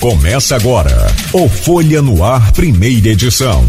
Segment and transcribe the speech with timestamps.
[0.00, 3.62] Começa agora o Folha no Ar, primeira edição.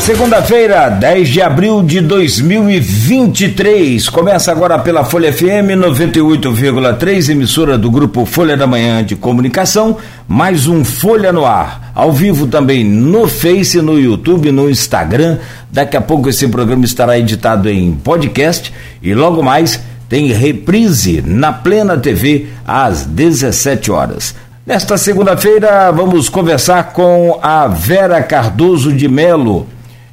[0.00, 4.10] Segunda-feira, 10 de abril de 2023.
[4.10, 9.96] Começa agora pela Folha FM 98,3, emissora do grupo Folha da Manhã de Comunicação.
[10.28, 11.92] Mais um Folha no Ar.
[11.94, 15.38] Ao vivo também no Face, no YouTube, no Instagram.
[15.70, 18.70] Daqui a pouco esse programa estará editado em podcast
[19.02, 24.34] e logo mais tem reprise na Plena TV às 17 horas.
[24.66, 29.68] Nesta segunda-feira, vamos conversar com a Vera Cardoso de Melo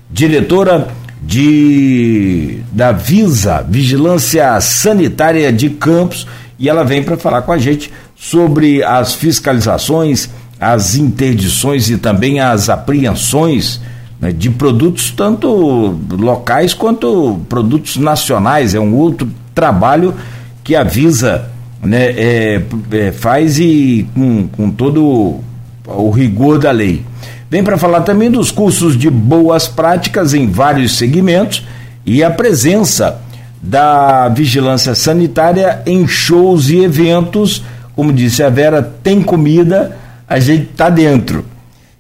[0.10, 0.88] diretora
[1.20, 6.28] de da Visa, Vigilância Sanitária de Campos,
[6.60, 10.30] e ela vem para falar com a gente sobre as fiscalizações,
[10.60, 13.82] as interdições e também as apreensões
[14.22, 18.76] né, de produtos tanto locais quanto produtos nacionais.
[18.76, 19.28] É um outro
[19.58, 20.14] trabalho
[20.64, 21.50] que a Visa
[21.82, 25.40] né, é, é, faz e com, com todo
[25.88, 27.04] o rigor da lei.
[27.50, 31.66] Vem para falar também dos cursos de boas práticas em vários segmentos
[32.06, 33.20] e a presença
[33.60, 37.64] da vigilância sanitária em shows e eventos.
[37.96, 39.98] Como disse a Vera, tem comida,
[40.30, 41.44] a gente tá dentro.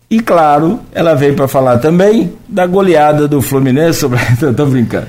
[0.09, 4.17] E claro, ela veio para falar também da goleada do Fluminense sobre.
[4.55, 5.07] Tô brincando.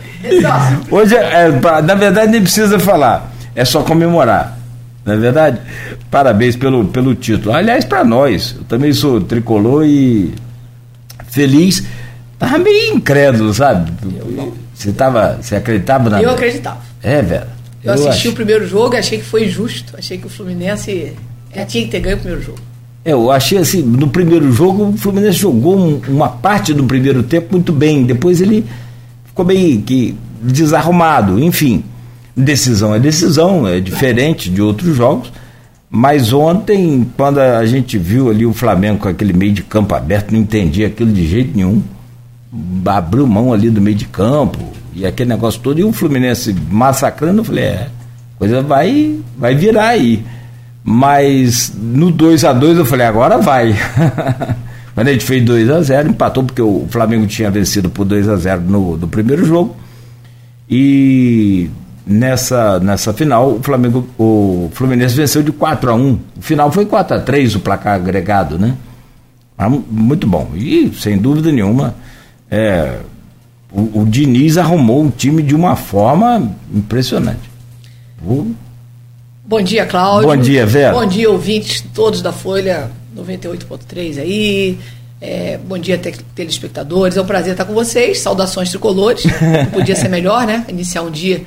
[0.91, 1.49] Hoje, é,
[1.83, 4.59] na verdade, nem precisa falar, é só comemorar.
[5.05, 5.61] Não é verdade?
[6.11, 7.55] Parabéns pelo, pelo título.
[7.55, 10.35] Aliás, para nós, eu também sou tricolor e
[11.31, 11.85] feliz.
[12.39, 13.93] Tava meio incrédulo, sabe?
[14.75, 16.81] Você tava, você acreditava na Eu acreditava.
[17.03, 17.49] É, Vera.
[17.83, 18.31] Eu, eu assisti acho.
[18.31, 21.17] o primeiro jogo, achei que foi justo, achei que o Fluminense
[21.53, 22.68] é, tinha que ter ganho o primeiro jogo.
[23.05, 27.49] Eu achei assim, no primeiro jogo o Fluminense jogou um, uma parte do primeiro tempo
[27.53, 28.65] muito bem, depois ele
[29.25, 31.85] ficou meio que desarrumado, enfim.
[32.37, 35.33] Decisão é decisão, é diferente de outros jogos.
[35.91, 40.33] Mas ontem, quando a gente viu ali o Flamengo com aquele meio de campo aberto,
[40.33, 41.83] não entendia aquilo de jeito nenhum.
[42.85, 44.59] Abriu mão ali do meio de campo
[44.95, 45.79] e aquele negócio todo.
[45.81, 47.89] E o Fluminense massacrando, eu falei, é,
[48.39, 50.23] coisa vai, vai virar aí.
[50.83, 53.75] Mas no 2 a 2 eu falei, agora vai.
[54.95, 58.29] Quando a gente fez 2 a 0 empatou porque o Flamengo tinha vencido por 2
[58.29, 59.77] a 0 no, no primeiro jogo.
[60.69, 61.71] E
[62.07, 66.85] nessa, nessa final, o Flamengo, o Fluminense venceu de 4 a 1 O final foi
[66.87, 68.75] 4 a 3 o placar agregado, né?
[69.91, 70.51] Muito bom.
[70.55, 71.95] E, sem dúvida nenhuma,
[72.51, 73.01] é,
[73.73, 77.51] o, o Diniz arrumou o time de uma forma impressionante.
[79.49, 80.29] Bom dia, Cláudio.
[80.29, 80.93] Bom dia, Vera.
[80.93, 84.79] Bom dia, ouvintes todos da Folha 98.3 aí.
[85.23, 85.99] É, bom dia,
[86.35, 87.17] telespectadores.
[87.17, 88.21] É um prazer estar com vocês.
[88.21, 89.25] Saudações tricolores.
[89.25, 90.67] Não podia ser melhor, né?
[90.69, 91.41] Iniciar um dia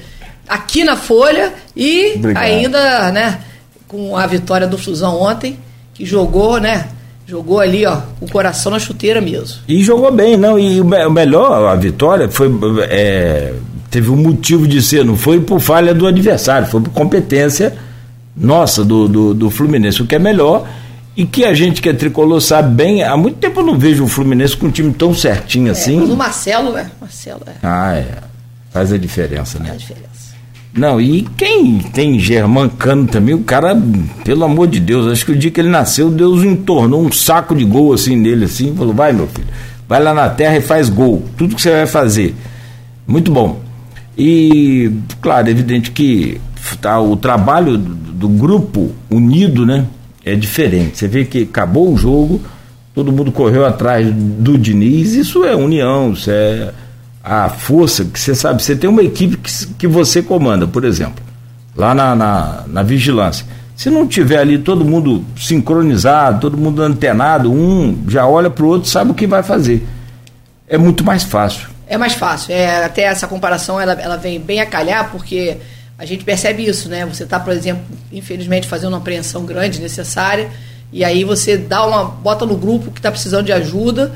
[0.49, 2.43] aqui na Folha e Obrigado.
[2.43, 3.39] ainda, né,
[3.87, 5.59] com a vitória do Flusão ontem,
[5.93, 6.87] que jogou, né,
[7.27, 9.59] jogou ali, ó, o coração na chuteira mesmo.
[9.67, 12.49] E jogou bem, não, e o melhor, a vitória foi,
[12.89, 13.53] é,
[13.91, 17.77] teve um motivo de ser, não foi por falha do adversário, foi por competência
[18.35, 20.67] nossa, do, do, do Fluminense, o que é melhor
[21.15, 24.03] e que a gente que é tricolor sabe bem, há muito tempo eu não vejo
[24.03, 25.99] o Fluminense com um time tão certinho é, assim.
[25.99, 26.89] Mas o Marcelo, né?
[26.99, 27.53] Marcelo é.
[27.61, 28.17] Ah, é.
[28.71, 29.65] Faz a diferença, né?
[29.65, 30.11] Faz a diferença.
[30.73, 33.77] Não, e quem tem Germancano também, o cara,
[34.23, 37.53] pelo amor de Deus, acho que o dia que ele nasceu, Deus entornou um saco
[37.53, 39.47] de gol assim nele, assim, falou, vai meu filho,
[39.87, 42.33] vai lá na terra e faz gol, tudo que você vai fazer.
[43.05, 43.59] Muito bom.
[44.17, 46.39] E, claro, é evidente que
[46.77, 49.85] tá, o trabalho do, do grupo unido, né,
[50.23, 50.97] é diferente.
[50.97, 52.41] Você vê que acabou o jogo,
[52.93, 56.71] todo mundo correu atrás do Diniz, isso é união, isso é
[57.23, 61.23] a força que você sabe, você tem uma equipe que, que você comanda, por exemplo,
[61.75, 63.45] lá na, na, na vigilância.
[63.75, 68.67] Se não tiver ali todo mundo sincronizado, todo mundo antenado, um já olha para o
[68.67, 69.85] outro, sabe o que vai fazer.
[70.67, 71.67] É muito mais fácil.
[71.87, 72.53] É mais fácil.
[72.53, 75.57] É, até essa comparação ela, ela vem bem a calhar, porque
[76.01, 77.05] a gente percebe isso, né?
[77.05, 80.49] Você está, por exemplo, infelizmente, fazendo uma apreensão grande, necessária,
[80.91, 82.05] e aí você dá uma.
[82.05, 84.11] bota no grupo que está precisando de ajuda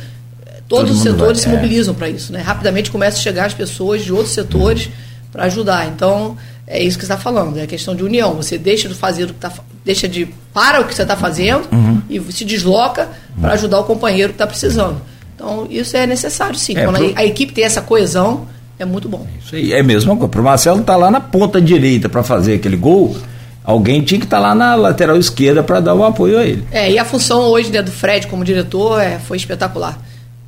[0.67, 1.51] todos Todo os setores vai, se é.
[1.51, 2.41] mobilizam para isso, né?
[2.41, 4.91] Rapidamente começam a chegar as pessoas de outros setores uhum.
[5.31, 5.87] para ajudar.
[5.87, 6.35] Então,
[6.65, 8.33] é isso que você está falando, é a questão de união.
[8.33, 9.53] Você deixa de fazer o que tá,
[9.83, 12.01] deixa de para o que você está fazendo uhum.
[12.09, 13.03] e se desloca
[13.35, 13.41] uhum.
[13.41, 14.99] para ajudar o companheiro que está precisando.
[15.35, 16.75] Então, isso é necessário, sim.
[16.75, 17.13] É, Quando pro...
[17.15, 19.25] a, a, equipe tem essa coesão, é muito bom.
[19.43, 20.27] Isso aí, é mesmo.
[20.27, 23.15] Para o Marcelo estar tá lá na ponta direita para fazer aquele gol,
[23.63, 26.65] alguém tinha que estar tá lá na lateral esquerda para dar o apoio a ele.
[26.71, 29.99] É, e a função hoje né, do Fred como diretor é, foi espetacular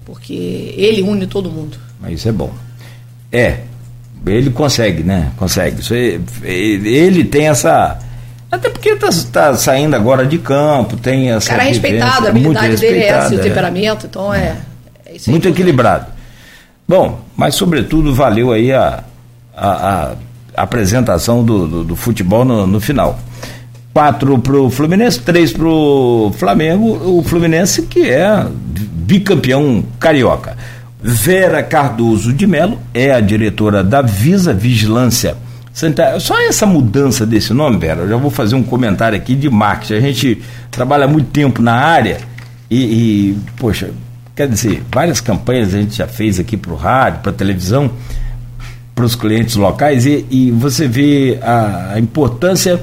[0.07, 1.77] porque ele une todo mundo.
[1.99, 2.49] Mas isso é bom.
[3.29, 3.57] É,
[4.25, 5.31] ele consegue, né?
[5.35, 5.81] Consegue.
[5.81, 7.99] Isso, ele tem essa.
[8.49, 11.49] Até porque está tá saindo agora de campo, tem essa.
[11.49, 13.43] Cara, é respeitado, a habilidade dele é essa, o é.
[13.43, 14.55] temperamento, então é.
[15.05, 16.05] é muito equilibrado.
[16.87, 19.03] Bom, mas sobretudo valeu aí a,
[19.55, 20.13] a,
[20.55, 23.19] a apresentação do, do, do futebol no, no final
[23.97, 30.55] quatro para o Fluminense, três para o Flamengo, o Fluminense que é bicampeão carioca.
[31.01, 35.35] Vera Cardoso de Melo é a diretora da Visa Vigilância
[35.73, 36.19] Sanitária.
[36.19, 39.93] Só essa mudança desse nome, Vera, eu já vou fazer um comentário aqui de marketing.
[39.93, 42.19] A gente trabalha muito tempo na área
[42.69, 43.89] e, e poxa,
[44.37, 47.89] quer dizer, várias campanhas a gente já fez aqui para o rádio, para a televisão,
[48.93, 52.79] para os clientes locais e, e você vê a, a importância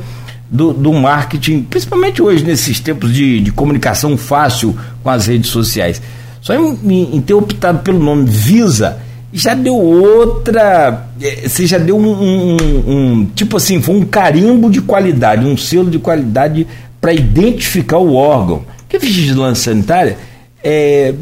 [0.50, 6.02] do, do marketing, principalmente hoje, nesses tempos de, de comunicação fácil com as redes sociais.
[6.40, 8.98] Só em, em, ter optado pelo nome Visa,
[9.32, 11.06] já deu outra.
[11.22, 12.56] É, você já deu um, um,
[12.86, 16.66] um, Tipo assim, foi um carimbo de qualidade, um selo de qualidade
[17.00, 18.64] para identificar o órgão.
[18.78, 20.18] Porque vigilância sanitária
[20.62, 21.14] é,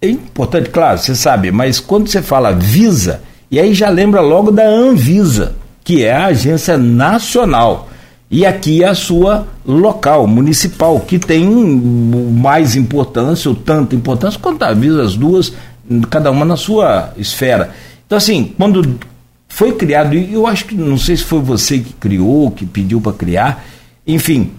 [0.00, 4.50] é importante, claro, você sabe, mas quando você fala Visa, e aí já lembra logo
[4.50, 7.88] da Anvisa, que é a agência nacional
[8.30, 14.62] e aqui é a sua local, municipal, que tem mais importância, ou tanta importância, quanto
[14.62, 15.52] avisa as duas,
[16.10, 17.70] cada uma na sua esfera.
[18.06, 18.98] Então, assim, quando
[19.48, 23.00] foi criado, e eu acho que não sei se foi você que criou, que pediu
[23.00, 23.64] para criar,
[24.06, 24.52] enfim,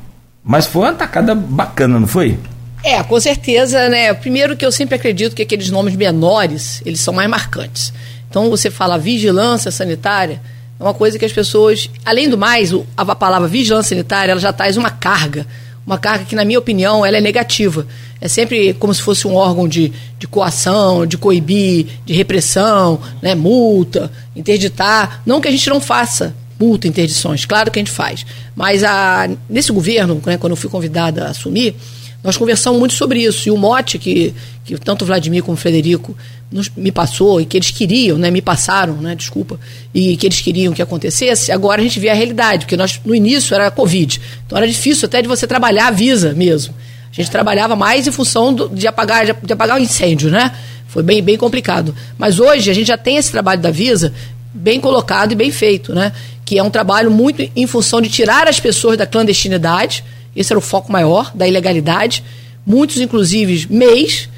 [0.44, 2.40] mas foi uma tacada bacana, não foi?
[2.84, 4.14] É, com certeza, né?
[4.14, 7.94] Primeiro que eu sempre acredito que aqueles nomes menores, eles são mais marcantes.
[8.30, 10.42] Então, você fala vigilância sanitária,
[10.80, 14.54] é uma coisa que as pessoas, além do mais, a palavra vigilância sanitária, ela já
[14.54, 15.46] traz uma carga,
[15.86, 17.86] uma carga que, na minha opinião, ela é negativa.
[18.22, 23.36] É sempre como se fosse um órgão de, de coação, de coibir, de repressão, né,
[23.36, 25.22] multa, interditar.
[25.26, 28.26] Não que a gente não faça multa, interdições, claro que a gente faz.
[28.56, 31.76] Mas a, nesse governo, né, quando eu fui convidada a assumir,
[32.24, 33.48] nós conversamos muito sobre isso.
[33.48, 34.34] E o mote que,
[34.66, 36.16] que tanto Vladimir como Frederico
[36.52, 39.60] nos, me passou e que eles queriam, né, me passaram, né, desculpa,
[39.94, 43.16] e que eles queriam que acontecesse, agora a gente vê a realidade, porque nós no
[43.16, 44.20] início era Covid.
[44.46, 46.74] Então era difícil até de você trabalhar a Visa mesmo.
[47.12, 50.52] A gente trabalhava mais em função do, de, apagar, de, de apagar o incêndio, né?
[50.88, 51.96] Foi bem, bem complicado.
[52.18, 54.14] Mas hoje a gente já tem esse trabalho da Visa
[54.54, 56.12] bem colocado e bem feito, né?
[56.44, 60.04] Que é um trabalho muito em função de tirar as pessoas da clandestinidade,
[60.36, 62.24] esse era o foco maior da ilegalidade.
[62.66, 64.30] Muitos, inclusive, mês,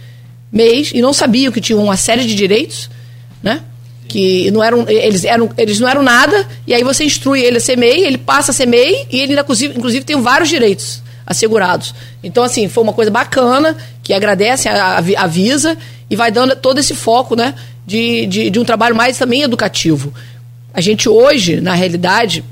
[0.51, 2.89] mês, e não sabiam que tinham uma série de direitos,
[3.41, 3.61] né?
[4.07, 7.61] Que não eram, eles, eram, eles não eram nada, e aí você instrui ele a
[7.61, 11.93] ser MEI, ele passa a ser MEI, e ele, inclusive, inclusive tem vários direitos assegurados.
[12.23, 15.77] Então, assim, foi uma coisa bacana, que agradece a, a, a Visa
[16.09, 17.53] e vai dando todo esse foco, né?
[17.85, 20.13] De, de, de um trabalho mais também educativo.
[20.73, 22.43] A gente hoje, na realidade,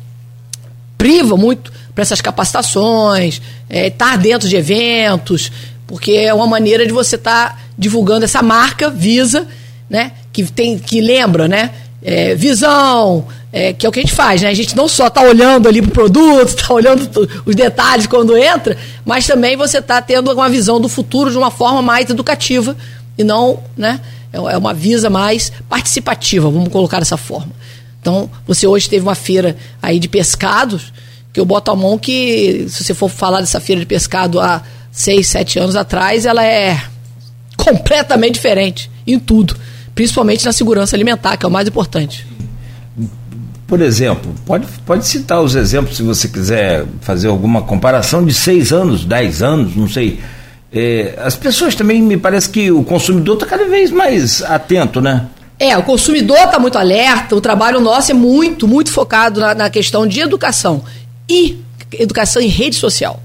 [0.98, 5.52] priva muito para essas capacitações, é, estar dentro de eventos,
[5.86, 9.46] porque é uma maneira de você estar tá divulgando essa marca Visa,
[9.90, 10.14] né?
[10.32, 11.72] Que tem, que lembra, né?
[12.02, 14.48] É, visão, é, que é o que a gente faz, né?
[14.48, 18.38] A gente não só está olhando ali para o produto, está olhando os detalhes quando
[18.38, 22.78] entra, mas também você está tendo uma visão do futuro de uma forma mais educativa
[23.18, 24.00] e não, né?
[24.32, 27.52] É, é uma visa mais participativa, vamos colocar dessa forma.
[28.00, 30.94] Então, você hoje teve uma feira aí de pescados,
[31.32, 34.62] que eu boto a mão que, se você for falar dessa feira de pescado há
[34.92, 36.82] seis, sete anos atrás, ela é
[37.56, 39.56] completamente diferente em tudo,
[39.94, 42.26] principalmente na segurança alimentar, que é o mais importante.
[43.68, 48.74] Por exemplo, pode, pode citar os exemplos se você quiser fazer alguma comparação de seis
[48.74, 50.20] anos, dez anos, não sei.
[50.74, 55.28] É, as pessoas também, me parece que o consumidor está cada vez mais atento, né?
[55.60, 59.70] É, o consumidor está muito alerta, o trabalho nosso é muito, muito focado na, na
[59.70, 60.84] questão de educação
[61.30, 61.58] e
[61.94, 63.22] educação em rede social.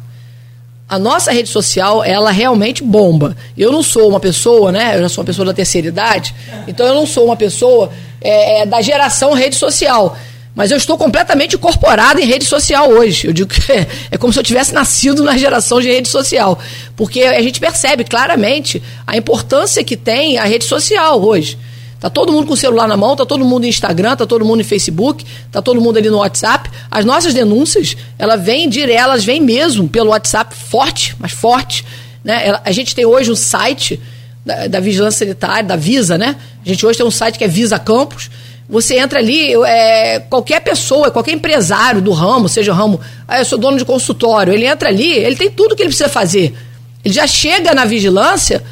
[0.87, 3.34] A nossa rede social, ela realmente bomba.
[3.56, 4.96] Eu não sou uma pessoa, né?
[4.96, 6.34] Eu já sou uma pessoa da terceira idade,
[6.68, 10.16] então eu não sou uma pessoa é, é, da geração rede social.
[10.54, 13.26] Mas eu estou completamente incorporado em rede social hoje.
[13.26, 16.58] Eu digo que é, é como se eu tivesse nascido na geração de rede social.
[16.94, 21.58] Porque a gente percebe claramente a importância que tem a rede social hoje.
[22.04, 24.44] Tá todo mundo com o celular na mão, tá todo mundo no Instagram, tá todo
[24.44, 26.70] mundo no Facebook, tá todo mundo ali no WhatsApp.
[26.90, 31.82] As nossas denúncias, ela vem direto, elas vêm mesmo pelo WhatsApp forte, mas forte.
[32.23, 32.61] Né?
[32.62, 33.99] A gente tem hoje um site
[34.44, 36.37] da, da, Vigilância Sanitária, da Visa, né?
[36.62, 38.30] A gente hoje tem um site que é Visa Campus.
[38.68, 43.46] Você entra ali, é, qualquer pessoa, qualquer empresário do ramo, seja o ramo, ah, eu
[43.46, 46.54] sou dono de consultório, ele entra ali, ele tem tudo que ele precisa fazer.
[47.02, 48.62] Ele já chega na vigilância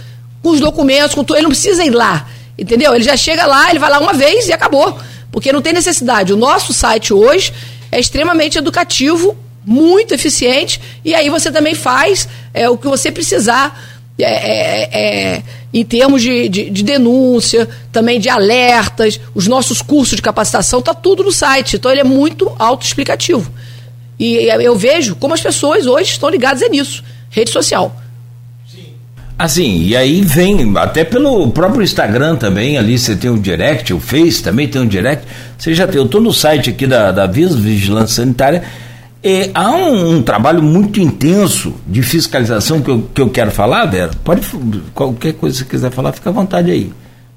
[0.43, 2.29] com os documentos, com tudo, ele não precisa ir lá.
[2.59, 2.95] Entendeu?
[2.95, 4.99] Ele já chega lá, ele vai lá uma vez e acabou.
[5.31, 6.33] Porque não tem necessidade.
[6.33, 7.53] O nosso site hoje
[7.91, 13.91] é extremamente educativo, muito eficiente, e aí você também faz é, o que você precisar.
[14.19, 15.43] É, é, é,
[15.73, 20.93] em termos de, de, de, denúncia, também de alertas, os nossos cursos de capacitação, está
[20.93, 21.77] tudo no site.
[21.77, 23.51] Então ele é muito autoexplicativo.
[24.19, 27.97] E eu vejo como as pessoas hoje estão ligadas nisso, rede social.
[29.43, 33.99] Assim, e aí vem, até pelo próprio Instagram também, ali você tem o direct, o
[33.99, 35.27] Face também tem o direct.
[35.59, 38.63] Você já tem, eu estou no site aqui da, da Vigilância Sanitária.
[39.21, 43.85] E há um, um, trabalho muito intenso de fiscalização que eu, que eu quero falar,
[43.87, 44.13] Vera.
[44.23, 44.47] Pode,
[44.95, 46.93] qualquer coisa que você quiser falar, fica à vontade aí.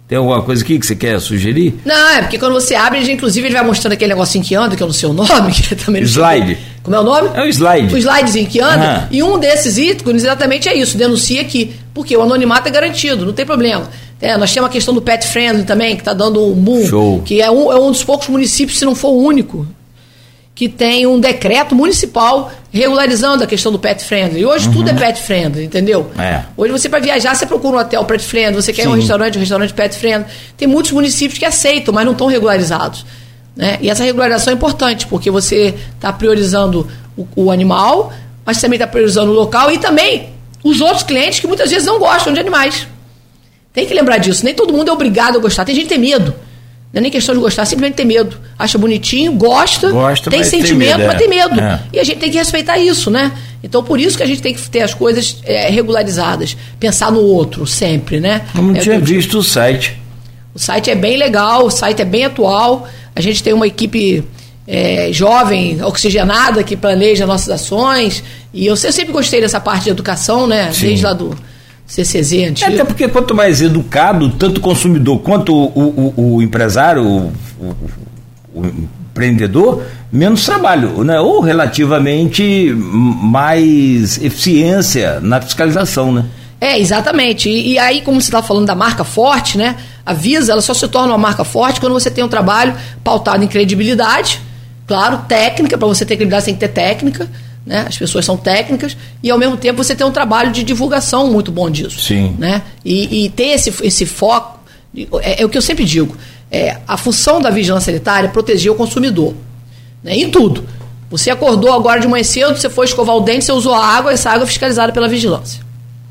[0.08, 1.80] Tem alguma coisa aqui que você quer sugerir?
[1.84, 4.76] Não, é porque quando você abre, ele, inclusive ele vai mostrando aquele negocinho que anda,
[4.76, 6.58] que eu não sei o nome, que também não Slide.
[6.84, 7.30] Como é o nome?
[7.34, 7.92] É o slide.
[7.92, 9.00] O slidezinho que anda.
[9.00, 9.08] Uhum.
[9.10, 11.76] E um desses ícones exatamente é isso, denuncia aqui.
[11.92, 13.90] Porque o anonimato é garantido, não tem problema.
[14.22, 16.86] É, nós temos a questão do pet friendly também, que está dando um boom.
[16.86, 17.22] Show.
[17.26, 19.66] Que é um, é um dos poucos municípios, se não for o único,
[20.56, 24.40] que tem um decreto municipal regularizando a questão do pet friendly.
[24.40, 24.74] E hoje uhum.
[24.76, 26.10] tudo é pet friendly, entendeu?
[26.18, 26.44] É.
[26.56, 28.88] Hoje você para viajar, você procura um hotel pet friendly, você quer Sim.
[28.88, 30.26] um restaurante, um restaurante pet friendly.
[30.56, 33.06] Tem muitos municípios que aceitam, mas não estão regularizados.
[33.54, 33.78] Né?
[33.82, 38.14] E essa regularização é importante, porque você está priorizando o, o, animal,
[38.46, 40.30] mas também está priorizando o local e também
[40.64, 42.88] os outros clientes que muitas vezes não gostam de animais.
[43.74, 44.46] Tem que lembrar disso.
[44.46, 45.66] Nem todo mundo é obrigado a gostar.
[45.66, 46.34] Tem gente que tem medo.
[46.96, 48.38] Não é nem questão de gostar, simplesmente tem medo.
[48.58, 51.60] Acha bonitinho, gosta, gosta tem sentimento, tem mas tem medo.
[51.60, 51.82] É.
[51.92, 53.34] E a gente tem que respeitar isso, né?
[53.62, 56.56] Então, por isso que a gente tem que ter as coisas é, regularizadas.
[56.80, 58.44] Pensar no outro sempre, né?
[58.56, 60.00] Eu não é, tinha visto o site.
[60.54, 62.88] O site é bem legal, o site é bem atual.
[63.14, 64.24] A gente tem uma equipe
[64.66, 68.24] é, jovem, oxigenada, que planeja nossas ações.
[68.54, 70.72] E eu, eu sempre gostei dessa parte de educação, né?
[70.72, 70.86] Sim.
[70.86, 71.38] Desde lá do
[71.86, 72.74] CCZ antigo.
[72.74, 77.32] Até porque quanto mais educado, tanto o consumidor quanto o, o, o empresário, o,
[78.54, 81.20] o, empreendedor, menos trabalho, né?
[81.20, 86.12] ou relativamente mais eficiência na fiscalização.
[86.12, 86.26] Né?
[86.60, 87.50] É, exatamente.
[87.50, 89.76] E, e aí, como você está falando da marca forte, né?
[90.06, 93.44] A Visa ela só se torna uma marca forte quando você tem um trabalho pautado
[93.44, 94.42] em credibilidade,
[94.86, 97.30] claro, técnica, para você ter credibilidade você tem que ter técnica
[97.66, 97.86] né?
[97.88, 101.52] As pessoas são técnicas e ao mesmo tempo você tem um trabalho de divulgação muito
[101.52, 102.00] bom disso.
[102.00, 102.36] Sim.
[102.38, 102.62] Né?
[102.84, 104.60] E, e ter esse, esse foco
[105.22, 106.16] é, é, o que eu sempre digo.
[106.50, 109.34] É, a função da vigilância sanitária é proteger o consumidor.
[110.04, 110.16] Né?
[110.16, 110.64] Em tudo.
[111.10, 114.12] Você acordou agora de manhã cedo, você foi escovar o dente, você usou a água,
[114.12, 115.64] essa água é fiscalizada pela vigilância.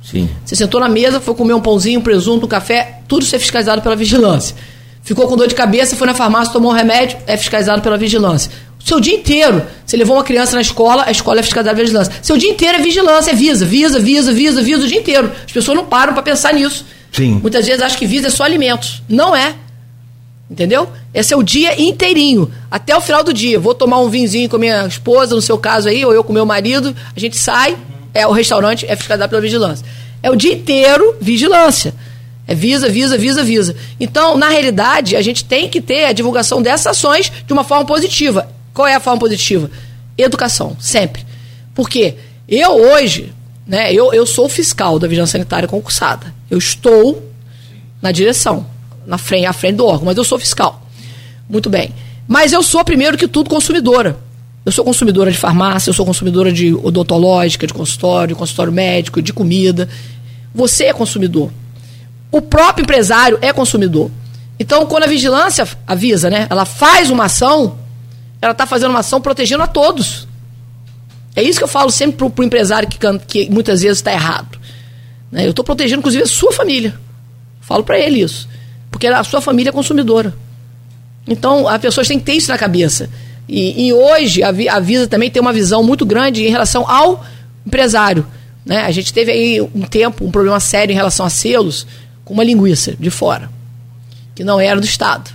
[0.03, 0.29] Sim.
[0.45, 3.39] Você sentou na mesa, foi comer um pãozinho, um presunto, um café, tudo isso é
[3.39, 4.55] fiscalizado pela vigilância.
[5.03, 8.51] Ficou com dor de cabeça, foi na farmácia, tomou um remédio, é fiscalizado pela vigilância.
[8.85, 9.63] Seu dia inteiro.
[9.95, 12.13] Você levou uma criança na escola, a escola é fiscalizada pela vigilância.
[12.21, 15.31] Seu dia inteiro é vigilância, é visa, visa, visa, visa, visa o dia inteiro.
[15.47, 16.85] As pessoas não param para pensar nisso.
[17.13, 17.39] Sim.
[17.41, 19.05] Muitas vezes acham que visa é só alimentos.
[19.09, 19.55] Não é.
[20.51, 20.89] Entendeu?
[21.15, 23.61] Esse é o dia inteirinho, até o final do dia.
[23.61, 26.45] Vou tomar um vinzinho com minha esposa, no seu caso aí, ou eu com meu
[26.45, 27.77] marido, a gente sai,
[28.13, 29.87] é o restaurante é fiscalizado pela vigilância.
[30.25, 31.95] É o dia inteiro vigilância.
[32.49, 33.77] É visa, visa, visa, visa.
[34.01, 37.85] Então, na realidade, a gente tem que ter a divulgação dessas ações de uma forma
[37.85, 38.53] positiva.
[38.75, 39.71] Qual é a forma positiva?
[40.17, 41.25] Educação, sempre.
[41.75, 42.15] Porque
[42.49, 43.33] eu hoje,
[43.67, 46.33] né, eu, eu sou fiscal da Vigilância Sanitária concursada.
[46.51, 47.31] Eu estou
[48.01, 48.67] na direção,
[49.07, 50.87] na frente, à frente do órgão, mas eu sou fiscal.
[51.49, 51.93] Muito bem.
[52.27, 54.19] Mas eu sou, primeiro que tudo, consumidora.
[54.65, 59.33] Eu sou consumidora de farmácia, eu sou consumidora de odontológica, de consultório, consultório médico, de
[59.33, 59.89] comida.
[60.55, 61.51] Você é consumidor.
[62.33, 64.11] O próprio empresário é consumidor.
[64.59, 67.79] Então, quando a vigilância avisa, né, ela faz uma ação,
[68.45, 70.29] ela está fazendo uma ação protegendo a todos.
[71.35, 74.59] É isso que eu falo sempre para o empresário que, que muitas vezes está errado.
[75.33, 75.47] Né?
[75.47, 76.95] Eu estou protegendo, inclusive, a sua família.
[77.63, 78.47] Falo para ele isso.
[78.91, 80.35] Porque a sua família é consumidora.
[81.27, 83.09] Então, as pessoas têm que ter isso na cabeça.
[83.49, 87.25] E, e hoje, a, a Visa também tem uma visão muito grande em relação ao
[87.67, 88.27] empresário.
[88.65, 88.83] Né?
[88.83, 91.87] A gente teve aí um tempo, um problema sério em relação a selos,
[92.27, 93.51] com uma linguiça de fora,
[94.35, 95.31] que não era do Estado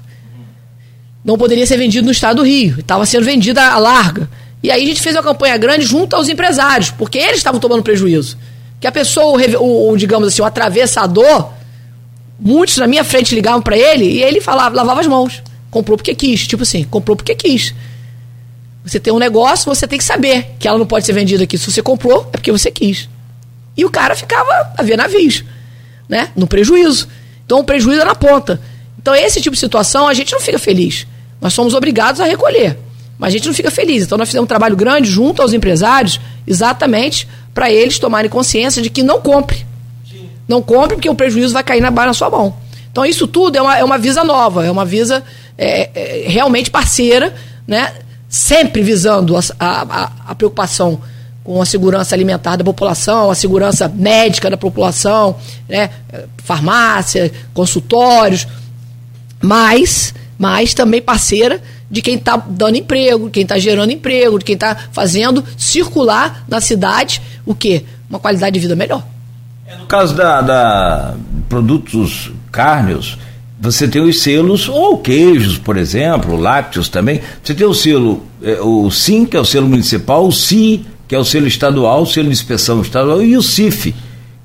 [1.30, 2.80] não poderia ser vendido no estado do Rio.
[2.80, 4.28] Estava sendo vendida a larga.
[4.64, 7.84] E aí a gente fez uma campanha grande junto aos empresários, porque eles estavam tomando
[7.84, 8.36] prejuízo.
[8.80, 11.52] Que a pessoa, o, o digamos assim, o atravessador,
[12.40, 15.44] muitos na minha frente ligavam para ele e ele falava, lavava as mãos.
[15.70, 16.48] Comprou porque quis.
[16.48, 17.76] Tipo assim, comprou porque quis.
[18.84, 21.60] Você tem um negócio, você tem que saber que ela não pode ser vendida aqui.
[21.60, 23.08] Se você comprou, é porque você quis.
[23.78, 25.44] E o cara ficava a ver navios,
[26.08, 26.30] né?
[26.36, 27.08] No prejuízo.
[27.46, 28.60] Então o prejuízo é na ponta.
[29.00, 31.08] Então, esse tipo de situação, a gente não fica feliz.
[31.42, 32.78] Nós somos obrigados a recolher.
[33.18, 34.04] Mas a gente não fica feliz.
[34.04, 38.90] Então, nós fizemos um trabalho grande junto aos empresários, exatamente para eles tomarem consciência de
[38.90, 39.66] que não compre.
[40.10, 40.30] Sim.
[40.48, 42.56] Não compre, porque o prejuízo vai cair na na sua mão.
[42.92, 45.24] Então, isso tudo é uma, é uma visa nova, é uma visa
[45.58, 47.36] é, é, realmente parceira,
[47.68, 47.94] né?
[48.28, 51.02] sempre visando a, a, a preocupação
[51.44, 55.36] com a segurança alimentar da população, a segurança médica da população,
[55.68, 55.90] né?
[56.44, 58.48] farmácia, consultórios,
[59.42, 64.56] mas, mas também parceira de quem está dando emprego, quem está gerando emprego, de quem
[64.56, 67.84] está fazendo circular na cidade o quê?
[68.10, 69.04] Uma qualidade de vida melhor.
[69.68, 71.16] É, no caso da, da
[71.50, 73.18] produtos cárneos,
[73.60, 77.20] você tem os selos, ou queijos, por exemplo, lácteos também.
[77.44, 81.14] Você tem o selo, é, o SIM, que é o selo municipal, o CI, que
[81.14, 83.94] é o selo estadual, o selo de inspeção estadual, e o CIF,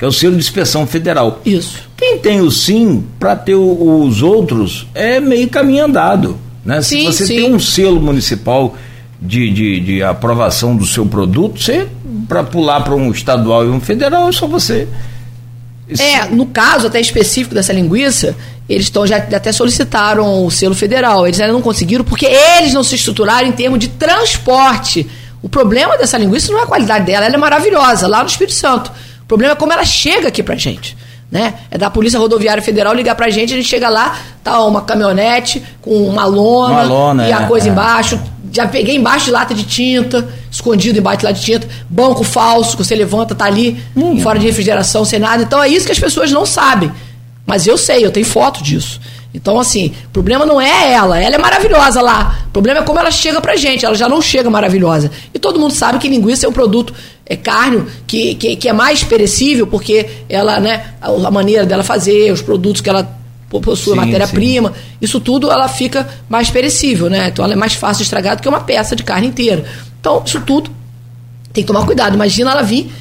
[0.05, 1.41] é o selo de inspeção federal.
[1.45, 1.83] Isso.
[1.97, 6.39] Quem tem o SIM, para ter o, os outros, é meio caminho andado.
[6.65, 6.81] Né?
[6.83, 7.37] Sim, Se você sim.
[7.37, 8.77] tem um selo municipal
[9.21, 11.87] de, de, de aprovação do seu produto, você,
[12.29, 14.89] para pular para um estadual e um federal, é só você.
[15.99, 18.35] É, no caso até específico dessa linguiça,
[18.69, 21.27] eles estão já até solicitaram o selo federal.
[21.27, 25.07] Eles ainda não conseguiram porque eles não se estruturaram em termos de transporte.
[25.43, 28.55] O problema dessa linguiça não é a qualidade dela, ela é maravilhosa lá no Espírito
[28.55, 28.91] Santo.
[29.25, 30.97] O problema é como ela chega aqui pra gente
[31.35, 31.55] né?
[31.69, 35.61] É da Polícia Rodoviária Federal ligar pra gente, a gente chega lá, tá uma caminhonete
[35.83, 37.73] com uma lona, uma lona e a é, coisa é.
[37.73, 38.21] embaixo.
[38.53, 42.77] Já peguei embaixo de lata de tinta, escondido embaixo de lata de tinta, banco falso,
[42.77, 44.21] que você levanta, tá ali, hum.
[44.21, 45.43] fora de refrigeração, sem nada.
[45.43, 46.93] Então é isso que as pessoas não sabem.
[47.45, 49.01] Mas eu sei, eu tenho foto disso.
[49.35, 52.45] Então, assim, o problema não é ela, ela é maravilhosa lá.
[52.47, 55.11] O problema é como ela chega pra gente, ela já não chega maravilhosa.
[55.35, 56.95] E todo mundo sabe que linguiça é um produto,
[57.27, 62.31] é carne, que, que, que é mais perecível, porque ela, né, a, maneira dela fazer,
[62.31, 63.19] os produtos que ela
[63.51, 67.29] possui, matéria-prima, isso tudo ela fica mais perecível, né?
[67.29, 69.65] Então ela é mais fácil de estragar do que uma peça de carne inteira.
[70.01, 70.71] Então, isso tudo
[71.53, 72.15] tem que tomar cuidado.
[72.15, 72.93] Imagina ela vir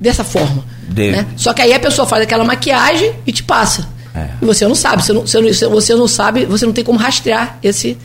[0.00, 0.64] dessa forma.
[1.10, 1.26] Né?
[1.36, 3.93] Só que aí a pessoa faz aquela maquiagem e te passa.
[4.14, 4.28] É.
[4.40, 6.98] E você não sabe, você não, você, não, você não sabe, você não tem como
[6.98, 7.98] rastrear esse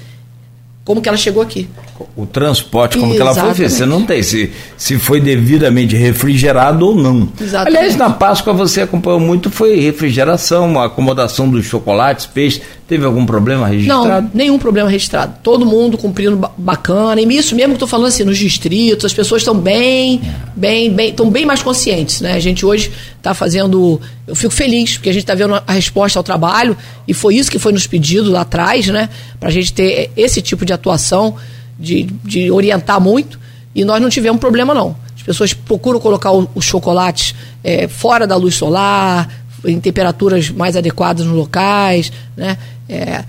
[0.83, 1.69] como que ela chegou aqui.
[2.15, 3.33] O transporte, como Exatamente.
[3.33, 7.27] que ela foi Você não tem se, se foi devidamente refrigerado ou não.
[7.39, 7.77] Exatamente.
[7.77, 12.61] Aliás, na Páscoa você acompanhou muito, foi refrigeração, acomodação dos chocolates, peixes.
[12.87, 14.23] Teve algum problema registrado?
[14.23, 15.35] Não, nenhum problema registrado.
[15.43, 17.21] Todo mundo cumprindo bacana.
[17.21, 20.49] E isso mesmo que estou falando assim, nos distritos, as pessoas estão bem, é.
[20.55, 22.21] bem, bem, estão bem mais conscientes.
[22.21, 22.33] Né?
[22.33, 24.01] A gente hoje está fazendo.
[24.25, 26.75] Eu fico feliz, porque a gente está vendo a resposta ao trabalho,
[27.07, 29.09] e foi isso que foi nos pedido lá atrás, né?
[29.39, 31.35] Para a gente ter esse tipo de atuação,
[31.79, 33.39] de, de orientar muito,
[33.73, 34.95] e nós não tivemos problema, não.
[35.15, 39.29] As pessoas procuram colocar os chocolates é, fora da luz solar,
[39.65, 42.57] em temperaturas mais adequadas nos locais, né?
[42.87, 43.23] É,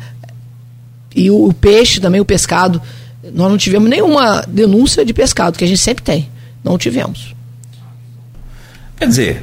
[1.14, 2.80] e o, o, peixe também, o pescado,
[3.34, 6.28] nós não tivemos nenhuma denúncia de pescado, que a gente sempre tem.
[6.62, 7.34] Não tivemos.
[8.96, 9.42] Quer dizer,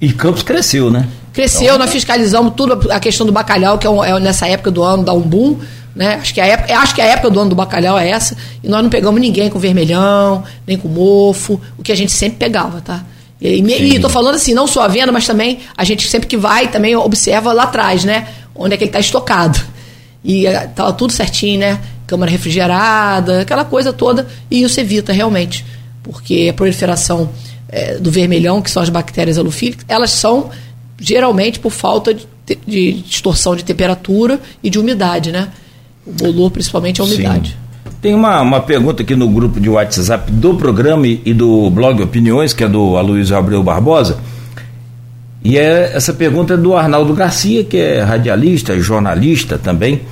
[0.00, 1.08] e Campos cresceu, né?
[1.32, 4.70] Cresceu, então, nós fiscalizamos tudo, a questão do bacalhau, que é, um, é nessa época
[4.70, 5.58] do ano, dá um boom.
[5.98, 6.14] Né?
[6.14, 8.68] Acho, que a época, acho que a época do ano do bacalhau é essa, e
[8.68, 12.80] nós não pegamos ninguém com vermelhão, nem com mofo, o que a gente sempre pegava,
[12.80, 13.04] tá?
[13.40, 16.68] E estou falando assim, não só a venda, mas também a gente sempre que vai
[16.68, 18.28] também observa lá atrás, né?
[18.54, 19.60] Onde é que ele está estocado.
[20.24, 21.80] E eh, tudo certinho, né?
[22.06, 24.28] Câmara refrigerada, aquela coisa toda.
[24.48, 25.66] E isso evita realmente.
[26.00, 27.28] Porque a proliferação
[27.68, 30.50] é, do vermelhão, que são as bactérias halofílicas, elas são
[30.98, 32.26] geralmente por falta de,
[32.66, 35.48] de distorção de temperatura e de umidade, né?
[36.08, 37.50] O bolor, principalmente, é a umidade.
[37.50, 37.90] Sim.
[38.00, 42.52] Tem uma, uma pergunta aqui no grupo de WhatsApp do programa e do blog Opiniões,
[42.52, 44.18] que é do Aloysio Abreu Barbosa.
[45.42, 50.02] E é, essa pergunta é do Arnaldo Garcia, que é radialista, jornalista também.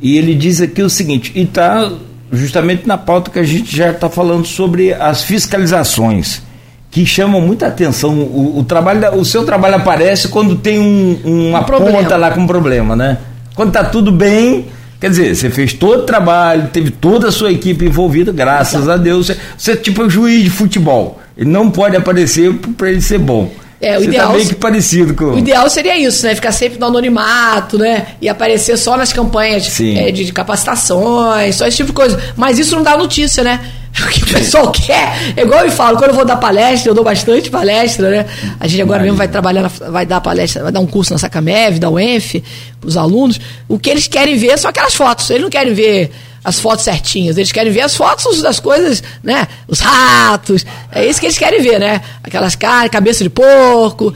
[0.00, 1.90] E ele diz aqui o seguinte, e está
[2.30, 6.42] justamente na pauta que a gente já está falando sobre as fiscalizações,
[6.90, 8.14] que chamam muita atenção.
[8.14, 12.46] O, o, trabalho, o seu trabalho aparece quando tem um, uma um ponta lá com
[12.46, 13.18] problema, né?
[13.54, 14.66] Quando está tudo bem,
[15.02, 18.90] Quer dizer, você fez todo o trabalho, teve toda a sua equipe envolvida, graças Exato.
[18.92, 19.26] a Deus.
[19.26, 21.20] Você, você é tipo um juiz de futebol.
[21.36, 23.50] Ele não pode aparecer para ele ser bom.
[23.80, 25.24] É, o Você tá ideal, tá meio que parecido com.
[25.24, 26.36] O ideal seria isso, né?
[26.36, 28.14] Ficar sempre no anonimato, né?
[28.20, 32.22] E aparecer só nas campanhas é, de, de, capacitações, só esse tipo de coisa.
[32.36, 33.58] Mas isso não dá notícia, né?
[34.00, 36.94] O que o pessoal quer, é igual eu falo, quando eu vou dar palestra, eu
[36.94, 38.26] dou bastante palestra, né?
[38.58, 41.78] A gente agora mesmo vai trabalhar, vai dar palestra, vai dar um curso na Sacamev,
[41.78, 42.42] da UENF,
[42.80, 43.38] para os alunos.
[43.68, 45.28] O que eles querem ver são aquelas fotos.
[45.28, 46.10] Eles não querem ver
[46.44, 49.46] as fotos certinhas, eles querem ver as fotos das coisas, né?
[49.68, 52.00] Os ratos, é isso que eles querem ver, né?
[52.22, 54.12] Aquelas caras, cabeça de porco,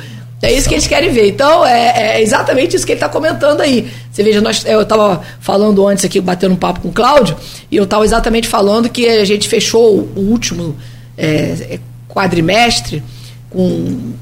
[0.47, 1.29] é isso que eles querem ver.
[1.29, 3.91] Então, é, é exatamente isso que ele está comentando aí.
[4.11, 7.37] Você veja, nós, eu estava falando antes aqui, batendo um papo com o Cláudio,
[7.71, 10.77] e eu estava exatamente falando que a gente fechou o último
[11.19, 11.79] é,
[12.09, 13.03] quadrimestre
[13.51, 14.15] com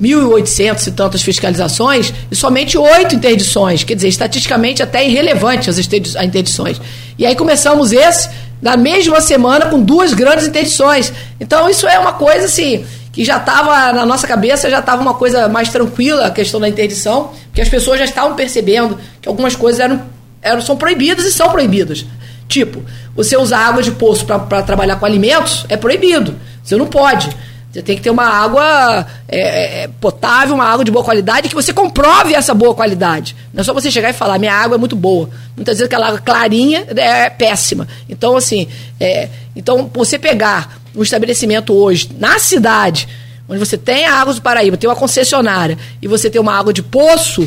[0.00, 3.84] 1.800 e tantas fiscalizações e somente oito interdições.
[3.84, 6.80] Quer dizer, estatisticamente até irrelevante as interdições.
[7.18, 8.28] E aí começamos esse
[8.60, 11.12] na mesma semana com duas grandes interdições.
[11.38, 12.84] Então isso é uma coisa assim
[13.16, 16.68] que já estava na nossa cabeça, já estava uma coisa mais tranquila a questão da
[16.68, 20.02] interdição, porque as pessoas já estavam percebendo que algumas coisas eram,
[20.42, 22.04] eram são proibidas e são proibidas.
[22.46, 26.36] Tipo, você usar água de poço para trabalhar com alimentos é proibido.
[26.62, 27.34] Você não pode.
[27.72, 31.48] Você tem que ter uma água é, é, é, potável, uma água de boa qualidade,
[31.48, 33.34] que você comprove essa boa qualidade.
[33.50, 35.30] Não é só você chegar e falar, minha água é muito boa.
[35.56, 37.88] Muitas vezes aquela água clarinha é péssima.
[38.10, 38.68] Então, assim,
[39.00, 43.06] é, então você pegar um estabelecimento hoje na cidade,
[43.48, 46.72] onde você tem a água do Paraíba, tem uma concessionária, e você tem uma água
[46.72, 47.46] de poço,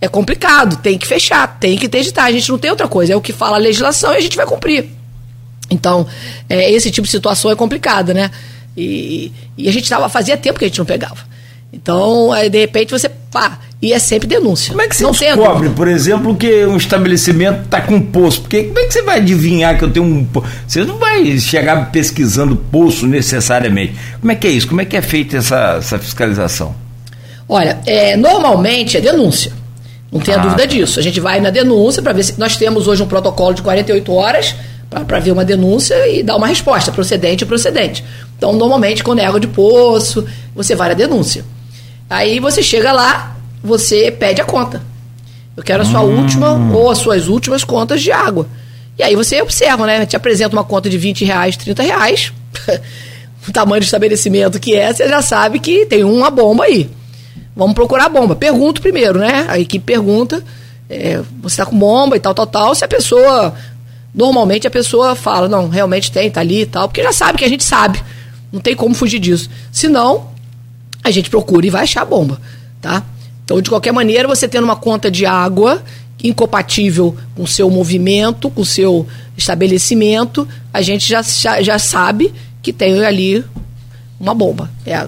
[0.00, 2.26] é complicado, tem que fechar, tem que interditar.
[2.26, 4.36] A gente não tem outra coisa, é o que fala a legislação e a gente
[4.36, 4.90] vai cumprir.
[5.70, 6.06] Então,
[6.48, 8.30] é, esse tipo de situação é complicada, né?
[8.76, 11.26] E, e a gente tava, fazia tempo que a gente não pegava.
[11.72, 13.08] Então, aí, de repente, você.
[13.08, 14.70] Pá, e é sempre denúncia.
[14.70, 18.40] Como é que você não descobre, por exemplo, que um estabelecimento está com poço?
[18.40, 20.26] Porque como é que você vai adivinhar que eu tenho um
[20.66, 23.94] Você não vai chegar pesquisando poço necessariamente.
[24.20, 24.66] Como é que é isso?
[24.66, 26.74] Como é que é feita essa, essa fiscalização?
[27.48, 29.52] Olha, é, normalmente é denúncia.
[30.10, 30.98] Não tenha ah, dúvida disso.
[30.98, 32.38] A gente vai na denúncia para ver se.
[32.38, 34.56] Nós temos hoje um protocolo de 48 horas
[34.90, 38.02] para ver uma denúncia e dar uma resposta, procedente ou procedente.
[38.36, 41.44] Então, normalmente, quando é água de poço, você vai na denúncia.
[42.08, 44.82] Aí você chega lá, você pede a conta.
[45.56, 46.20] Eu quero a sua hum.
[46.20, 48.46] última ou as suas últimas contas de água.
[48.98, 50.06] E aí você observa, né?
[50.06, 52.32] Te apresenta uma conta de 20 reais, 30 reais.
[53.46, 56.90] o tamanho do estabelecimento que é, você já sabe que tem uma bomba aí.
[57.54, 58.36] Vamos procurar a bomba.
[58.36, 59.46] Pergunto primeiro, né?
[59.48, 60.42] A equipe pergunta.
[60.88, 62.74] É, você está com bomba e tal, tal, tal.
[62.74, 63.54] Se a pessoa
[64.14, 67.44] normalmente a pessoa fala, não, realmente tem, tá ali e tal, porque já sabe que
[67.44, 68.02] a gente sabe.
[68.52, 69.48] Não tem como fugir disso.
[69.70, 70.30] Se não,
[71.04, 72.40] a gente procura e vai achar a bomba,
[72.80, 73.04] tá?
[73.48, 75.82] Então, de qualquer maneira, você tendo uma conta de água
[76.22, 79.06] incompatível com o seu movimento, com o seu
[79.38, 83.42] estabelecimento, a gente já, já, já sabe que tem ali
[84.20, 84.68] uma bomba.
[84.84, 85.06] É.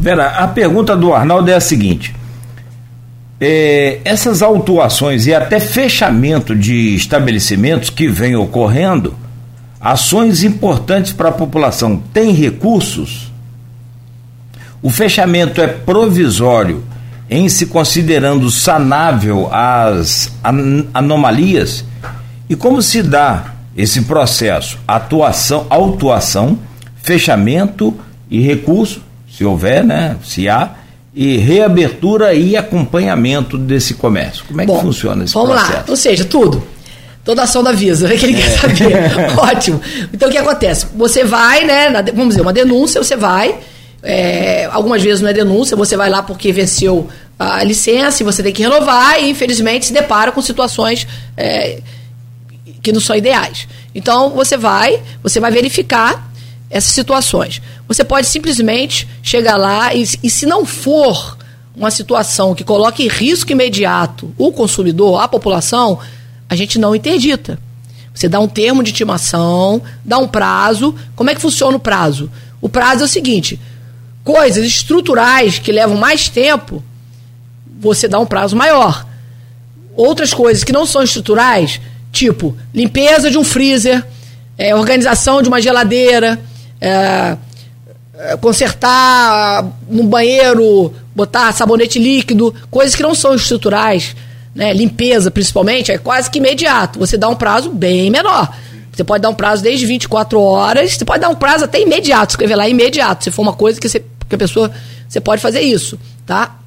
[0.00, 2.12] Vera, a pergunta do Arnaldo é a seguinte:
[3.40, 9.14] é, essas autuações e até fechamento de estabelecimentos que vem ocorrendo,
[9.80, 13.30] ações importantes para a população, tem recursos?
[14.82, 16.82] O fechamento é provisório
[17.28, 21.84] em se considerando sanável as an anomalias?
[22.48, 24.78] E como se dá esse processo?
[24.86, 26.58] Atuação, autuação,
[27.02, 27.94] fechamento
[28.30, 30.16] e recurso, se houver, né?
[30.24, 30.70] Se há
[31.14, 34.44] e reabertura e acompanhamento desse comércio.
[34.46, 35.72] Como é Bom, que funciona esse vamos processo?
[35.72, 36.62] Vamos lá, ou seja, tudo.
[37.24, 38.56] Toda ação da Visa, é que ele quer é.
[38.56, 38.94] saber.
[39.36, 39.80] Ótimo.
[40.12, 40.86] Então o que acontece?
[40.94, 41.88] Você vai, né?
[41.88, 43.56] Na, vamos dizer, uma denúncia, você vai.
[44.08, 48.40] É, algumas vezes não é denúncia, você vai lá porque venceu a licença e você
[48.40, 51.80] tem que renovar e infelizmente se depara com situações é,
[52.80, 53.66] que não são ideais.
[53.92, 56.30] Então você vai, você vai verificar
[56.70, 57.60] essas situações.
[57.88, 61.36] Você pode simplesmente chegar lá e, e se não for
[61.74, 65.98] uma situação que coloque em risco imediato o consumidor, a população,
[66.48, 67.58] a gente não interdita.
[68.14, 70.94] Você dá um termo de intimação, dá um prazo.
[71.16, 72.30] Como é que funciona o prazo?
[72.60, 73.60] O prazo é o seguinte:
[74.26, 76.82] coisas estruturais que levam mais tempo,
[77.78, 79.06] você dá um prazo maior.
[79.94, 84.04] Outras coisas que não são estruturais, tipo limpeza de um freezer,
[84.58, 86.40] é, organização de uma geladeira,
[86.80, 87.36] é,
[88.18, 94.16] é, consertar no banheiro, botar sabonete líquido, coisas que não são estruturais,
[94.52, 94.72] né?
[94.72, 96.98] limpeza principalmente, é quase que imediato.
[96.98, 98.52] Você dá um prazo bem menor.
[98.92, 102.30] Você pode dar um prazo desde 24 horas, você pode dar um prazo até imediato,
[102.30, 104.70] escrever lá imediato, se for uma coisa que, você, que a pessoa.
[105.08, 106.58] Você pode fazer isso, tá?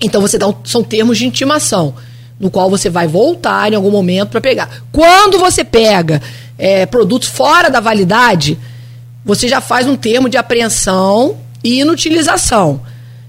[0.00, 1.94] Então você dá um, são termos de intimação,
[2.38, 4.82] no qual você vai voltar em algum momento para pegar.
[4.90, 6.20] Quando você pega
[6.58, 8.58] é, produtos fora da validade,
[9.24, 12.80] você já faz um termo de apreensão e inutilização.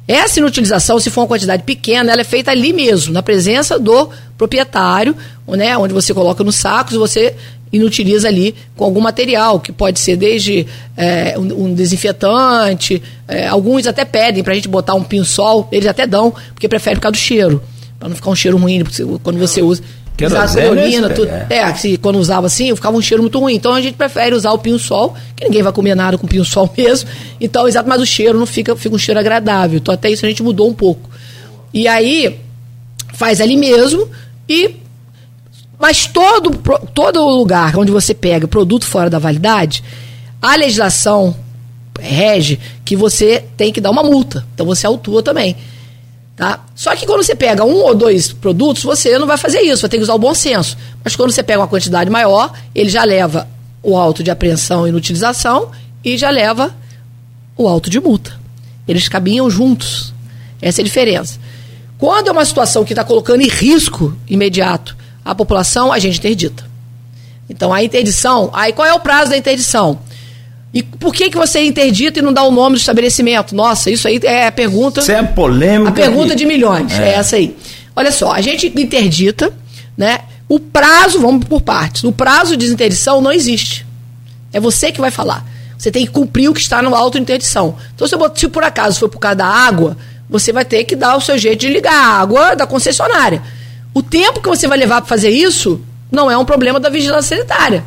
[0.08, 4.10] Essa inutilização, se for uma quantidade pequena, ela é feita ali mesmo, na presença do
[4.38, 5.16] proprietário,
[5.48, 7.36] né, onde você coloca nos sacos e você
[7.72, 13.86] inutiliza ali com algum material, que pode ser desde é, um, um, desinfetante, é, alguns
[13.88, 17.18] até pedem para a gente botar um pinçol, eles até dão, porque preferem ficar do
[17.18, 17.62] cheiro,
[18.00, 18.84] para não ficar um cheiro ruim
[19.22, 19.84] quando você usa.
[20.18, 21.30] Querosene, tudo.
[21.30, 23.56] É, é se, quando usava assim, ficava um cheiro muito ruim.
[23.56, 27.10] Então a gente prefere usar o pinho-sol, que ninguém vai comer nada com pinho-sol mesmo.
[27.40, 29.78] Então, exato, mas o cheiro não fica, fica um cheiro agradável.
[29.78, 31.10] Então até isso a gente mudou um pouco.
[31.74, 32.40] E aí,
[33.14, 34.08] faz ali mesmo
[34.48, 34.76] e
[35.80, 36.52] mas todo,
[36.94, 39.84] todo lugar onde você pega produto fora da validade,
[40.42, 41.36] a legislação
[42.00, 44.46] rege que você tem que dar uma multa.
[44.54, 45.56] Então você autua também.
[46.36, 46.66] Tá?
[46.76, 49.90] Só que quando você pega um ou dois produtos, você não vai fazer isso, vai
[49.90, 50.78] ter que usar o bom senso.
[51.04, 53.48] Mas quando você pega uma quantidade maior, ele já leva
[53.82, 55.72] o auto de apreensão e inutilização
[56.04, 56.76] e já leva
[57.58, 58.38] o auto de multa.
[58.88, 60.14] Eles caminham juntos.
[60.62, 61.40] Essa é a diferença.
[61.98, 66.64] Quando é uma situação que está colocando em risco imediato a população, a gente interdita.
[67.50, 70.00] Então a interdição, aí qual é o prazo da interdição?
[70.72, 73.56] E por que, que você interdita e não dá o nome do estabelecimento?
[73.56, 75.00] Nossa, isso aí é a pergunta.
[75.00, 75.90] Isso é polêmica.
[75.90, 77.10] A pergunta de milhões, é.
[77.10, 77.56] é essa aí.
[77.96, 79.52] Olha só, a gente interdita,
[79.98, 80.20] né?
[80.50, 82.04] O prazo, vamos por partes.
[82.04, 83.86] O prazo de interdição não existe.
[84.52, 85.46] É você que vai falar.
[85.78, 87.76] Você tem que cumprir o que está no auto de interdição.
[87.96, 89.98] Então, se, se por acaso for por causa da água,
[90.30, 93.42] você vai ter que dar o seu jeito de ligar a água da concessionária.
[93.96, 95.80] O tempo que você vai levar para fazer isso
[96.12, 97.86] não é um problema da vigilância sanitária.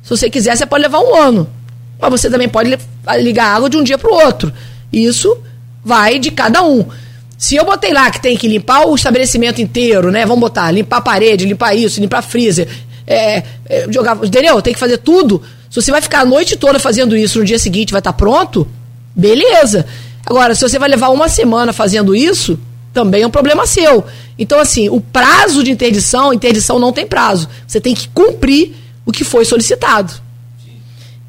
[0.00, 1.50] Se você quiser, você pode levar um ano.
[2.00, 2.78] Mas você também pode
[3.18, 4.52] ligar a água de um dia para o outro.
[4.92, 5.36] Isso
[5.84, 6.86] vai de cada um.
[7.36, 10.24] Se eu botei lá que tem que limpar o estabelecimento inteiro, né?
[10.24, 12.68] Vamos botar, limpar a parede, limpar isso, limpar freezer,
[13.04, 14.16] é, é, jogar.
[14.24, 14.62] Entendeu?
[14.62, 15.42] Tem que fazer tudo.
[15.68, 18.16] Se você vai ficar a noite toda fazendo isso, no dia seguinte vai estar tá
[18.16, 18.68] pronto,
[19.16, 19.84] beleza.
[20.24, 22.56] Agora, se você vai levar uma semana fazendo isso,
[22.94, 24.04] também é um problema seu.
[24.38, 27.48] Então, assim, o prazo de interdição, interdição não tem prazo.
[27.66, 28.72] Você tem que cumprir
[29.04, 30.14] o que foi solicitado.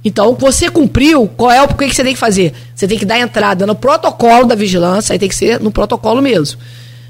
[0.04, 2.54] Então, você cumpriu, qual é o que você tem que fazer?
[2.76, 6.22] Você tem que dar entrada no protocolo da vigilância, aí tem que ser no protocolo
[6.22, 6.62] mesmo.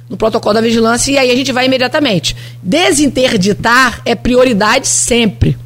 [0.09, 2.35] No protocolo da vigilância, e aí a gente vai imediatamente.
[2.63, 5.57] Desinterditar é prioridade sempre.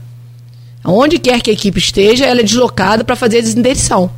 [0.84, 4.10] Onde quer que a equipe esteja, ela é deslocada para fazer a desinterdição.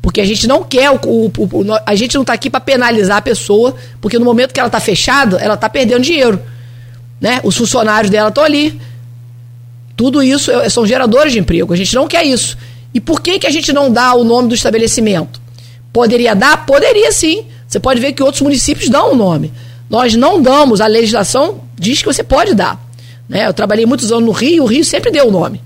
[0.00, 3.18] Porque a gente não quer, o, o, o a gente não está aqui para penalizar
[3.18, 6.40] a pessoa, porque no momento que ela está fechada, ela está perdendo dinheiro.
[7.20, 7.40] Né?
[7.42, 8.80] Os funcionários dela estão ali,
[9.96, 11.72] tudo isso é, são geradores de emprego.
[11.72, 12.56] A gente não quer isso.
[12.94, 15.40] E por que, que a gente não dá o nome do estabelecimento?
[15.92, 16.64] Poderia dar?
[16.64, 17.46] Poderia sim.
[17.66, 19.52] Você pode ver que outros municípios dão o nome.
[19.90, 22.80] Nós não damos, a legislação diz que você pode dar.
[23.28, 23.46] Né?
[23.46, 25.60] Eu trabalhei muitos anos no Rio, o Rio sempre deu o nome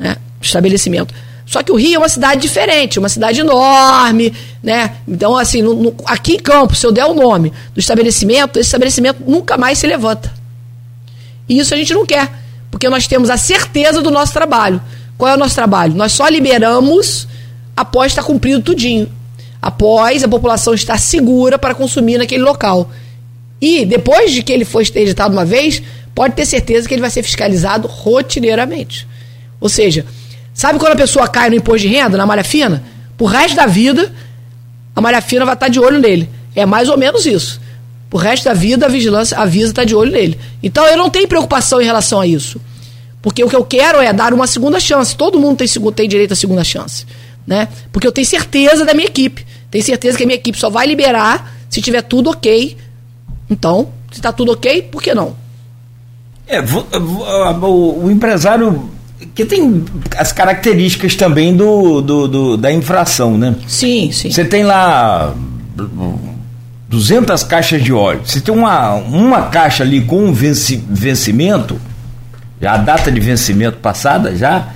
[0.00, 0.16] né?
[0.40, 1.14] estabelecimento.
[1.50, 4.32] Só que o Rio é uma cidade diferente, uma cidade enorme,
[4.62, 4.98] né?
[5.08, 8.68] Então, assim, no, no, aqui em Campos, se eu der o nome do estabelecimento, esse
[8.68, 10.32] estabelecimento nunca mais se levanta.
[11.48, 12.30] E isso a gente não quer
[12.70, 14.80] porque nós temos a certeza do nosso trabalho.
[15.18, 15.92] Qual é o nosso trabalho?
[15.92, 17.26] Nós só liberamos
[17.76, 19.10] após estar cumprido tudinho.
[19.60, 22.92] Após a população estar segura para consumir naquele local.
[23.60, 25.82] E depois de que ele for editado uma vez,
[26.14, 29.04] pode ter certeza que ele vai ser fiscalizado rotineiramente.
[29.60, 30.06] Ou seja,
[30.60, 32.82] sabe quando a pessoa cai no imposto de renda, na malha fina?
[33.16, 34.12] Por resto da vida,
[34.94, 36.28] a malha fina vai estar de olho nele.
[36.54, 37.58] É mais ou menos isso.
[38.12, 40.38] O resto da vida, a vigilância, a Visa está de olho nele.
[40.62, 42.60] Então eu não tenho preocupação em relação a isso.
[43.22, 45.16] Porque o que eu quero é dar uma segunda chance.
[45.16, 47.06] Todo mundo tem, tem direito à segunda chance.
[47.46, 47.66] Né?
[47.90, 49.46] Porque eu tenho certeza da minha equipe.
[49.70, 52.76] Tenho certeza que a minha equipe só vai liberar se tiver tudo ok.
[53.48, 55.34] Então, se está tudo ok, por que não?
[56.46, 58.90] É, o, o empresário
[59.34, 59.84] que tem
[60.16, 63.54] as características também do, do, do, da infração, né?
[63.66, 64.30] Sim, sim.
[64.30, 65.34] Você tem lá
[66.88, 71.80] 200 caixas de óleo, se tem uma, uma caixa ali com um venci, vencimento,
[72.62, 74.68] a data de vencimento passada já,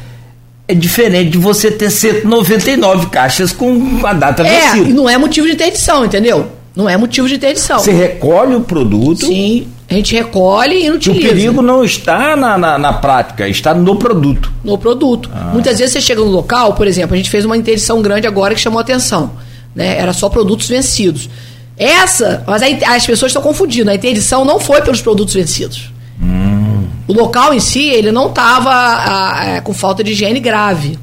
[0.66, 4.94] é diferente de você ter 199 caixas com a data é, vencida.
[4.94, 6.50] Não é motivo de interdição, entendeu?
[6.74, 7.78] Não é motivo de interdição.
[7.78, 9.26] Você recolhe o produto.
[9.26, 11.26] Sim, a gente recolhe e inutiliza.
[11.26, 14.50] o perigo não está na, na, na, prática, está no produto.
[14.64, 15.30] No produto.
[15.32, 15.50] Ah.
[15.52, 18.54] Muitas vezes você chega no local, por exemplo, a gente fez uma interdição grande agora
[18.54, 19.32] que chamou atenção.
[19.74, 19.98] Né?
[19.98, 21.28] Era só produtos vencidos.
[21.76, 23.90] Essa, mas as pessoas estão confundindo.
[23.90, 25.92] A interdição não foi pelos produtos vencidos.
[26.22, 26.86] Hum.
[27.06, 30.98] O local em si, ele não estava com falta de higiene grave.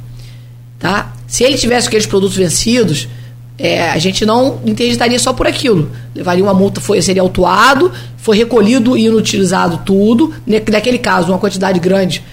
[0.80, 1.14] Tá?
[1.28, 3.08] Se ele tivesse aqueles produtos vencidos,
[3.58, 5.92] é, a gente não interditaria só por aquilo.
[6.16, 10.34] Levaria uma multa, foi, seria autuado, foi recolhido e inutilizado tudo.
[10.46, 12.24] Naquele caso, uma quantidade grande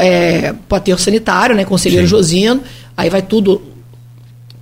[0.00, 1.64] é, para aterro sanitário, né?
[1.64, 2.10] Conselheiro Sim.
[2.10, 2.62] Josino.
[2.96, 3.62] Aí vai tudo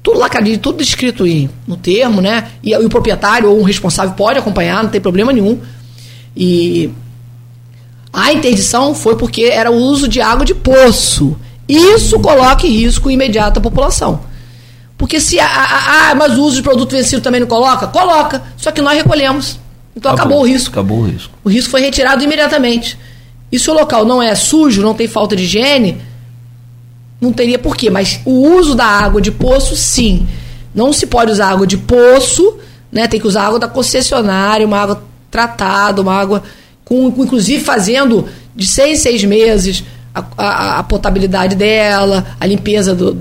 [0.02, 2.48] tudo lacradinho, tudo escrito em, no termo, né?
[2.62, 5.60] E, e, o proprietário ou um responsável pode acompanhar, não tem problema nenhum.
[6.36, 6.90] E
[8.12, 11.36] a interdição foi porque era o uso de água de poço.
[11.68, 14.20] Isso coloca em risco imediato a população.
[14.98, 17.86] Porque se ah, mas o uso de produto vencido também não coloca?
[17.86, 18.42] Coloca.
[18.56, 19.58] Só que nós recolhemos.
[19.94, 20.70] Então acabou, acabou o risco.
[20.70, 21.34] Acabou o risco.
[21.44, 22.98] O risco foi retirado imediatamente.
[23.50, 26.00] E se o local não é sujo, não tem falta de higiene,
[27.20, 30.26] não teria porquê, mas o uso da água de poço, sim.
[30.74, 32.58] Não se pode usar água de poço,
[32.90, 33.06] né?
[33.06, 36.42] Tem que usar água da concessionária, uma água tratada, uma água
[36.84, 43.12] com, inclusive fazendo de seis, seis meses a, a, a potabilidade dela, a limpeza do,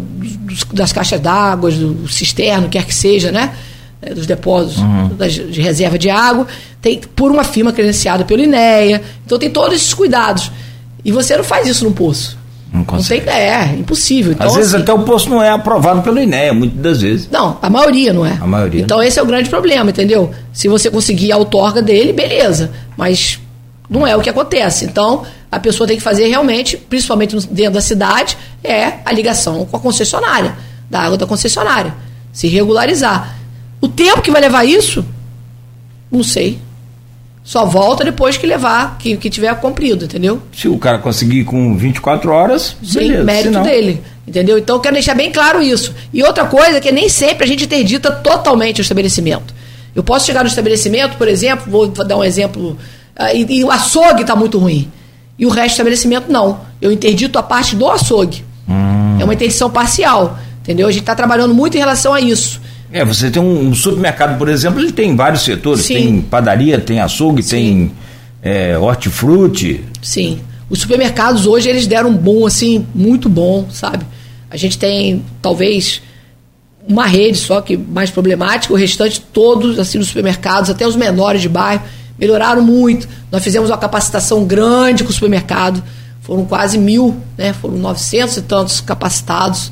[0.74, 3.54] das caixas d'água, do cisterno, quer que seja, né?
[4.02, 5.10] né, dos depósitos uhum.
[5.18, 6.48] das, de reserva de água,
[6.82, 9.02] tem por uma firma credenciada pelo INEA.
[9.26, 10.52] Então tem todos esses cuidados.
[11.04, 12.38] E você não faz isso no poço.
[12.72, 13.26] Não, consegue.
[13.26, 14.34] não tem, é, impossível.
[14.34, 17.30] Então, Às vezes assim, até o poço não é aprovado pelo INEA, muitas das vezes.
[17.32, 18.38] Não, a maioria não é.
[18.40, 18.82] A maioria.
[18.82, 20.32] Então esse é o grande problema, entendeu?
[20.52, 22.72] Se você conseguir a outorga dele, beleza.
[22.98, 23.40] Mas
[23.90, 24.86] não é o que acontece.
[24.86, 29.78] Então, a pessoa tem que fazer realmente, principalmente dentro da cidade, é a ligação com
[29.78, 30.56] a concessionária,
[30.90, 31.94] da água da concessionária.
[32.32, 33.38] Se regularizar.
[33.80, 35.06] O tempo que vai levar isso,
[36.12, 36.60] não sei.
[37.44, 40.42] Só volta depois que levar, que, que tiver cumprido, entendeu?
[40.52, 43.64] Se o cara conseguir com 24 horas, Sim, beleza, mérito senão...
[43.64, 44.02] dele.
[44.28, 44.58] Entendeu?
[44.58, 45.94] Então eu quero deixar bem claro isso.
[46.12, 49.54] E outra coisa que nem sempre a gente interdita totalmente o estabelecimento.
[49.94, 53.70] Eu posso chegar no estabelecimento, por exemplo, vou dar um exemplo, uh, e, e, o
[53.70, 54.92] açougue está muito ruim.
[55.38, 56.62] E o resto do estabelecimento não.
[56.82, 58.44] Eu interdito a parte do açougue.
[58.68, 59.18] Hum.
[59.20, 60.38] É uma interdição parcial.
[60.62, 60.88] Entendeu?
[60.88, 62.60] A gente está trabalhando muito em relação a isso.
[62.92, 65.86] É, você tem um, um, supermercado, por exemplo, ele tem vários setores.
[65.86, 65.94] Sim.
[65.94, 67.50] Tem padaria, tem açougue, Sim.
[67.50, 67.92] tem
[68.42, 69.84] é, hortifruti.
[70.02, 70.40] Sim.
[70.70, 74.06] Os supermercados hoje, eles deram um bom, assim, muito bom, sabe?
[74.50, 76.02] A gente tem, talvez,
[76.88, 81.42] uma rede só que mais problemática, o restante todos, assim, dos supermercados, até os menores
[81.42, 81.84] de bairro,
[82.18, 83.08] melhoraram muito.
[83.32, 85.84] Nós fizemos uma capacitação grande com o supermercado,
[86.26, 87.54] foram quase mil, né?
[87.54, 89.72] Foram 900 e tantos capacitados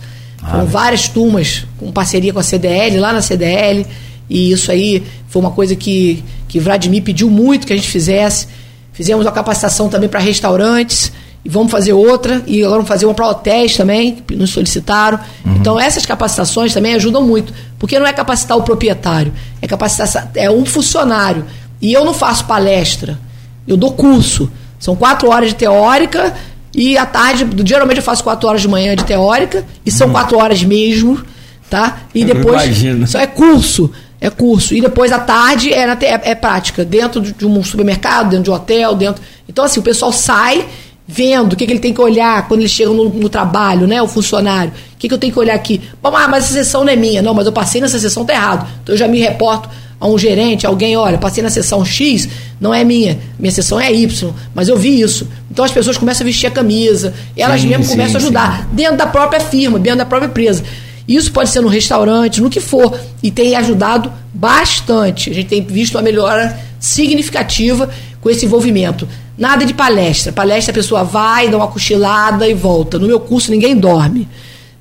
[0.50, 3.86] foram várias turmas com parceria com a CDL, lá na CDL,
[4.30, 8.48] e isso aí foi uma coisa que, que Vladimir pediu muito que a gente fizesse.
[8.92, 11.12] Fizemos uma capacitação também para restaurantes,
[11.46, 15.20] e vamos fazer outra, e agora vamos fazer uma para hotéis também, que nos solicitaram.
[15.46, 15.56] Uhum.
[15.56, 20.50] Então, essas capacitações também ajudam muito, porque não é capacitar o proprietário, é capacitar é
[20.50, 21.46] um funcionário.
[21.82, 23.20] E eu não faço palestra,
[23.68, 24.50] eu dou curso.
[24.84, 26.36] São quatro horas de teórica
[26.76, 30.12] e à tarde, geralmente eu faço quatro horas de manhã de teórica, e são hum.
[30.12, 31.24] quatro horas mesmo,
[31.70, 32.02] tá?
[32.14, 32.84] E depois.
[33.08, 33.90] Só é curso.
[34.20, 34.74] É curso.
[34.76, 38.52] E depois à tarde é, na, é, é prática, dentro de um supermercado, dentro de
[38.52, 39.24] um hotel, dentro.
[39.48, 40.66] Então, assim, o pessoal sai
[41.08, 44.02] vendo o que, que ele tem que olhar quando ele chega no, no trabalho, né?
[44.02, 44.74] O funcionário.
[44.96, 45.80] O que, que eu tenho que olhar aqui?
[46.04, 47.22] Ah, mas essa sessão não é minha.
[47.22, 48.68] Não, mas eu passei nessa sessão, tá errado.
[48.84, 49.70] Então eu já me reporto
[50.04, 52.28] a um gerente, alguém, olha, passei na sessão X,
[52.60, 55.26] não é minha, minha sessão é Y, mas eu vi isso.
[55.50, 58.58] Então as pessoas começam a vestir a camisa, elas sim, mesmas sim, começam a ajudar,
[58.64, 58.76] sim.
[58.76, 60.62] dentro da própria firma, dentro da própria empresa.
[61.08, 65.30] Isso pode ser no restaurante, no que for, e tem ajudado bastante.
[65.30, 67.90] A gente tem visto uma melhora significativa
[68.20, 69.08] com esse envolvimento.
[69.38, 70.34] Nada de palestra.
[70.34, 73.00] Palestra a pessoa vai, dá uma cochilada e volta.
[73.00, 74.28] No meu curso ninguém dorme.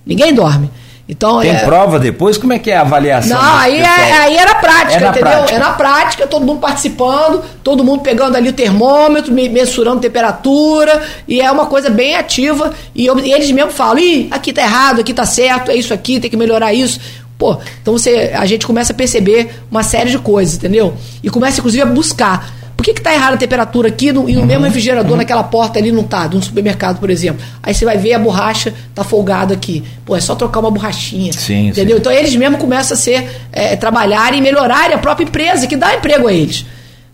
[0.05, 0.69] Ninguém dorme.
[1.13, 1.59] Então, Tem é...
[1.59, 2.39] prova depois?
[2.39, 3.37] Como é que é a avaliação?
[3.37, 5.31] Não, aí, é, aí era prática, é entendeu?
[5.31, 5.55] Prática.
[5.55, 11.53] Era prática, todo mundo participando, todo mundo pegando ali o termômetro, mensurando temperatura, e é
[11.53, 12.73] uma coisa bem ativa.
[12.95, 15.93] E, eu, e eles mesmo falam, ih, aqui tá errado, aqui tá certo, é isso
[15.93, 16.99] aqui, tem que melhorar isso.
[17.37, 20.95] Pô, então você, a gente começa a perceber uma série de coisas, entendeu?
[21.23, 22.62] E começa, inclusive, a buscar.
[22.83, 25.19] Por que, que tá errada a temperatura aqui no, e no uhum, mesmo refrigerador uhum.
[25.19, 27.41] naquela porta ali não tá, de um supermercado, por exemplo?
[27.63, 29.85] Aí você vai ver a borracha tá folgada aqui.
[30.05, 31.33] Pô, é só trocar uma borrachinha.
[31.33, 31.95] Sim, entendeu?
[31.95, 32.01] Sim.
[32.01, 35.95] Então eles mesmo começam a ser, é, trabalhar e melhorar a própria empresa, que dá
[35.95, 36.67] emprego a eles.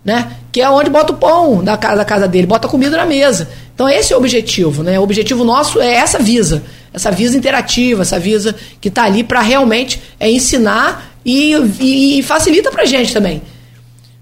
[0.03, 0.31] Né?
[0.51, 3.05] Que é onde bota o pão da casa, da casa dele, bota a comida na
[3.05, 3.47] mesa.
[3.75, 4.99] Então esse é o objetivo, né?
[4.99, 9.39] O objetivo nosso é essa visa, essa visa interativa, essa visa que está ali para
[9.39, 13.39] realmente é ensinar e, e, e facilita para gente também.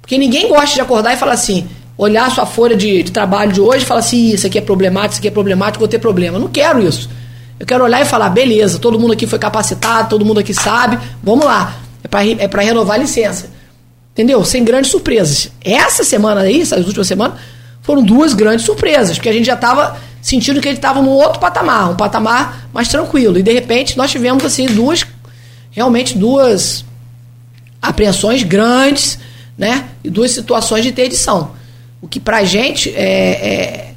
[0.08, 1.68] Porque ninguém gosta de acordar e falar assim,
[1.98, 5.12] olhar sua folha de, de trabalho de hoje e falar assim, isso aqui é problemático,
[5.12, 6.38] isso aqui é problemático, vou ter problema.
[6.38, 7.10] Eu não quero isso.
[7.60, 10.98] Eu quero olhar e falar, beleza, todo mundo aqui foi capacitado, todo mundo aqui sabe,
[11.22, 11.76] vamos lá.
[12.02, 13.50] É para é renovar a licença.
[14.14, 14.46] Entendeu?
[14.46, 15.52] Sem grandes surpresas.
[15.62, 17.38] Essa semana aí, essas últimas semanas,
[17.82, 21.38] foram duas grandes surpresas, porque a gente já estava sentindo que ele estava num outro
[21.38, 23.38] patamar, um patamar mais tranquilo.
[23.38, 25.06] E de repente nós tivemos assim duas,
[25.70, 26.86] realmente duas
[27.82, 29.20] apreensões grandes
[29.58, 29.90] né?
[30.04, 31.52] E duas situações de interdição.
[32.02, 33.94] O que para a gente é, é,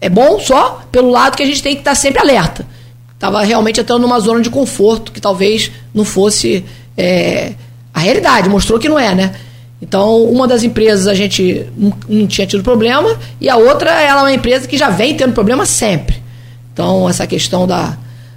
[0.00, 2.66] é, bom só pelo lado que a gente tem que estar tá sempre alerta.
[3.14, 6.64] Estava realmente entrando numa zona de conforto que talvez não fosse
[6.96, 7.52] é,
[7.94, 9.34] a realidade, mostrou que não é, né?
[9.80, 14.20] Então, uma das empresas a gente não, não tinha tido problema e a outra ela
[14.20, 16.22] é uma empresa que já vem tendo problema sempre.
[16.72, 17.96] Então, essa questão da,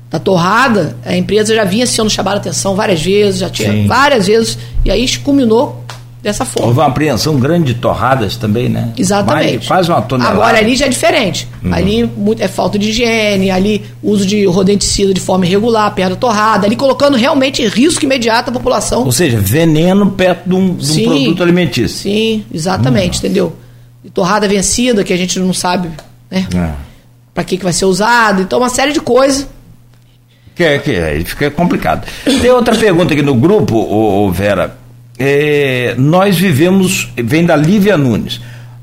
[0.10, 3.88] da torrada, a empresa já vinha sendo chamada a atenção várias vezes, já tinha Sim.
[3.88, 5.84] várias vezes, e aí culminou
[6.26, 6.70] dessa forma.
[6.70, 8.92] Houve uma apreensão grande de torradas também, né?
[8.98, 9.58] Exatamente.
[9.58, 10.36] Mais, quase uma tonelada.
[10.36, 11.48] Agora ali já é diferente.
[11.64, 11.72] Uhum.
[11.72, 12.10] Ali
[12.40, 16.76] é falta de higiene, ali uso de rodenticida de forma irregular, perto da torrada, ali
[16.76, 19.04] colocando realmente risco imediato à população.
[19.04, 22.00] Ou seja, veneno perto de um, de um produto alimentício.
[22.00, 23.26] Sim, exatamente, uhum.
[23.26, 23.56] entendeu?
[24.04, 25.90] E torrada vencida, que a gente não sabe,
[26.32, 26.48] né?
[26.56, 26.72] É.
[27.36, 28.42] Para que, que vai ser usado.
[28.42, 29.48] Então, uma série de coisas.
[30.56, 32.08] Que, é, que aí fica complicado.
[32.24, 34.85] Tem outra pergunta aqui no grupo, ô, ô Vera
[35.18, 38.42] é, nós vivemos, vem da Lívia Nunes,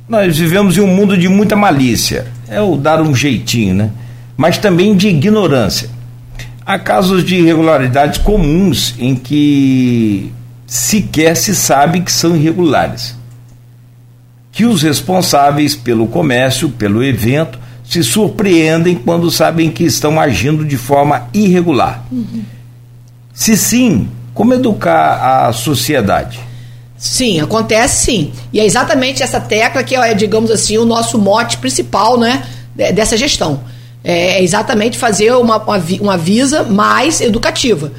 [0.09, 3.91] nós vivemos em um mundo de muita malícia, é o dar um jeitinho, né?
[4.37, 5.89] Mas também de ignorância.
[6.64, 10.33] Há casos de irregularidades comuns em que
[10.66, 13.16] sequer se sabe que são irregulares.
[14.51, 20.76] Que os responsáveis pelo comércio, pelo evento, se surpreendem quando sabem que estão agindo de
[20.76, 22.05] forma irregular.
[22.11, 22.43] Uhum.
[23.35, 26.41] Se sim, como educar a sociedade?
[26.97, 28.33] Sim, acontece sim.
[28.53, 32.45] E é exatamente essa tecla que é, digamos assim, o nosso mote principal né,
[32.95, 33.61] dessa gestão.
[34.05, 35.62] É exatamente fazer uma,
[36.01, 37.93] uma visa mais educativa.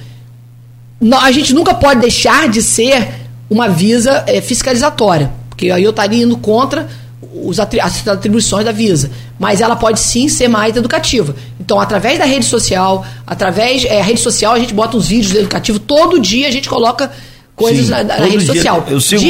[1.22, 3.10] A gente nunca pode deixar de ser
[3.50, 6.88] uma visa é, fiscalizatória, porque aí eu estaria indo contra
[7.34, 11.36] os as atribuições da Visa, mas ela pode sim ser mais educativa.
[11.60, 15.34] Então, através da rede social, através é, a rede social a gente bota uns vídeos
[15.34, 17.12] educativos todo dia a gente coloca
[17.56, 18.86] coisas sim, na, na rede dia, social.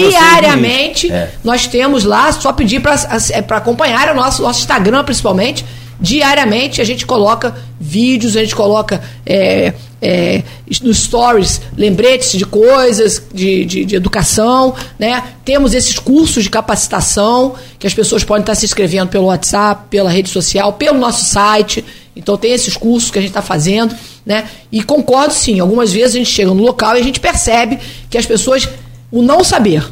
[0.10, 1.32] Diariamente é.
[1.44, 5.66] nós temos lá, só pedir para é, acompanhar o nosso, nosso Instagram principalmente.
[6.00, 10.44] Diariamente a gente coloca vídeos, a gente coloca é, é,
[10.82, 15.24] nos stories lembretes de coisas, de, de, de, educação, né?
[15.46, 20.10] Temos esses cursos de capacitação que as pessoas podem estar se inscrevendo pelo WhatsApp, pela
[20.10, 21.86] rede social, pelo nosso site.
[22.16, 24.46] Então tem esses cursos que a gente está fazendo, né?
[24.72, 27.80] E concordo sim, algumas vezes a gente chega no local e a gente percebe
[28.10, 28.68] que as pessoas
[29.10, 29.86] o não saber,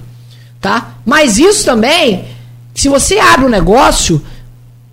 [0.60, 0.96] tá?
[1.06, 2.26] Mas isso também,
[2.76, 4.22] se você abre um negócio,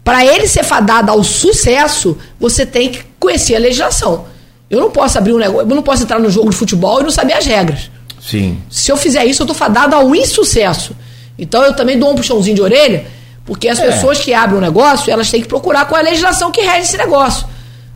[0.09, 4.25] para ele ser fadado ao sucesso, você tem que conhecer a legislação.
[4.71, 7.03] Eu não posso abrir um negócio, eu não posso entrar no jogo de futebol e
[7.03, 7.91] não saber as regras.
[8.19, 8.59] Sim.
[8.71, 10.97] Se eu fizer isso, eu estou fadado ao insucesso.
[11.39, 13.05] Então eu também dou um puxãozinho de orelha,
[13.45, 13.85] porque as é.
[13.85, 16.85] pessoas que abrem um negócio, elas têm que procurar qual é a legislação que rege
[16.85, 17.47] esse negócio.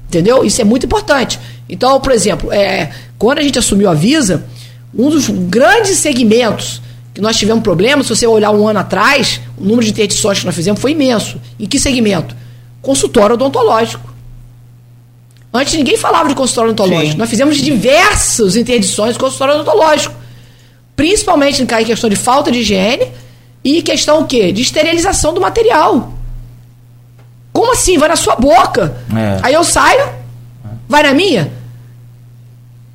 [0.06, 0.44] Entendeu?
[0.44, 1.40] Isso é muito importante.
[1.66, 4.44] Então, por exemplo, é, quando a gente assumiu a Visa,
[4.94, 6.82] um dos grandes segmentos
[7.14, 10.46] que nós tivemos problemas, se você olhar um ano atrás, o número de interdições que
[10.46, 11.40] nós fizemos foi imenso.
[11.58, 12.34] Em que segmento?
[12.80, 14.12] Consultório odontológico.
[15.52, 17.12] Antes ninguém falava de consultório odontológico.
[17.12, 17.18] Sim.
[17.18, 20.14] Nós fizemos diversas interdições de consultório odontológico.
[20.96, 23.08] Principalmente em questão de falta de higiene
[23.62, 24.50] e questão o quê?
[24.50, 26.14] De esterilização do material.
[27.52, 27.98] Como assim?
[27.98, 28.96] Vai na sua boca.
[29.14, 29.40] É.
[29.42, 30.08] Aí eu saio,
[30.88, 31.52] vai na minha.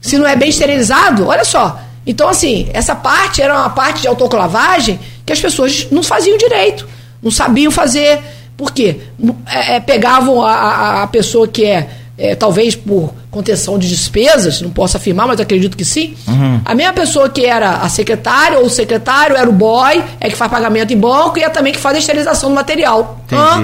[0.02, 1.80] Se não é bem esterilizado, olha só.
[2.08, 6.88] Então, assim, essa parte era uma parte de autoclavagem que as pessoas não faziam direito,
[7.22, 8.20] não sabiam fazer.
[8.56, 9.02] Por quê?
[9.46, 11.88] É, é, pegavam a, a, a pessoa que é
[12.18, 16.16] é, talvez por contenção de despesas, não posso afirmar, mas acredito que sim.
[16.28, 16.60] Uhum.
[16.66, 20.36] A mesma pessoa que era a secretária ou o secretário era o boy, é que
[20.36, 23.24] faz pagamento em banco e é também que faz a esterilização do material.
[23.32, 23.62] Ah,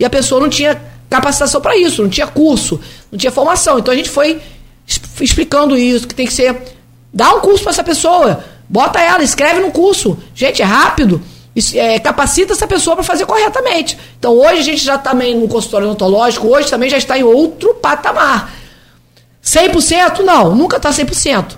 [0.00, 2.80] e a pessoa não tinha capacitação para isso, não tinha curso,
[3.10, 3.78] não tinha formação.
[3.78, 4.40] Então a gente foi
[5.20, 6.60] explicando isso, que tem que ser.
[7.12, 10.18] Dá um curso para essa pessoa, bota ela, escreve no curso.
[10.34, 11.20] Gente, é rápido
[11.74, 13.98] é, capacita essa pessoa para fazer corretamente.
[14.18, 17.22] Então hoje a gente já está também no consultório odontológico, hoje também já está em
[17.22, 18.52] outro patamar.
[19.44, 21.56] 100% não, nunca está 100%.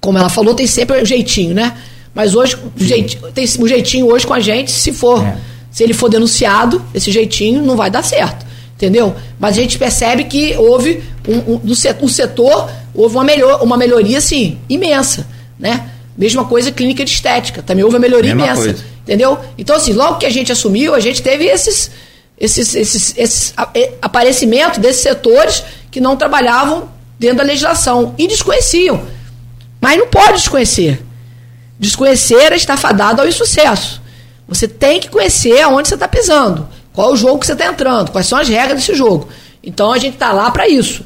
[0.00, 1.76] Como ela falou, tem sempre o jeitinho, né?
[2.14, 2.56] Mas hoje
[3.34, 5.36] tem o jeitinho hoje com a gente, se for, é.
[5.70, 8.46] se ele for denunciado, esse jeitinho não vai dar certo.
[8.74, 9.14] Entendeu?
[9.38, 13.62] Mas a gente percebe que houve um, um, do setor, o setor houve uma, melhor,
[13.62, 15.26] uma melhoria assim, imensa,
[15.58, 15.90] né?
[16.16, 18.62] Mesma coisa clínica de estética, também houve uma melhoria Mesma imensa.
[18.62, 18.84] Coisa.
[19.02, 19.38] Entendeu?
[19.56, 21.90] Então, assim, logo que a gente assumiu, a gente teve esses,
[22.38, 23.54] esses, esses, esses
[24.02, 25.62] aparecimentos desses setores
[25.92, 29.00] que não trabalhavam dentro da legislação e desconheciam.
[29.80, 31.00] Mas não pode desconhecer.
[31.78, 34.02] Desconhecer é estar fadado ao insucesso.
[34.48, 37.66] Você tem que conhecer aonde você está pisando, qual é o jogo que você está
[37.66, 39.28] entrando, quais são as regras desse jogo.
[39.62, 41.04] Então a gente está lá para isso.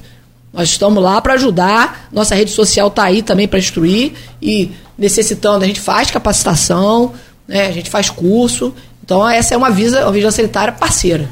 [0.52, 5.64] Nós estamos lá para ajudar, nossa rede social está aí também para instruir e necessitando,
[5.64, 7.12] a gente faz capacitação,
[7.46, 8.74] né, a gente faz curso.
[9.04, 11.28] Então essa é uma visa, uma vigilância sanitária parceira.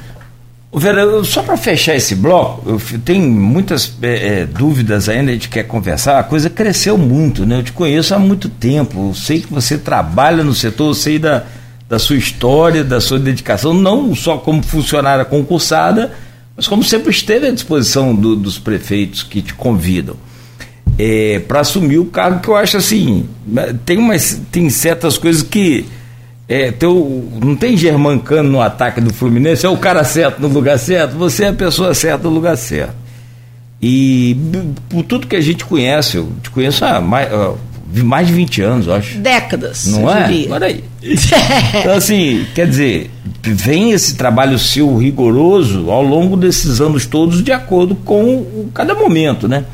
[0.73, 5.49] Vera, só para fechar esse bloco, eu tenho muitas é, é, dúvidas ainda, a gente
[5.49, 6.19] quer conversar.
[6.19, 7.59] A coisa cresceu muito, né?
[7.59, 11.19] Eu te conheço há muito tempo, eu sei que você trabalha no setor, eu sei
[11.19, 11.45] da,
[11.89, 16.13] da sua história, da sua dedicação, não só como funcionária concursada,
[16.59, 20.17] mas como sempre esteve à disposição do, dos prefeitos que te convidam
[20.99, 25.41] é, para assumir o cargo que eu acho assim, né, tem, umas, tem certas coisas
[25.41, 25.87] que
[26.49, 30.77] é, teu, não tem Germancano no ataque do Fluminense, é o cara certo no lugar
[30.81, 32.97] certo, você é a pessoa certa no lugar certo.
[33.81, 34.37] E
[34.89, 37.29] por tudo que a gente conhece, eu te conheço há mais,
[37.95, 39.19] mais de 20 anos, eu acho.
[39.19, 39.87] Décadas.
[39.87, 40.27] Não é?
[40.27, 40.53] Diria.
[40.53, 40.85] Olha aí.
[41.81, 43.11] então, assim, quer dizer,
[43.43, 49.49] vem esse trabalho seu rigoroso ao longo desses anos todos, de acordo com cada momento,
[49.49, 49.65] né?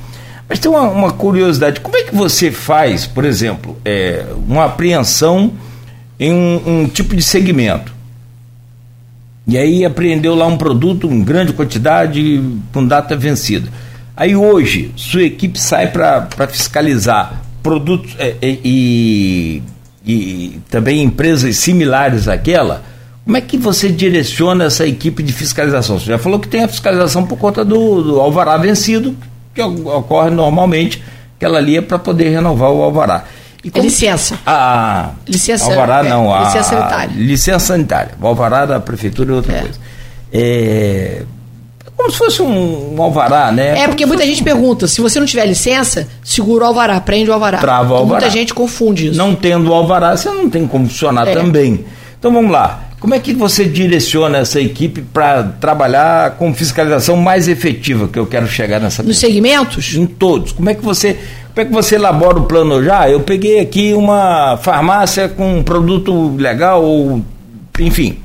[0.49, 5.53] Mas tem uma, uma, curiosidade, como é que você faz, por exemplo, é, uma apreensão
[6.21, 7.93] em um, um, tipo de segmento?
[9.47, 12.43] E aí apreendeu lá um produto em grande quantidade
[12.73, 13.69] com data vencida.
[14.17, 19.63] Aí hoje, sua equipe sai para fiscalizar produtos é, é, e,
[20.07, 22.85] e também empresas similares àquela.
[23.25, 25.99] Como é que você direciona essa equipe de fiscalização?
[25.99, 29.17] Você já falou que tem a fiscalização por conta do, do alvará vencido,
[29.55, 31.03] que ocorre normalmente,
[31.37, 33.25] aquela ali é para poder renovar o alvará.
[33.65, 33.83] E como...
[33.83, 34.39] licença.
[34.45, 35.65] A, licença.
[35.65, 36.35] Alvará é, não.
[36.35, 37.15] A, licença sanitária.
[37.17, 38.11] Licença sanitária.
[38.21, 39.61] O alvará da prefeitura é outra é.
[39.61, 39.79] coisa.
[40.31, 41.23] É,
[42.05, 43.79] como se fosse um, um, alvará, né?
[43.79, 47.33] É, porque muita gente pergunta, se você não tiver licença, segura o alvará, prende o
[47.33, 47.59] alvará.
[47.59, 48.21] Trava o então, alvará.
[48.21, 49.17] Muita gente confunde isso.
[49.17, 51.33] Não tendo o alvará, você não tem como funcionar é.
[51.33, 51.85] também.
[52.19, 52.85] Então vamos lá.
[53.01, 58.27] Como é que você direciona essa equipe para trabalhar com fiscalização mais efetiva que eu
[58.27, 59.95] quero chegar nessa Nos segmentos?
[59.95, 60.53] Em todos.
[60.53, 61.19] Como é que você
[61.55, 63.09] como é que você elabora o plano já?
[63.09, 67.23] Eu peguei aqui uma farmácia com um produto legal ou
[67.79, 68.19] enfim.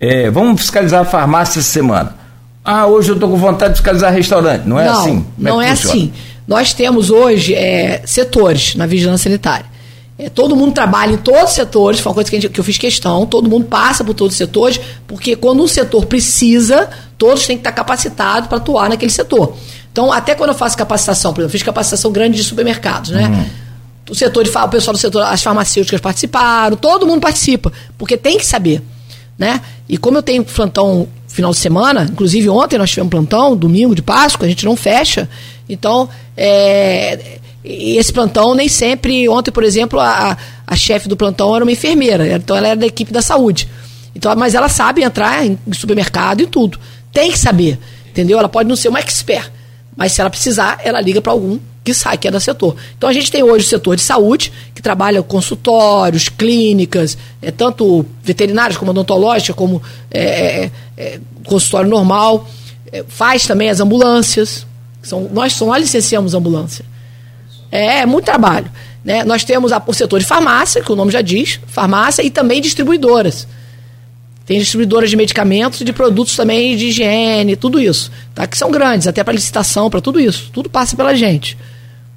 [0.00, 2.15] É, vamos fiscalizar a farmácia essa semana.
[2.68, 4.64] Ah, hoje eu estou com vontade de fiscalizar restaurante.
[4.66, 5.26] Não é não, assim?
[5.36, 6.12] Como é não é, é assim.
[6.48, 9.66] Nós temos hoje é, setores na vigilância sanitária.
[10.18, 12.64] É, todo mundo trabalha em todos os setores, foi uma coisa que, gente, que, eu
[12.64, 17.46] fiz questão, todo mundo passa por todos os setores, porque quando um setor precisa, todos
[17.46, 19.54] têm que estar capacitados para atuar naquele setor.
[19.92, 23.28] Então, até quando eu faço capacitação, por exemplo, fiz capacitação grande de supermercados, né?
[23.28, 23.46] Uhum.
[24.10, 28.38] O setor de o pessoal do setor, as farmacêuticas participaram, todo mundo participa, porque tem
[28.38, 28.82] que saber,
[29.38, 29.60] né?
[29.88, 34.02] E como eu tenho plantão final de semana, inclusive ontem nós tivemos plantão, domingo de
[34.02, 35.28] Páscoa, a gente não fecha,
[35.68, 39.28] então é, esse plantão nem sempre.
[39.28, 42.86] Ontem, por exemplo, a, a chefe do plantão era uma enfermeira, então ela era da
[42.86, 43.68] equipe da saúde.
[44.14, 46.78] Então, mas ela sabe entrar em supermercado e tudo.
[47.12, 47.78] Tem que saber,
[48.08, 48.38] entendeu?
[48.38, 49.50] Ela pode não ser uma expert,
[49.94, 52.74] mas se ela precisar, ela liga para algum que sai, que é do setor.
[52.98, 58.04] Então a gente tem hoje o setor de saúde, que trabalha consultórios, clínicas, é, tanto
[58.24, 59.80] veterinários como odontológica, como
[60.10, 62.48] é, é, é consultório normal.
[62.90, 64.66] É, faz também as ambulâncias.
[65.00, 66.84] São, nós só licenciamos ambulância.
[67.70, 68.68] É, é muito trabalho.
[69.04, 69.22] Né?
[69.22, 72.60] Nós temos a, o setor de farmácia, que o nome já diz, farmácia, e também
[72.60, 73.46] distribuidoras.
[74.44, 78.10] Tem distribuidoras de medicamentos e de produtos também de higiene, tudo isso.
[78.34, 78.44] Tá?
[78.44, 80.50] Que são grandes, até para licitação, para tudo isso.
[80.52, 81.56] Tudo passa pela gente.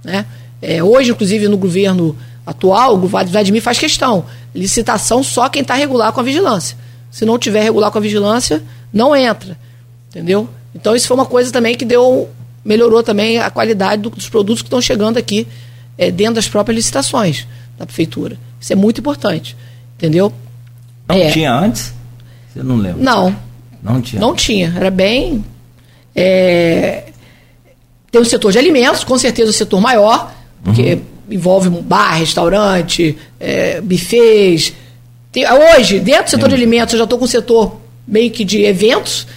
[0.03, 0.25] Né?
[0.61, 4.25] É, hoje, inclusive, no governo atual, o Vladimir faz questão.
[4.53, 6.77] Licitação só quem está regular com a vigilância.
[7.11, 9.57] Se não tiver regular com a vigilância, não entra.
[10.09, 10.49] Entendeu?
[10.73, 12.29] Então isso foi uma coisa também que deu
[12.63, 15.47] melhorou também a qualidade do, dos produtos que estão chegando aqui
[15.97, 17.47] é, dentro das próprias licitações
[17.77, 18.37] da prefeitura.
[18.59, 19.55] Isso é muito importante,
[19.95, 20.31] entendeu?
[21.07, 21.93] Não é, tinha antes?
[22.53, 23.01] Você não lembra?
[23.01, 23.35] Não.
[23.81, 24.19] Não tinha?
[24.19, 24.73] Não tinha.
[24.75, 25.43] Era bem...
[26.15, 27.08] É,
[28.11, 30.33] tem o setor de alimentos, com certeza o setor maior,
[30.63, 31.01] porque uhum.
[31.31, 34.73] envolve bar, restaurante, é, buffets.
[35.31, 38.43] Tem, hoje, dentro do setor de alimentos, eu já estou com o setor meio que
[38.43, 39.27] de eventos,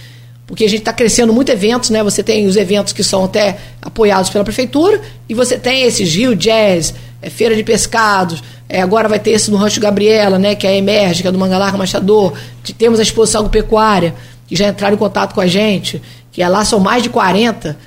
[0.47, 2.03] porque a gente está crescendo muito eventos, né?
[2.03, 6.35] Você tem os eventos que são até apoiados pela prefeitura, e você tem esses Rio
[6.35, 10.55] Jazz, é, Feira de Pescados, é, agora vai ter esse no Rancho Gabriela, né?
[10.55, 12.33] Que é a Emerge, que é do Mangalarca Machador.
[12.77, 14.15] Temos a exposição agropecuária,
[14.47, 16.01] que já entraram em contato com a gente,
[16.31, 17.77] que é lá são mais de 40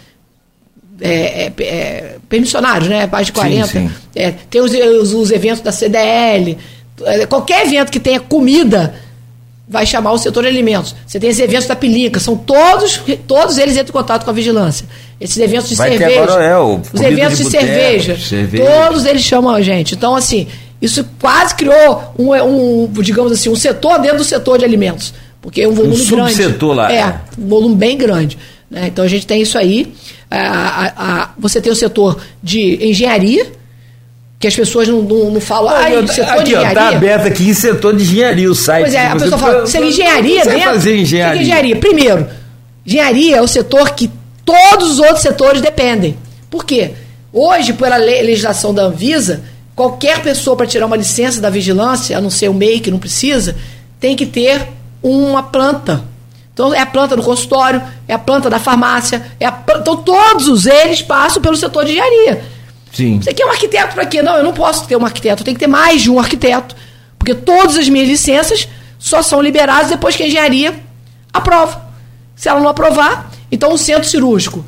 [1.00, 3.08] é, é, é, permissionários, né?
[3.10, 3.66] Mais de 40.
[3.66, 3.94] Sim, sim.
[4.14, 6.56] É, tem os, os, os, eventos da CDL.
[7.04, 8.94] É, qualquer evento que tenha comida
[9.68, 10.94] vai chamar o setor de alimentos.
[11.06, 14.32] Você tem esses eventos da Pelica, são todos, todos eles entram em contato com a
[14.32, 14.86] vigilância.
[15.20, 16.22] Esses eventos de vai cerveja.
[16.22, 19.94] Agora é, o os eventos de, de cerveja, cerveja, todos eles chamam a gente.
[19.94, 20.46] Então, assim,
[20.80, 25.12] isso quase criou um, um, digamos assim, um setor dentro do setor de alimentos.
[25.40, 26.34] Porque é um volume um grande.
[26.34, 26.92] Setor lá.
[26.92, 28.38] É, um volume bem grande.
[28.70, 28.88] Né?
[28.88, 29.92] Então a gente tem isso aí.
[30.30, 33.46] A, a, a, você tem o setor de engenharia,
[34.38, 36.68] que as pessoas não, não, não falam, ah, eu, setor aqui, de engenharia.
[36.68, 38.82] Está aberto aqui em setor de engenharia o site.
[38.82, 40.70] Pois é, a pessoa fala, você é engenharia você dentro?
[40.70, 41.40] fazer engenharia.
[41.40, 41.76] É engenharia?
[41.76, 42.26] Primeiro,
[42.84, 44.10] engenharia é o setor que
[44.44, 46.16] todos os outros setores dependem.
[46.50, 46.92] Por quê?
[47.32, 49.42] Hoje, pela legislação da Anvisa,
[49.74, 52.98] qualquer pessoa para tirar uma licença da vigilância, a não ser o MEI que não
[52.98, 53.56] precisa,
[54.00, 54.66] tem que ter
[55.02, 56.02] uma planta.
[56.56, 60.64] Então é a planta do consultório, é a planta da farmácia, é a, então todos
[60.64, 62.42] eles passam pelo setor de engenharia.
[62.90, 63.20] Sim.
[63.20, 64.22] Você quer um arquiteto para quê?
[64.22, 66.74] Não, eu não posso ter um arquiteto, tenho que ter mais de um arquiteto.
[67.18, 68.66] Porque todas as minhas licenças
[68.98, 70.74] só são liberadas depois que a engenharia
[71.30, 71.78] aprova.
[72.34, 74.64] Se ela não aprovar, então o centro cirúrgico,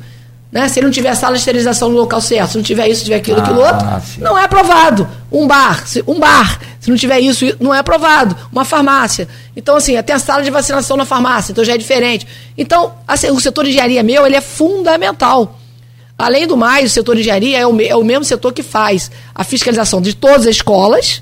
[0.51, 0.67] né?
[0.67, 3.05] Se ele não tiver sala de esterilização no local certo, se não tiver isso, se
[3.05, 4.21] tiver aquilo, ah, aquilo outro, sim.
[4.21, 5.09] não é aprovado.
[5.31, 8.35] Um bar, se, um bar, se não tiver isso, não é aprovado.
[8.51, 9.27] Uma farmácia.
[9.55, 12.25] Então, assim, até a sala de vacinação na farmácia, então já é diferente.
[12.57, 15.59] Então, assim, o setor de engenharia meu, ele é fundamental.
[16.17, 19.11] Além do mais, o setor de engenharia é o, é o mesmo setor que faz
[19.33, 21.21] a fiscalização de todas as escolas,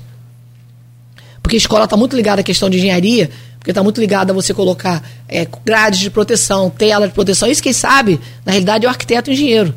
[1.42, 4.34] porque a escola está muito ligada à questão de engenharia, porque está muito ligada a
[4.34, 7.48] você colocar é, grades de proteção, tela de proteção.
[7.48, 9.74] Isso quem sabe, na realidade, é o arquiteto e o engenheiro.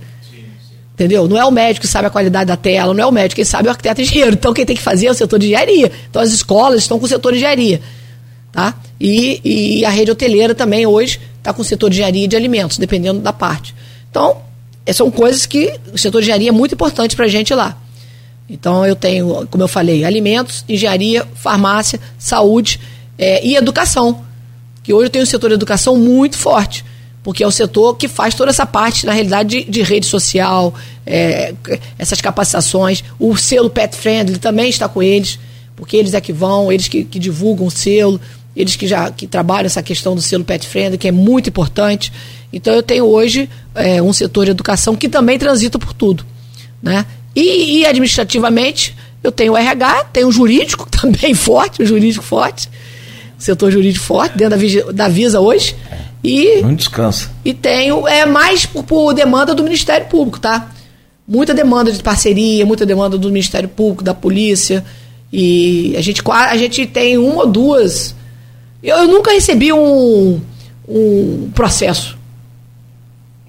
[1.02, 1.28] Entendeu?
[1.28, 3.43] Não é o médico que sabe a qualidade da tela, não é o médico, quem
[3.43, 4.34] sabe é o arquiteto engenheiro.
[4.34, 5.91] Então quem tem que fazer é o setor de engenharia.
[6.08, 7.82] Então as escolas estão com o setor de engenharia.
[8.52, 8.76] Tá?
[8.99, 12.78] E, e a rede hoteleira também hoje está com o setor de engenharia de alimentos,
[12.78, 13.74] dependendo da parte.
[14.12, 14.38] Então,
[14.93, 17.76] são coisas que o setor de engenharia é muito importante para a gente lá.
[18.47, 22.80] Então eu tenho, como eu falei, alimentos, engenharia, farmácia, saúde
[23.18, 24.22] é, e educação.
[24.84, 26.86] Que hoje eu tenho um setor de educação muito forte
[27.24, 30.74] porque é o setor que faz toda essa parte, na realidade, de, de rede social,
[31.05, 31.53] é,
[31.97, 33.03] essas capacitações.
[33.19, 35.38] O selo Pet Friendly também está com eles,
[35.76, 38.19] porque eles é que vão, eles que, que divulgam o selo,
[38.55, 42.11] eles que já que trabalham essa questão do selo Pet Friendly, que é muito importante.
[42.51, 46.26] Então eu tenho hoje é, um setor de educação que também transita por tudo.
[46.82, 47.05] Né?
[47.36, 52.67] E, e administrativamente, eu tenho o RH, tenho o jurídico também forte, o jurídico forte,
[53.41, 55.75] setor jurídico forte, dentro da, da Visa hoje.
[56.23, 57.31] E, não descansa.
[57.43, 60.69] E tenho, é mais por, por, demanda do Ministério Público, tá?
[61.27, 64.85] Muita demanda de parceria, muita demanda do Ministério Público, da polícia.
[65.33, 68.13] E a gente, a gente tem uma ou duas.
[68.83, 70.39] Eu, eu nunca recebi um,
[70.87, 72.17] um processo.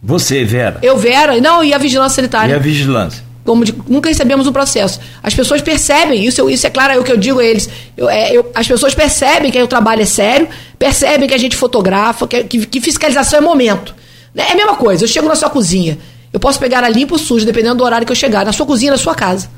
[0.03, 0.79] Você, Vera?
[0.83, 2.53] Eu, Vera, não, e a vigilância sanitária.
[2.53, 3.23] E a vigilância?
[3.45, 5.01] Como de, nunca recebemos um processo.
[5.23, 7.69] As pessoas percebem, isso, isso é claro, é o que eu digo a eles.
[7.97, 11.57] Eu, é, eu, as pessoas percebem que o trabalho é sério, percebem que a gente
[11.57, 13.95] fotografa, que, que, que, fiscalização é momento.
[14.35, 15.99] É a mesma coisa, eu chego na sua cozinha,
[16.33, 18.65] eu posso pegar a limpa ou suja, dependendo do horário que eu chegar, na sua
[18.65, 19.49] cozinha, na sua casa.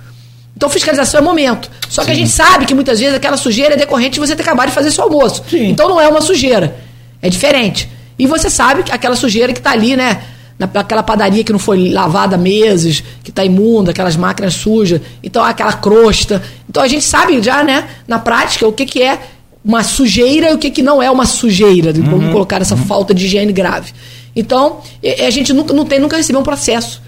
[0.56, 1.70] Então, fiscalização é momento.
[1.88, 2.06] Só Sim.
[2.06, 4.68] que a gente sabe que muitas vezes aquela sujeira é decorrente de você ter acabado
[4.68, 5.42] de fazer seu almoço.
[5.50, 5.68] Sim.
[5.68, 6.76] Então, não é uma sujeira.
[7.20, 7.88] É diferente.
[8.16, 10.22] E você sabe que aquela sujeira que está ali, né?
[10.58, 15.42] Naquela padaria que não foi lavada há meses, que está imunda, aquelas máquinas sujas, então
[15.42, 16.42] aquela crosta.
[16.68, 19.18] Então a gente sabe já, né, na prática, o que, que é
[19.64, 22.02] uma sujeira e o que, que não é uma sujeira, uhum.
[22.04, 22.84] vamos colocar essa uhum.
[22.84, 23.92] falta de higiene grave.
[24.36, 24.80] Então,
[25.26, 27.00] a gente nunca, não tem, nunca recebeu um processo.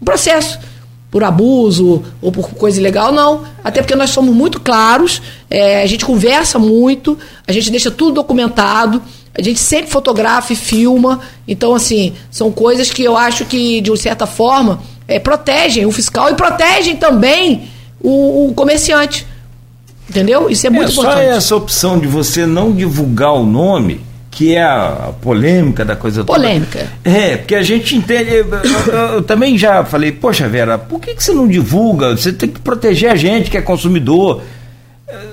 [0.00, 0.58] Um processo
[1.10, 3.42] por abuso ou por coisa ilegal, não.
[3.62, 8.14] Até porque nós somos muito claros, é, a gente conversa muito, a gente deixa tudo
[8.14, 9.00] documentado.
[9.36, 11.20] A gente sempre fotografa e filma.
[11.48, 16.30] Então, assim, são coisas que eu acho que, de certa forma, é, protegem o fiscal
[16.30, 17.68] e protegem também
[18.00, 19.26] o, o comerciante.
[20.08, 20.50] Entendeu?
[20.50, 21.14] Isso é muito é, importante.
[21.14, 26.24] Só essa opção de você não divulgar o nome, que é a polêmica da coisa
[26.24, 26.80] polêmica.
[26.80, 26.90] toda.
[27.02, 27.28] Polêmica.
[27.32, 28.30] É, porque a gente entende.
[28.30, 32.16] Eu, eu, eu, também já falei, poxa, Vera, por que, que você não divulga?
[32.16, 34.42] Você tem que proteger a gente que é consumidor.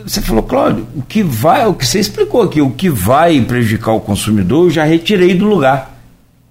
[0.04, 3.94] Você falou, Cláudio, o que vai, o que você explicou aqui, o que vai prejudicar
[3.94, 5.98] o consumidor, eu já retirei do lugar.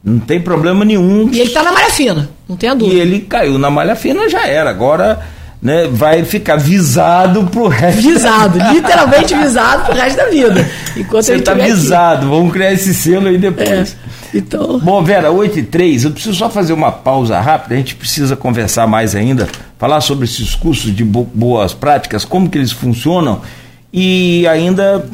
[0.03, 1.29] Não tem problema nenhum.
[1.31, 2.97] E ele está na malha fina, não tem a dúvida.
[2.97, 4.71] E ele caiu na malha fina, já era.
[4.71, 5.21] Agora
[5.61, 8.01] né, vai ficar visado pro resto.
[8.01, 10.71] Visado, literalmente visado pro resto da vida.
[10.97, 12.37] Enquanto Você está visado, aqui.
[12.37, 13.69] vamos criar esse selo aí depois.
[13.69, 13.87] É,
[14.35, 14.79] então...
[14.79, 18.37] Bom, Vera, 8 e 3, eu preciso só fazer uma pausa rápida, a gente precisa
[18.37, 19.49] conversar mais ainda,
[19.79, 23.41] falar sobre esses cursos de bo boas práticas, como que eles funcionam
[23.93, 25.05] e ainda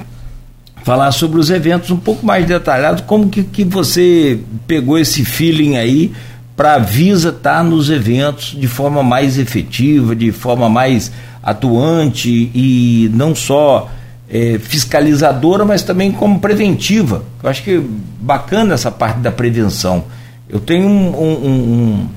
[0.83, 5.77] falar sobre os eventos um pouco mais detalhado, como que, que você pegou esse feeling
[5.77, 6.13] aí
[6.57, 11.11] para a Visa estar tá nos eventos de forma mais efetiva, de forma mais
[11.43, 13.91] atuante e não só
[14.35, 17.25] é, fiscalizadora, mas também como preventiva.
[17.41, 17.79] Eu acho que
[18.21, 20.07] bacana essa parte da prevenção.
[20.49, 22.09] Eu tenho um, um, um,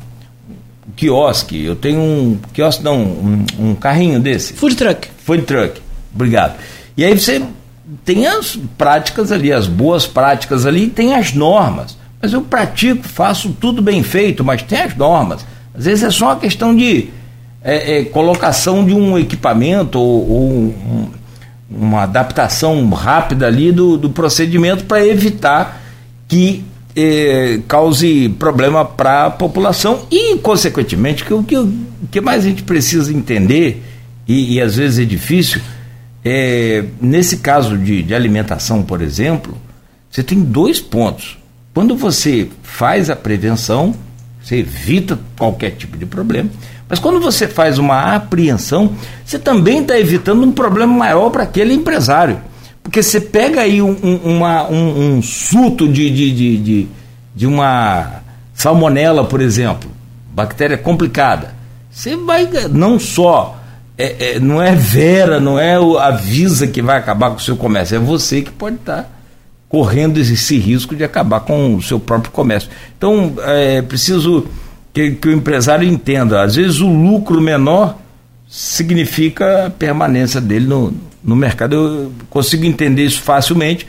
[0.88, 4.53] um quiosque, eu tenho um quiosque, não, um, um carrinho desse.
[4.53, 5.07] Food truck.
[5.24, 5.80] Food truck,
[6.11, 6.55] obrigado.
[6.97, 7.39] E aí você
[8.03, 11.95] tem as práticas ali, as boas práticas ali, e tem as normas.
[12.20, 15.45] Mas eu pratico, faço tudo bem feito, mas tem as normas.
[15.72, 17.09] Às vezes é só uma questão de
[17.63, 21.09] é, é, colocação de um equipamento ou, ou um,
[21.70, 25.82] uma adaptação rápida ali do, do procedimento para evitar
[26.28, 26.63] que
[26.95, 31.55] é, cause problema para a população e, consequentemente, que o que,
[32.09, 33.84] que mais a gente precisa entender,
[34.28, 35.61] e, e às vezes é difícil,
[36.26, 39.55] é, nesse caso de, de alimentação, por exemplo,
[40.09, 41.38] você tem dois pontos.
[41.74, 43.93] Quando você faz a prevenção,
[44.41, 46.49] você evita qualquer tipo de problema.
[46.90, 48.94] Mas quando você faz uma apreensão,
[49.26, 52.40] você também está evitando um problema maior para aquele empresário.
[52.82, 56.88] Porque você pega aí um, um, uma, um, um surto de, de, de, de,
[57.36, 58.22] de uma
[58.54, 59.90] salmonela, por exemplo,
[60.34, 61.54] bactéria complicada.
[61.92, 63.58] Você vai não só
[63.98, 67.58] é, é, não é Vera, não é a Visa que vai acabar com o seu
[67.58, 69.10] comércio, é você que pode estar tá
[69.68, 72.70] correndo esse risco de acabar com o seu próprio comércio.
[72.98, 74.46] Então, é preciso
[74.98, 76.41] que, que o empresário entenda.
[76.41, 78.00] Às vezes o lucro menor
[78.50, 80.91] significa a permanência dele no,
[81.24, 81.76] no mercado.
[81.76, 83.86] Eu consigo entender isso facilmente.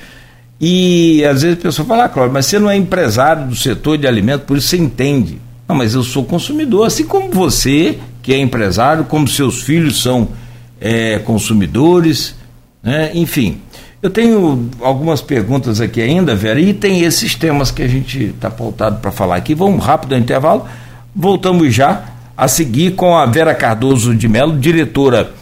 [0.61, 3.97] E às vezes a pessoa fala, ah, Cláudio, mas você não é empresário do setor
[3.97, 5.41] de alimentos, por isso você entende.
[5.67, 10.29] Não, mas eu sou consumidor, assim como você, que é empresário, como seus filhos são
[10.81, 12.35] é, consumidores,
[12.83, 13.13] né?
[13.15, 13.61] enfim.
[14.03, 18.51] Eu tenho algumas perguntas aqui ainda, Vera, e tem esses temas que a gente está
[18.51, 19.55] pautado para falar aqui.
[19.55, 20.67] Vamos rápido ao intervalo.
[21.15, 22.05] Voltamos já
[22.37, 25.33] a seguir com a Vera Cardoso de Melo, diretora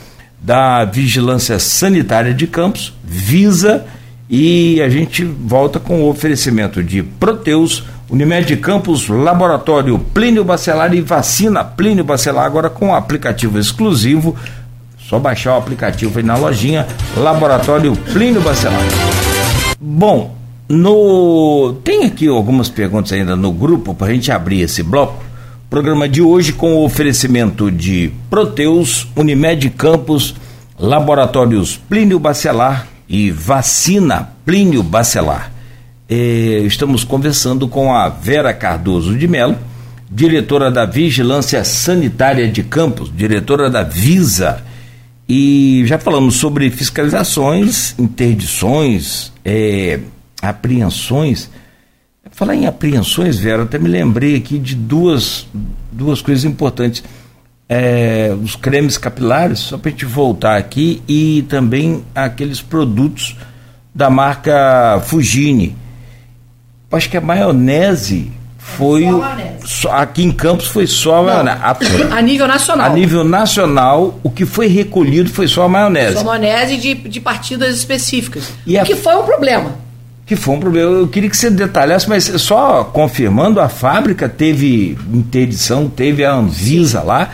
[0.41, 3.85] da Vigilância Sanitária de Campos, Visa,
[4.29, 11.01] e a gente volta com o oferecimento de Proteus, Unimed Campos, Laboratório Plínio Bacelar e
[11.01, 14.37] Vacina Plínio Bacelar, agora com um aplicativo exclusivo
[15.09, 16.87] só baixar o aplicativo aí na lojinha
[17.17, 18.81] Laboratório Plínio Bacelar.
[19.81, 20.35] Bom,
[20.69, 25.26] no tem aqui algumas perguntas ainda no grupo para a gente abrir esse bloco.
[25.69, 30.35] Programa de hoje com o oferecimento de Proteus, Unimed Campos,
[30.79, 35.53] Laboratórios Plínio Bacelar e Vacina Plínio Bacelar.
[36.09, 39.57] Eh, estamos conversando com a Vera Cardoso de Melo,
[40.09, 44.63] diretora da Vigilância Sanitária de Campos, diretora da Visa
[45.29, 49.99] e já falamos sobre fiscalizações, interdições, é,
[50.41, 51.51] apreensões.
[52.37, 55.47] Falar em apreensões, Vera, até me lembrei aqui de duas,
[55.91, 57.03] duas coisas importantes.
[57.67, 63.35] É, os cremes capilares, só para a gente voltar aqui, e também aqueles produtos
[63.95, 65.75] da marca Fugini.
[66.93, 69.07] Acho que a maionese foi
[69.65, 72.13] só, aqui em Campos foi só a maionese.
[72.13, 72.87] A, a, nível nacional.
[72.87, 76.19] A nível nacional, o que foi recolhido foi só a maionese.
[76.19, 78.53] Só maionese de, de partidas específicas.
[78.67, 79.86] E o a, que foi um problema.
[80.27, 80.91] Que foi um problema.
[80.91, 87.01] Eu queria que você detalhasse, mas só confirmando, a fábrica teve interdição, teve a Anvisa
[87.01, 87.31] lá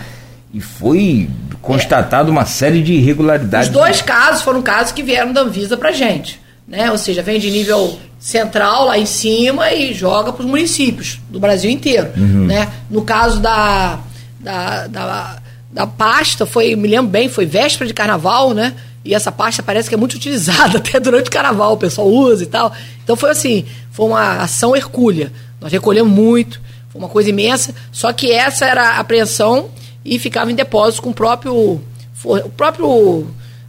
[0.53, 1.29] e foi
[1.63, 2.33] constatado é.
[2.33, 3.69] uma série de irregularidades.
[3.69, 6.39] Os dois casos foram casos que vieram da Anvisa pra gente.
[6.69, 6.91] Né?
[6.91, 11.41] Ou seja, vem de nível central lá em cima e joga para os municípios do
[11.41, 12.11] Brasil inteiro.
[12.17, 12.47] Uhum.
[12.47, 12.69] Né?
[12.89, 13.99] No caso da,
[14.39, 15.37] da, da,
[15.73, 18.75] da, pasta, foi, me lembro bem, foi véspera de carnaval, né?
[19.05, 22.45] E essa pasta parece que é muito utilizada até durante o carnaval, o pessoal usa
[22.45, 22.73] e tal.
[23.03, 25.33] Então foi assim, foi uma ação hercúlea.
[25.61, 29.71] Nós recolhemos muito, foi uma coisa imensa, só que essa era a apreensão
[30.05, 31.81] e ficava em depósito com o próprio,
[32.25, 33.27] o próprio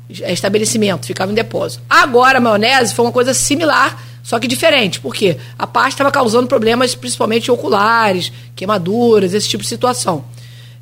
[0.10, 1.84] estabelecimento, ficava em depósito.
[1.90, 6.48] Agora a maionese foi uma coisa similar só que diferente, porque a pasta estava causando
[6.48, 10.24] problemas principalmente oculares, queimaduras, esse tipo de situação.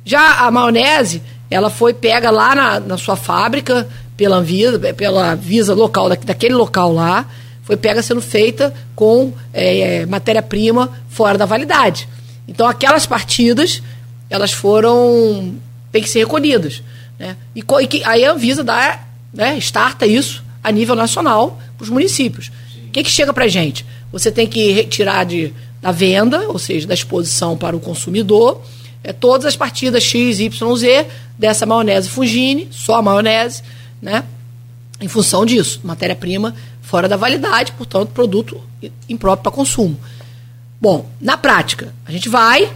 [0.04, 1.20] Já a maionese,
[1.52, 3.86] ela foi pega lá na, na sua fábrica,
[4.16, 7.26] pela Anvisa, pela Visa local, daquele local lá,
[7.62, 12.08] foi pega sendo feita com é, matéria-prima fora da validade.
[12.48, 13.82] Então aquelas partidas,
[14.30, 15.54] elas foram,
[15.90, 16.82] tem que ser recolhidas.
[17.18, 17.36] Né?
[17.54, 19.00] E, e aí a Anvisa dá,
[19.32, 22.50] né, starta isso a nível nacional para os municípios.
[22.86, 23.84] O que, que chega para gente?
[24.10, 28.62] Você tem que retirar de, da venda, ou seja, da exposição para o consumidor,
[29.02, 31.06] é, todas as partidas X, Y, Z
[31.38, 33.62] dessa maionese Fugine, só a maionese,
[34.00, 34.24] né?
[35.00, 38.60] Em função disso, matéria-prima fora da validade, portanto, produto
[39.08, 39.98] impróprio para consumo.
[40.80, 42.70] Bom, na prática, a gente vai,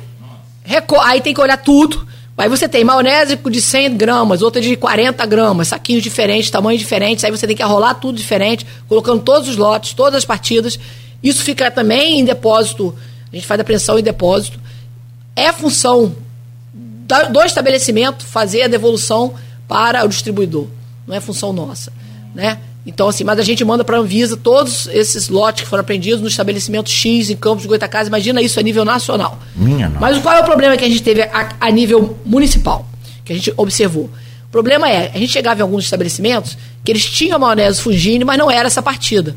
[1.05, 2.07] aí tem que olhar tudo,
[2.39, 7.25] Aí você tem maionese de 100 gramas, outra de 40 gramas, saquinhos diferentes, tamanhos diferentes.
[7.25, 10.79] Aí você tem que arrolar tudo diferente, colocando todos os lotes, todas as partidas.
[11.23, 12.95] Isso fica também em depósito.
[13.33, 14.61] A gente faz apreensão em depósito.
[15.37, 16.17] É função
[17.31, 19.35] do estabelecimento fazer a devolução
[19.69, 20.67] para o distribuidor.
[21.07, 21.93] Não é função nossa.
[22.35, 22.59] Né?
[22.87, 26.21] Então, assim, mas a gente manda para a Anvisa todos esses lotes que foram apreendidos
[26.21, 28.09] no estabelecimento X em Campos de Goitacazes.
[28.09, 29.39] Imagina isso a nível nacional.
[29.57, 30.01] Minha nossa.
[30.01, 32.87] Mas qual é o problema que a gente teve a, a, nível municipal?
[33.25, 34.05] Que a gente observou.
[34.05, 38.39] O problema é, a gente chegava em alguns estabelecimentos que eles tinham maionese fungine, mas
[38.39, 39.35] não era essa partida.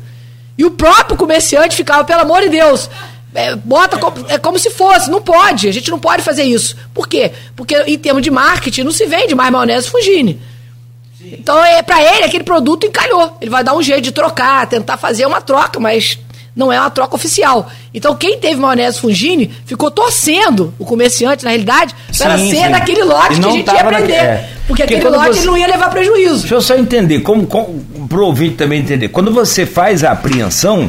[0.56, 2.88] E o próprio comerciante ficava, pelo amor de Deus,
[3.34, 6.76] é, bota como, é como se fosse, não pode, a gente não pode fazer isso.
[6.92, 7.32] Por quê?
[7.54, 10.40] Porque em termos de marketing não se vende mais maionese fungine.
[11.22, 13.36] Então, é, para ele, aquele produto encalhou.
[13.40, 16.18] Ele vai dar um jeito de trocar, tentar fazer uma troca, mas
[16.56, 17.70] não é uma troca oficial.
[17.94, 22.70] Então, quem teve maionese Fungini ficou torcendo o comerciante, na realidade, para ser sim.
[22.70, 24.12] daquele lote que a gente ia aprender.
[24.12, 24.36] É.
[24.66, 25.46] Porque, porque aquele lote você...
[25.46, 26.40] não ia levar prejuízo.
[26.40, 29.08] Deixa eu só entender, como, como para o ouvinte também entender.
[29.08, 30.88] Quando você faz a apreensão,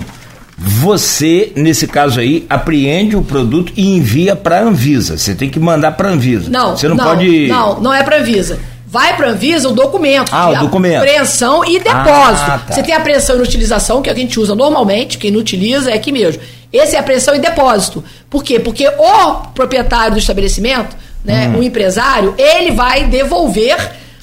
[0.63, 5.17] você, nesse caso aí, apreende o produto e envia para a Anvisa.
[5.17, 6.51] Você tem que mandar para a Anvisa.
[6.51, 7.47] Não, você não, não pode.
[7.47, 8.59] Não, não é para a Anvisa
[8.91, 10.97] vai para a Anvisa o documento ah, o documento.
[10.97, 12.51] apreensão e depósito.
[12.51, 12.73] Ah, tá.
[12.73, 15.31] Você tem a apreensão e utilização, que é o que a gente usa normalmente, quem
[15.31, 16.41] não utiliza é aqui mesmo.
[16.73, 18.03] Esse é a apreensão e depósito.
[18.29, 18.59] Por quê?
[18.59, 20.93] Porque o proprietário do estabelecimento,
[21.23, 21.59] né, hum.
[21.59, 23.77] o empresário, ele vai devolver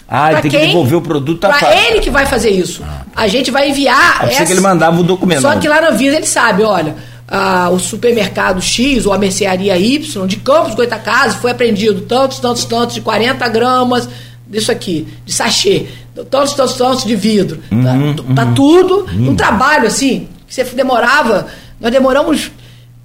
[0.08, 0.60] ah, ele tem quem?
[0.60, 2.82] que devolver o produto à Para ele que vai fazer isso.
[2.82, 3.02] Ah.
[3.14, 4.22] A gente vai enviar.
[4.22, 4.46] Ah, essa...
[4.46, 5.42] que ele mandava o documento.
[5.42, 6.96] Só que lá na Anvisa ele sabe, olha,
[7.28, 12.64] ah, o supermercado X ou a mercearia Y de Campos Goitacazes foi apreendido tantos, tantos,
[12.64, 14.08] tantos de 40 gramas
[14.46, 15.86] disso aqui, de sachê,
[16.30, 17.58] tantos, tantos, tantos de vidro.
[17.68, 18.34] Tá, uhum, tá, uhum.
[18.34, 19.06] tá tudo.
[19.12, 19.30] Uhum.
[19.30, 21.48] Um trabalho assim, que você demorava.
[21.78, 22.50] Nós demoramos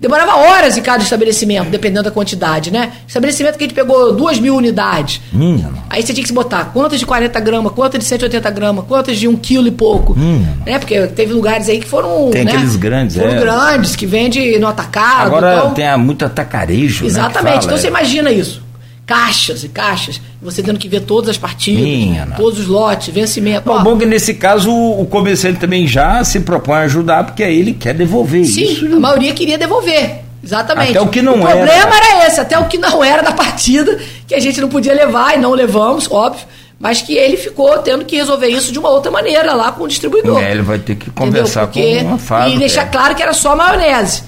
[0.03, 2.91] Demorava horas em cada estabelecimento, dependendo da quantidade, né?
[3.07, 5.21] Estabelecimento que a gente pegou duas mil unidades.
[5.33, 9.17] Hum, aí você tinha que botar quantas de 40 gramas, quantas de 180 gramas, quantas
[9.17, 10.11] de um quilo e pouco.
[10.19, 10.77] Hum, né?
[10.77, 12.29] Porque teve lugares aí que foram.
[12.31, 12.51] Tem né?
[12.51, 13.39] aqueles grandes, Foram é.
[13.39, 15.27] grandes, que vende no atacado.
[15.27, 15.73] Agora então...
[15.73, 17.05] tem muito atacarejo.
[17.05, 17.59] Né, Exatamente.
[17.59, 18.62] Né, então você imagina isso
[19.05, 23.65] caixas e caixas, você tendo que ver todas as partidas, Minha, todos os lotes, vencimento.
[23.65, 27.59] Bom, bom que nesse caso o comerciante também já se propõe a ajudar, porque aí
[27.59, 28.85] ele quer devolver Sim, isso.
[28.85, 30.21] a maioria queria devolver.
[30.43, 30.91] Exatamente.
[30.91, 31.63] Até o que não o era.
[31.63, 33.97] O problema era esse, até o que não era da partida,
[34.27, 36.45] que a gente não podia levar e não levamos, óbvio.
[36.77, 39.87] Mas que ele ficou tendo que resolver isso de uma outra maneira lá com o
[39.87, 40.41] distribuidor.
[40.41, 42.55] É, ele vai ter que conversar Porque, com uma fábrica.
[42.55, 44.23] E deixar claro que era só maionese.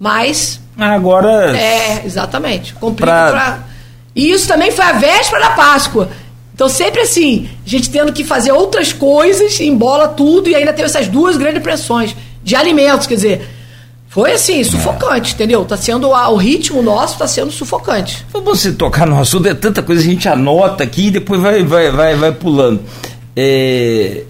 [0.00, 0.58] Mas.
[0.78, 1.54] Agora.
[1.54, 2.72] É, exatamente.
[2.74, 3.30] Complica pra...
[3.30, 3.67] pra
[4.18, 6.10] e isso também foi a véspera da Páscoa.
[6.52, 10.86] Então, sempre assim, a gente tendo que fazer outras coisas, embola tudo, e ainda teve
[10.86, 13.48] essas duas grandes pressões de alimentos, quer dizer.
[14.08, 15.34] Foi assim, sufocante, é.
[15.34, 15.64] entendeu?
[15.64, 18.26] Tá sendo o ritmo nosso está sendo sufocante.
[18.32, 21.62] Vamos você tocar no assunto, é tanta coisa a gente anota aqui e depois vai,
[21.62, 22.80] vai, vai, vai pulando.
[23.36, 24.24] É,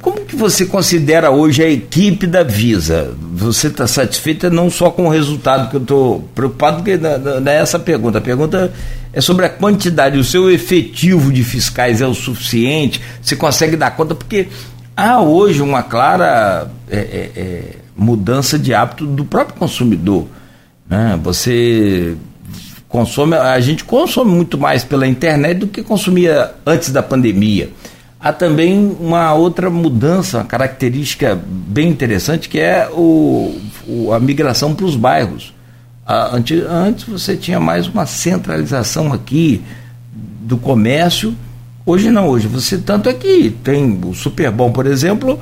[0.00, 3.12] como que você considera hoje a equipe da Visa?
[3.32, 7.56] Você está satisfeita não só com o resultado, que eu estou preocupado, porque não é
[7.56, 8.18] essa a pergunta.
[8.18, 8.72] A pergunta
[9.12, 10.18] é sobre a quantidade.
[10.18, 13.00] O seu efetivo de fiscais é o suficiente?
[13.20, 14.14] Você consegue dar conta?
[14.14, 14.46] Porque
[14.96, 17.64] há hoje uma clara é, é, é,
[17.96, 20.28] mudança de hábito do próprio consumidor.
[20.88, 21.18] Né?
[21.24, 22.16] Você
[22.88, 27.68] consome, a gente consome muito mais pela internet do que consumia antes da pandemia
[28.24, 34.74] há também uma outra mudança, uma característica bem interessante, que é o, o a migração
[34.74, 35.52] para os bairros.
[36.08, 39.62] antes, antes você tinha mais uma centralização aqui
[40.40, 41.36] do comércio,
[41.84, 43.12] hoje não, hoje você tanto é
[43.62, 45.38] tem o Super Bom, por exemplo,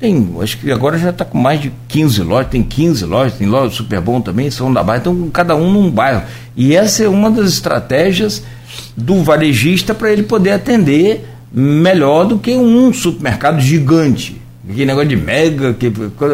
[0.00, 3.46] tem, acho que agora já está com mais de 15 lojas, tem 15 lojas, tem
[3.46, 6.22] loja Super Bom também, são da bairro, então cada um num bairro.
[6.56, 8.42] E essa é uma das estratégias
[8.96, 14.40] do varejista para ele poder atender melhor do que um supermercado gigante.
[14.68, 15.92] Aquele negócio de mega, que,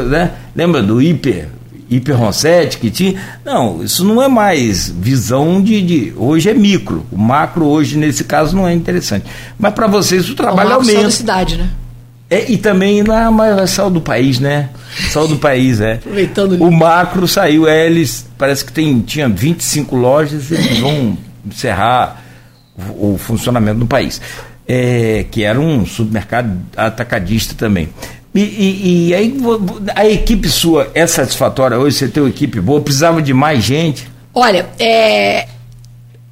[0.09, 0.33] né?
[0.57, 1.49] lembra do hiper,
[1.91, 3.21] hiper Ronset que tinha?
[3.45, 7.05] Não, isso não é mais visão de, de, Hoje é micro.
[7.11, 9.27] O macro, hoje, nesse caso, não é interessante.
[9.59, 11.03] Mas para vocês o trabalho o aumenta.
[11.03, 11.69] da cidade, né?
[12.31, 14.69] É, e também na mas saiu do país, né?
[15.11, 15.95] Saiu do país, é.
[15.95, 22.23] Aproveitando o macro saiu, é, eles parece que tem, tinha 25 lojas, eles vão encerrar
[22.97, 24.21] o, o funcionamento do país
[24.73, 27.89] é, que era um supermercado atacadista também.
[28.33, 29.37] E, e, e, aí
[29.97, 31.97] a equipe sua é satisfatória hoje?
[31.97, 32.81] Você tem uma equipe boa?
[32.81, 34.09] Precisava de mais gente?
[34.33, 35.49] Olha, é,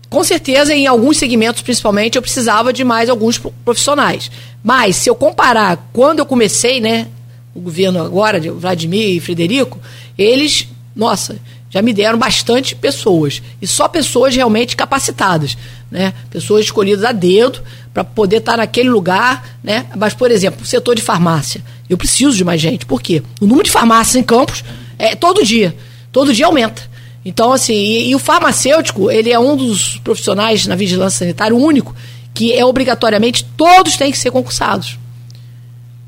[0.09, 4.31] com certeza em alguns segmentos principalmente eu precisava de mais alguns profissionais.
[4.63, 7.09] Mas se eu comparar quando eu comecei, né,
[7.53, 9.81] o governo agora de Vladimir e Frederico,
[10.17, 15.59] eles, nossa, já me deram bastante pessoas e só pessoas realmente capacitadas,
[15.91, 16.15] né?
[16.31, 17.63] Pessoas escolhidas a dedo
[17.93, 19.87] para poder estar tá naquele lugar, né?
[19.97, 22.87] Mas, por exemplo, o setor de farmácia, eu preciso de mais gente.
[22.87, 23.23] Por quê?
[23.41, 24.65] O número de farmácias em campos
[24.99, 25.75] é todo dia,
[26.13, 26.83] todo dia aumenta.
[27.25, 31.95] Então, assim, e, e o farmacêutico, ele é um dos profissionais na vigilância sanitária único
[32.39, 34.97] que é obrigatoriamente todos têm que ser concursados.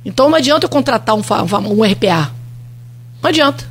[0.05, 1.23] Então não adianta eu contratar um,
[1.73, 2.31] um RPA.
[3.21, 3.69] Não adianta.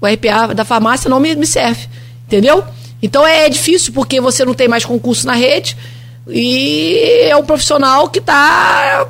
[0.00, 1.88] O RPA da farmácia não me, me serve.
[2.28, 2.62] Entendeu?
[3.02, 5.76] Então é, é difícil porque você não tem mais concurso na rede
[6.28, 9.06] e é um profissional que está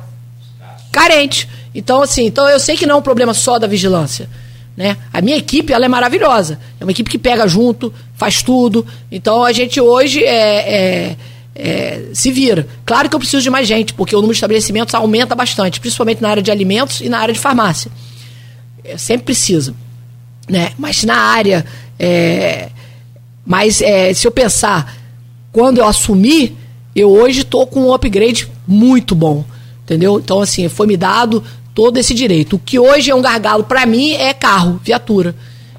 [0.91, 1.47] carente.
[1.73, 4.29] Então, assim, então eu sei que não é um problema só da vigilância.
[4.75, 4.97] Né?
[5.13, 6.59] A minha equipe ela é maravilhosa.
[6.79, 8.85] É uma equipe que pega junto, faz tudo.
[9.11, 11.17] Então a gente hoje é, é,
[11.55, 12.67] é, se vira.
[12.85, 16.21] Claro que eu preciso de mais gente, porque o número de estabelecimentos aumenta bastante, principalmente
[16.21, 17.89] na área de alimentos e na área de farmácia.
[18.83, 19.73] É, sempre precisa.
[20.49, 20.71] Né?
[20.77, 21.65] Mas na área.
[21.97, 22.69] É,
[23.45, 24.97] mas é, se eu pensar,
[25.51, 26.57] quando eu assumir,
[26.95, 29.43] eu hoje estou com um upgrade muito bom,
[29.83, 30.17] entendeu?
[30.17, 31.43] Então, assim, foi me dado
[31.73, 32.55] todo esse direito.
[32.55, 35.35] O que hoje é um gargalo para mim é carro, viatura.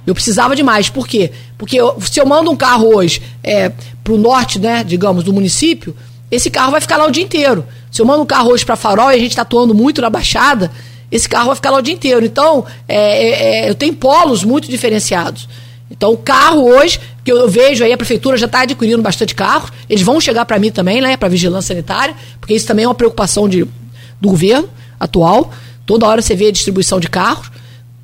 [0.06, 0.90] Eu precisava de mais.
[0.90, 1.32] Por quê?
[1.56, 3.72] Porque eu, se eu mando um carro hoje é,
[4.04, 5.96] para o norte, né, digamos, do município,
[6.30, 7.64] esse carro vai ficar lá o dia inteiro.
[7.90, 10.10] Se eu mando um carro hoje para Farol e a gente está atuando muito na
[10.10, 10.70] Baixada,
[11.10, 12.26] esse carro vai ficar lá o dia inteiro.
[12.26, 15.48] Então, é, é, é eu tenho polos muito diferenciados.
[15.90, 19.70] Então, o carro hoje, que eu vejo aí, a prefeitura já está adquirindo bastante carros,
[19.88, 22.94] eles vão chegar para mim também, né, para vigilância sanitária, porque isso também é uma
[22.94, 23.64] preocupação de,
[24.20, 24.68] do governo
[24.98, 25.52] atual.
[25.84, 27.50] Toda hora você vê a distribuição de carros,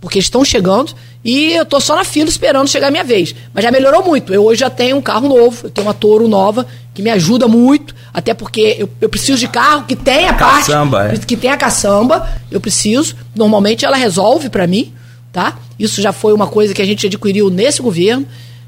[0.01, 0.95] porque eles estão chegando.
[1.25, 3.35] E eu tô só na fila esperando chegar a minha vez.
[3.55, 4.35] Mas já melhorou muito.
[4.35, 7.47] Eu hoje já tenho um carro novo, eu tenho uma Toro nova, que me ajuda
[7.47, 10.67] muito, até porque eu, eu preciso de carro que tenha parte.
[10.67, 11.17] Caçamba, é.
[11.17, 13.17] Que tenha caçamba, eu preciso.
[13.35, 14.93] Normalmente ela resolve para mim,
[15.33, 15.57] tá?
[15.79, 18.27] Isso já foi uma coisa que a gente adquiriu nesse governo.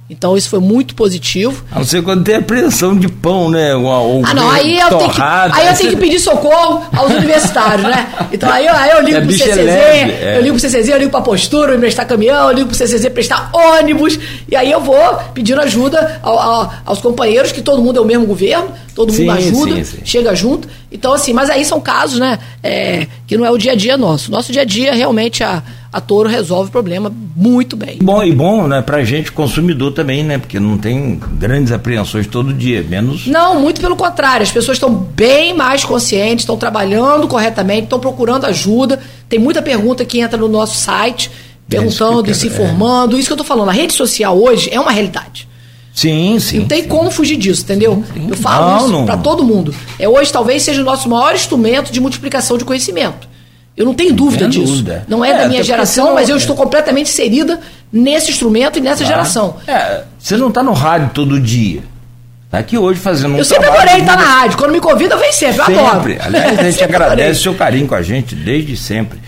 [0.08, 1.64] Então isso foi muito positivo.
[1.72, 3.74] A não ser quando tem apreensão de pão, né?
[3.74, 7.82] Um ah, não, aí eu, tenho que, aí eu tenho que pedir socorro aos universitários,
[7.88, 8.06] né?
[8.30, 10.36] Então aí, aí eu ligo é, pro CCZ, é.
[10.36, 13.08] eu ligo pro CCZ, eu ligo pra postura, eu emprestar caminhão, eu ligo pro CCZ
[13.14, 17.98] prestar ônibus, e aí eu vou pedindo ajuda ao, ao, aos companheiros, que todo mundo
[17.98, 19.98] é o mesmo governo, todo mundo sim, ajuda, sim, sim.
[20.04, 20.68] chega junto.
[20.92, 22.38] Então, assim, mas aí são casos, né?
[22.62, 24.30] É, que não é o dia a dia nosso.
[24.30, 25.62] Nosso dia a dia, realmente, a
[25.94, 28.00] a Toro resolve o problema muito bem.
[28.02, 30.38] Bom, e bom, né, pra gente consumidor também, né?
[30.38, 33.28] Porque não tem grandes apreensões todo dia, menos.
[33.28, 34.42] Não, muito pelo contrário.
[34.42, 38.98] As pessoas estão bem mais conscientes, estão trabalhando corretamente, estão procurando ajuda.
[39.28, 41.30] Tem muita pergunta que entra no nosso site,
[41.68, 43.16] perguntando e se informando.
[43.16, 43.20] É.
[43.20, 45.46] Isso que eu tô falando, a rede social hoje é uma realidade.
[45.94, 46.58] Sim, sim.
[46.58, 46.88] Não tem sim.
[46.88, 48.02] como fugir disso, entendeu?
[48.12, 49.72] Sim, Eu falo não, isso para todo mundo.
[49.96, 53.32] É hoje talvez seja o nosso maior instrumento de multiplicação de conhecimento.
[53.76, 54.66] Eu não tenho dúvida não disso.
[54.66, 55.04] Dúvida.
[55.08, 56.38] Não é, é da minha geração, mas eu é.
[56.38, 57.58] estou completamente inserida
[57.92, 59.14] nesse instrumento e nessa claro.
[59.14, 59.56] geração.
[59.66, 61.82] É, você não está no rádio todo dia.
[62.44, 64.56] Está aqui hoje fazendo um Eu sempre adorei estar na rádio.
[64.56, 65.60] Quando me convida, venho sempre.
[65.60, 66.14] Eu sempre.
[66.14, 66.16] Adoro.
[66.20, 69.18] Aliás, a gente agradece o seu carinho com a gente desde sempre.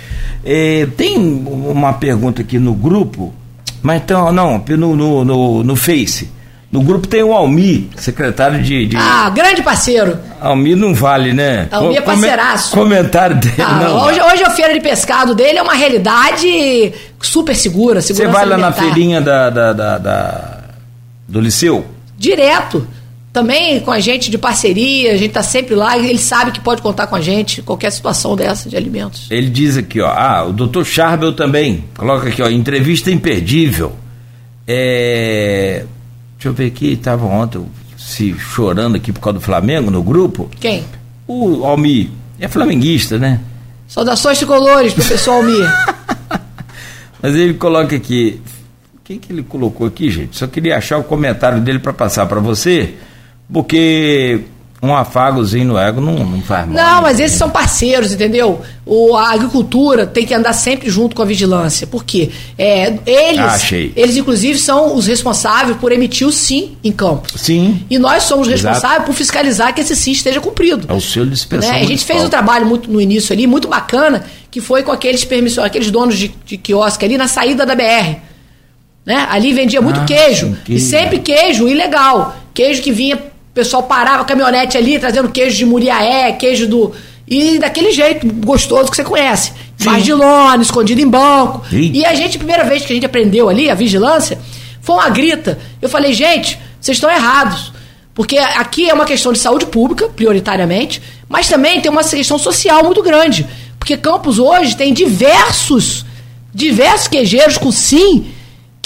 [0.45, 3.35] É, tem uma pergunta aqui no grupo,
[3.83, 6.36] mas então, não, no, no, no, no Face.
[6.77, 8.99] No grupo tem o Almi, secretário de, de...
[8.99, 10.18] Ah, grande parceiro.
[10.39, 11.68] Almi não vale, né?
[11.70, 12.77] Almi é parceiraço.
[12.77, 14.05] Comentário dele, ah, não.
[14.05, 18.59] Hoje, hoje a feira de pescado dele é uma realidade super segura, Você vai lá
[18.59, 20.59] na feirinha da, da, da, da,
[21.27, 21.87] do Liceu?
[22.18, 22.87] Direto.
[23.33, 26.83] Também com a gente de parceria, a gente tá sempre lá, ele sabe que pode
[26.83, 29.29] contar com a gente, qualquer situação dessa de alimentos.
[29.31, 33.95] Ele diz aqui, ó, ah, o doutor Charbel também, coloca aqui, ó, entrevista imperdível.
[34.68, 35.87] É
[36.37, 37.64] Deixa eu ver aqui, estava ontem
[37.97, 40.51] se chorando aqui por causa do Flamengo no grupo.
[40.61, 40.84] Quem?
[41.26, 42.11] O Almi.
[42.39, 43.41] É flamenguista, né?
[43.89, 45.59] Saudações tricolores, professor Almi.
[47.22, 48.41] Mas ele coloca aqui.
[48.95, 50.37] O que, que ele colocou aqui, gente?
[50.37, 52.95] Só queria achar o comentário dele para passar para você,
[53.51, 54.43] porque
[54.83, 56.77] um afagozinho no ego não, não faz mal.
[56.77, 58.61] Não, mas esses são parceiros, entendeu?
[58.85, 61.87] O, a agricultura tem que andar sempre junto com a vigilância.
[61.87, 62.31] Por quê?
[62.59, 67.27] É, eles, ah, eles, inclusive, são os responsáveis por emitir o sim em campo.
[67.39, 67.85] Sim.
[67.89, 70.87] E nós somos responsáveis por fiscalizar que esse sim esteja cumprido.
[70.89, 71.70] É o seu dispensão.
[71.72, 71.81] Né?
[71.81, 75.24] A gente fez um trabalho muito no início ali, muito bacana, que foi com aqueles
[75.24, 78.18] permissões, aqueles donos de, de quiosque ali na saída da BR.
[79.07, 79.27] Né?
[79.31, 80.55] Ali vendia muito ah, queijo.
[80.68, 82.37] E sempre queijo ilegal.
[82.53, 83.18] Queijo que vinha
[83.57, 86.93] pessoal parava a caminhonete ali, trazendo queijo de Muriaé, queijo do.
[87.27, 89.53] E daquele jeito gostoso que você conhece.
[89.83, 91.65] Mais de lona, escondido em banco.
[91.69, 91.91] Sim.
[91.93, 94.39] E a gente, primeira vez que a gente aprendeu ali, a vigilância,
[94.81, 95.59] foi uma grita.
[95.81, 97.73] Eu falei, gente, vocês estão errados.
[98.15, 102.85] Porque aqui é uma questão de saúde pública, prioritariamente, mas também tem uma questão social
[102.85, 103.47] muito grande.
[103.79, 106.05] Porque Campos hoje tem diversos,
[106.55, 108.27] diversos queijeiros com sim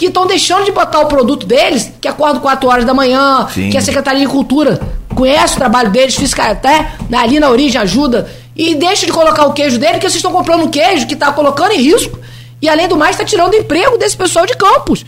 [0.00, 3.68] que estão deixando de botar o produto deles, que acordam 4 horas da manhã, Sim.
[3.68, 4.80] que a Secretaria de Cultura
[5.14, 8.26] conhece o trabalho deles, fiscal até né, ali na origem ajuda,
[8.56, 11.72] e deixa de colocar o queijo dele, que vocês estão comprando queijo que está colocando
[11.72, 12.18] em risco,
[12.62, 15.04] e além do mais está tirando o emprego desse pessoal de campos.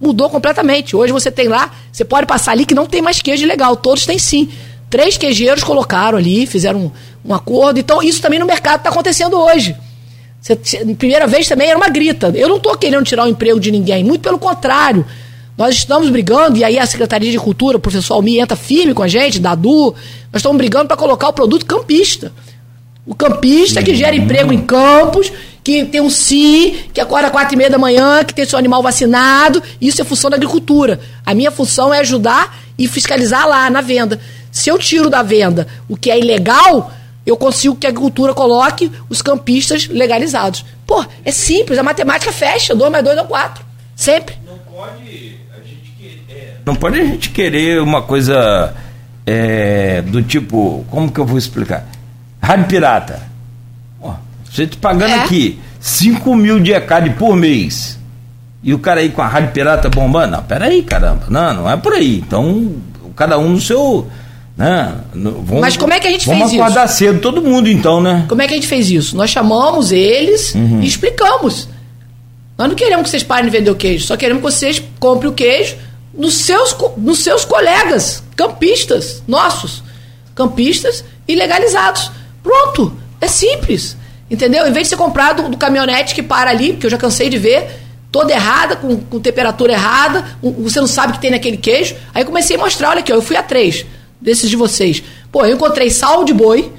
[0.00, 0.94] Mudou completamente.
[0.94, 4.06] Hoje você tem lá, você pode passar ali que não tem mais queijo legal, todos
[4.06, 4.48] têm sim.
[4.88, 6.90] Três queijeiros colocaram ali, fizeram um,
[7.24, 7.80] um acordo.
[7.80, 9.74] Então, isso também no mercado está acontecendo hoje.
[10.40, 10.56] Você,
[10.94, 12.32] primeira vez também era uma grita.
[12.34, 15.04] Eu não estou querendo tirar o emprego de ninguém, muito pelo contrário.
[15.56, 19.02] Nós estamos brigando, e aí a Secretaria de Cultura, o professor Almi entra firme com
[19.02, 19.92] a gente, Dadu,
[20.32, 22.32] nós estamos brigando para colocar o produto campista.
[23.04, 25.32] O campista que gera emprego em campos,
[25.64, 28.58] que tem um CI, que acorda às quatro e meia da manhã, que tem seu
[28.58, 31.00] animal vacinado, isso é função da agricultura.
[31.26, 34.20] A minha função é ajudar e fiscalizar lá na venda.
[34.52, 36.92] Se eu tiro da venda o que é ilegal,
[37.28, 40.64] eu consigo que a agricultura coloque os campistas legalizados.
[40.86, 43.64] Pô, é simples, a matemática fecha, 2 mais 2 é 4.
[43.94, 44.36] Sempre.
[44.46, 48.74] Não pode a gente querer, é, não pode a gente querer uma coisa
[49.26, 51.84] é, do tipo, como que eu vou explicar?
[52.40, 53.20] Rádio pirata.
[54.00, 54.14] Ó,
[54.50, 55.20] você tá pagando é.
[55.20, 57.98] aqui 5 mil de ECAD por mês.
[58.62, 60.36] E o cara aí com a rádio pirata bombando.
[60.36, 61.26] Não, peraí, caramba.
[61.28, 62.18] Não, não é por aí.
[62.18, 62.76] Então,
[63.14, 64.08] cada um no seu
[64.58, 64.92] Né?
[65.14, 66.46] Vamos, Mas como é que a gente fez isso?
[66.48, 68.26] Vamos acordar cedo, todo mundo então, né?
[68.28, 69.16] Como é que a gente fez isso?
[69.16, 70.82] Nós chamamos eles uhum.
[70.82, 71.68] e explicamos.
[72.58, 75.30] Nós não queremos que vocês parem de vender o queijo, só queremos que vocês comprem
[75.30, 75.76] o queijo
[76.12, 79.84] nos seus, nos seus colegas, campistas, nossos,
[80.34, 82.10] campistas e legalizados.
[82.42, 83.96] Pronto, é simples.
[84.28, 84.66] Entendeu?
[84.66, 87.38] Em vez de ser comprado do, caminhonete que para ali, porque eu já cansei de
[87.38, 87.80] ver,
[88.10, 91.94] toda errada, com, com temperatura errada, um, você não sabe o que tem naquele queijo.
[92.12, 93.86] Aí comecei a mostrar, olha aqui, ó, eu fui a três
[94.20, 95.02] desses de vocês.
[95.30, 96.72] Pô, eu encontrei sal de boi,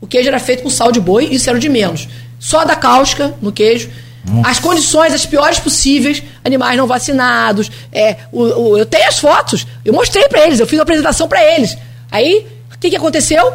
[0.00, 2.08] o queijo era feito com sal de boi, isso era o de menos.
[2.38, 3.88] Só da cáustica no queijo.
[4.24, 4.50] Nossa.
[4.50, 7.70] As condições as piores possíveis, animais não vacinados.
[7.92, 11.28] É, o, o, eu tenho as fotos, eu mostrei para eles, eu fiz a apresentação
[11.28, 11.76] para eles.
[12.10, 13.52] Aí, o que, que aconteceu?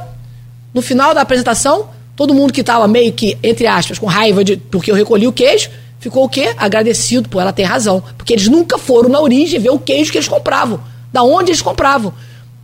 [0.73, 4.57] No final da apresentação, todo mundo que estava meio que, entre aspas, com raiva de
[4.57, 5.69] porque eu recolhi o queijo,
[5.99, 6.53] ficou o quê?
[6.57, 8.03] Agradecido, pô, ela tem razão.
[8.17, 10.79] Porque eles nunca foram na origem ver o queijo que eles compravam.
[11.11, 12.13] Da onde eles compravam.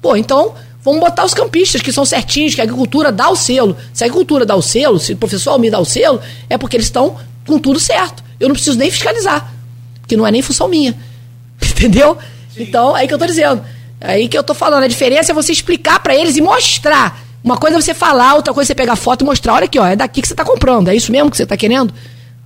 [0.06, 0.54] Pô, então,
[0.84, 3.76] vamos botar os campistas que são certinhos, que a agricultura dá o selo.
[3.92, 6.78] Se a agricultura dá o selo, se o professor Almir dá o selo, é porque
[6.78, 8.24] eles estão com tudo certo.
[8.40, 9.52] Eu não preciso nem fiscalizar,
[10.00, 10.96] porque não é nem função minha.
[11.60, 12.20] Entendeu?
[12.54, 12.62] Sim.
[12.62, 13.66] Então, é aí que eu tô dizendo.
[14.00, 14.84] É aí que eu tô falando.
[14.84, 17.20] A diferença é você explicar para eles e mostrar.
[17.44, 19.56] Uma coisa é você falar, outra coisa é você pegar foto e mostrar.
[19.56, 20.90] Olha aqui, ó, é daqui que você está comprando.
[20.90, 21.92] É isso mesmo que você está querendo?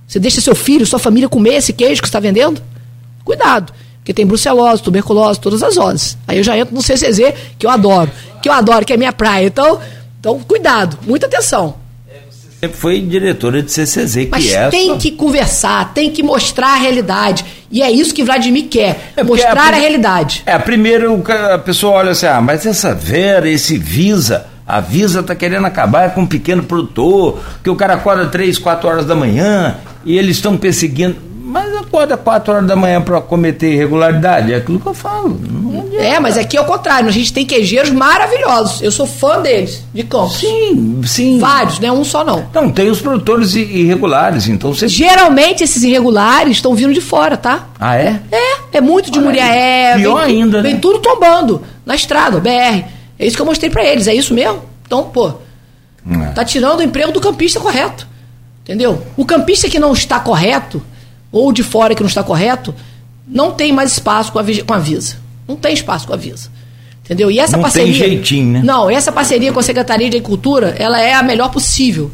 [0.08, 2.62] Você deixa seu filho, sua família comer esse queijo que você está vendendo?
[3.22, 3.70] Cuidado.
[4.10, 6.18] Porque tem brucelose, tuberculose, todas as horas.
[6.26, 8.10] Aí eu já entro no CCZ, que eu adoro.
[8.42, 9.46] Que eu adoro, que é minha praia.
[9.46, 9.78] Então,
[10.18, 11.76] então cuidado, muita atenção
[12.60, 16.76] sempre foi diretora de CCZ, que Mas é tem que conversar, tem que mostrar a
[16.76, 17.42] realidade.
[17.70, 20.42] E é isso que Vladimir quer, é mostrar a, a, realidade.
[20.44, 25.34] É, primeiro a pessoa olha assim, ah, mas essa Vera, esse Visa, a Visa está
[25.34, 29.78] querendo acabar com um pequeno produtor, que o cara acorda três, quatro horas da manhã
[30.04, 34.52] e eles estão perseguindo mas acorda 4 horas da manhã para cometer irregularidade.
[34.52, 35.36] É aquilo que eu falo.
[35.98, 37.08] É, mas aqui é o contrário.
[37.08, 38.80] A gente tem queijeiros maravilhosos.
[38.80, 40.38] Eu sou fã deles, de campos.
[40.38, 41.38] Sim, sim.
[41.40, 41.90] Vários, né?
[41.90, 42.46] Um só não.
[42.54, 44.86] Não, tem os produtores irregulares, então você...
[44.86, 47.66] Geralmente esses irregulares estão vindo de fora, tá?
[47.80, 48.20] Ah, é?
[48.30, 49.96] É, é muito de Olha Muriaé.
[49.96, 50.78] Pior vem, ainda, Vem né?
[50.80, 52.84] tudo tombando na estrada, BR.
[53.18, 54.06] É isso que eu mostrei para eles.
[54.06, 54.62] É isso mesmo?
[54.86, 55.32] Então, pô,
[56.08, 56.26] é.
[56.32, 58.06] tá tirando o emprego do campista correto.
[58.62, 59.02] Entendeu?
[59.16, 60.80] O campista que não está correto
[61.32, 62.74] ou de fora que não está correto,
[63.26, 65.16] não tem mais espaço com a, com a Visa.
[65.46, 66.50] Não tem espaço com a Visa.
[67.04, 67.30] Entendeu?
[67.30, 67.92] E essa não parceria.
[67.92, 68.62] Tem jeitinho, né?
[68.62, 72.10] Não, essa parceria com a Secretaria de Agricultura, ela é a melhor possível.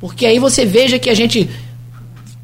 [0.00, 1.48] Porque aí você veja que a gente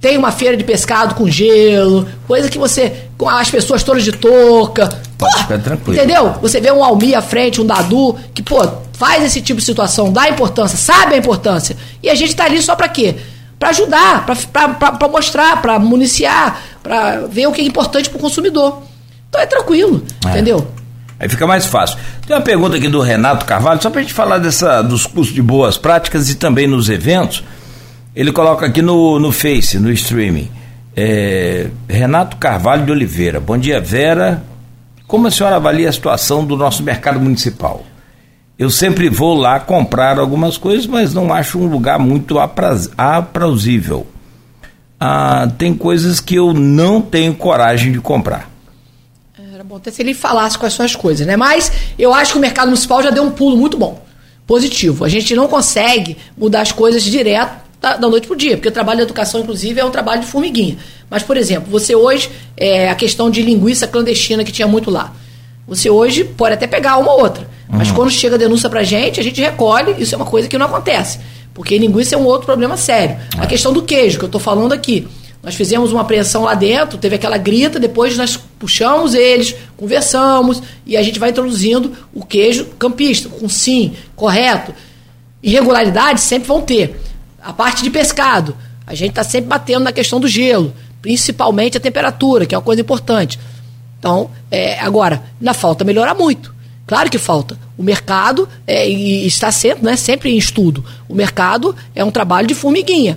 [0.01, 2.93] tem uma feira de pescado com gelo, coisa que você.
[3.19, 4.89] com as pessoas todas de touca.
[5.19, 5.99] Pode ficar tranquilo.
[5.99, 6.33] Entendeu?
[6.41, 10.13] Você vê um Almi à frente, um Dadu, que, pô, faz esse tipo de situação,
[10.13, 11.77] dá importância, sabe a importância.
[12.03, 13.17] E a gente está ali só para quê?
[13.61, 18.83] Para ajudar, para mostrar, para municiar, para ver o que é importante para o consumidor.
[19.29, 20.31] Então é tranquilo, é.
[20.31, 20.67] entendeu?
[21.19, 21.99] Aí fica mais fácil.
[22.27, 25.35] Tem uma pergunta aqui do Renato Carvalho, só para a gente falar dessa, dos cursos
[25.35, 27.45] de boas práticas e também nos eventos.
[28.17, 30.51] Ele coloca aqui no, no Face, no streaming.
[30.97, 33.39] É, Renato Carvalho de Oliveira.
[33.39, 34.43] Bom dia, Vera.
[35.07, 37.85] Como a senhora avalia a situação do nosso mercado municipal?
[38.61, 44.07] Eu sempre vou lá comprar algumas coisas, mas não acho um lugar muito apraz, aprausível.
[45.01, 48.51] Ah, tem coisas que eu não tenho coragem de comprar.
[49.55, 51.39] Era bom até se ele falasse são as coisas, né?
[51.39, 54.05] Mas eu acho que o mercado municipal já deu um pulo muito bom,
[54.47, 55.07] positivo.
[55.07, 58.69] A gente não consegue mudar as coisas direto da, da noite para o dia, porque
[58.69, 60.77] o trabalho de educação, inclusive, é um trabalho de formiguinha.
[61.09, 65.15] Mas, por exemplo, você hoje, é, a questão de linguiça clandestina que tinha muito lá.
[65.67, 67.49] Você hoje pode até pegar uma ou outra.
[67.71, 67.95] Mas uhum.
[67.95, 70.67] quando chega a denúncia pra gente, a gente recolhe, isso é uma coisa que não
[70.67, 71.21] acontece.
[71.55, 73.17] Porque linguiça é um outro problema sério.
[73.37, 73.43] É.
[73.43, 75.07] A questão do queijo, que eu estou falando aqui.
[75.43, 80.99] Nós fizemos uma apreensão lá dentro, teve aquela grita, depois nós puxamos eles, conversamos e
[80.99, 84.75] a gente vai introduzindo o queijo campista, com sim, correto.
[85.43, 87.01] Irregularidades sempre vão ter.
[87.43, 88.55] A parte de pescado,
[88.87, 92.65] a gente está sempre batendo na questão do gelo, principalmente a temperatura, que é uma
[92.65, 93.39] coisa importante.
[93.99, 96.55] Então, é, agora, ainda falta melhorar muito.
[96.91, 97.57] Claro que falta.
[97.79, 100.85] O mercado é, está sempre, né, sempre em estudo.
[101.09, 103.17] O mercado é um trabalho de formiguinha.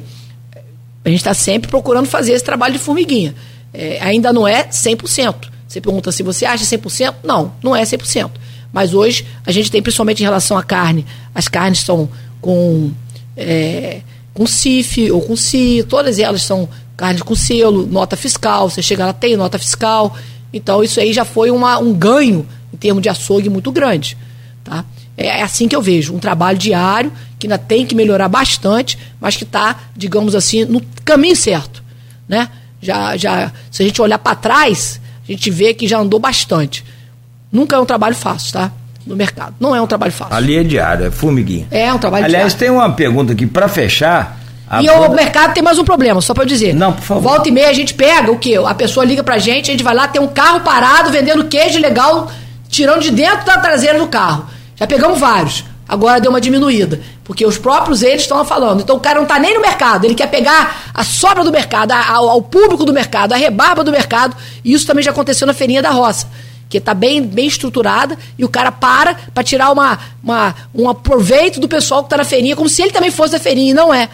[1.03, 3.33] A gente está sempre procurando fazer esse trabalho de formiguinha.
[3.73, 5.47] É, ainda não é 100%.
[5.67, 7.15] Você pergunta se você acha 100%?
[7.23, 8.29] Não, não é 100%.
[8.71, 12.07] Mas hoje a gente tem, principalmente em relação à carne, as carnes são
[12.39, 12.91] com,
[13.35, 14.01] é,
[14.35, 18.69] com CIF ou com CI, todas elas são carne com selo, nota fiscal.
[18.69, 20.15] Você chega lá, tem nota fiscal.
[20.53, 24.17] Então isso aí já foi uma, um ganho em termos de açougue muito grande.
[24.63, 24.83] Tá?
[25.17, 28.97] É, é assim que eu vejo, um trabalho diário que ainda tem que melhorar bastante,
[29.19, 31.83] mas que está, digamos assim, no caminho certo.
[32.27, 32.49] Né?
[32.81, 36.83] Já, já, se a gente olhar para trás, a gente vê que já andou bastante.
[37.51, 38.71] Nunca é um trabalho fácil, tá?
[39.05, 39.55] no mercado.
[39.59, 40.35] Não é um trabalho fácil.
[40.35, 41.67] Ali é diário, é formiguinha.
[41.69, 42.59] É um trabalho Aliás, diário.
[42.59, 44.39] tem uma pergunta aqui para fechar.
[44.81, 46.73] E o mercado tem mais um problema, só para eu dizer.
[46.73, 47.21] Não, por favor.
[47.21, 48.55] Volta e meia a gente pega o quê?
[48.65, 51.79] A pessoa liga pra gente, a gente vai lá, tem um carro parado vendendo queijo
[51.79, 52.31] legal,
[52.73, 54.47] tirando de dentro da traseira do carro.
[54.75, 55.63] Já pegamos vários.
[55.87, 56.99] Agora deu uma diminuída.
[57.23, 58.81] Porque os próprios eles estão falando.
[58.81, 61.91] Então o cara não está nem no mercado, ele quer pegar a sobra do mercado,
[61.91, 64.35] ao público do mercado, a rebarba do mercado.
[64.65, 66.27] E isso também já aconteceu na feirinha da roça.
[66.67, 71.59] Que está bem, bem estruturada e o cara para para tirar uma, uma, um aproveito
[71.59, 73.93] do pessoal que está na feirinha, como se ele também fosse da feirinha, e não
[73.93, 74.09] é.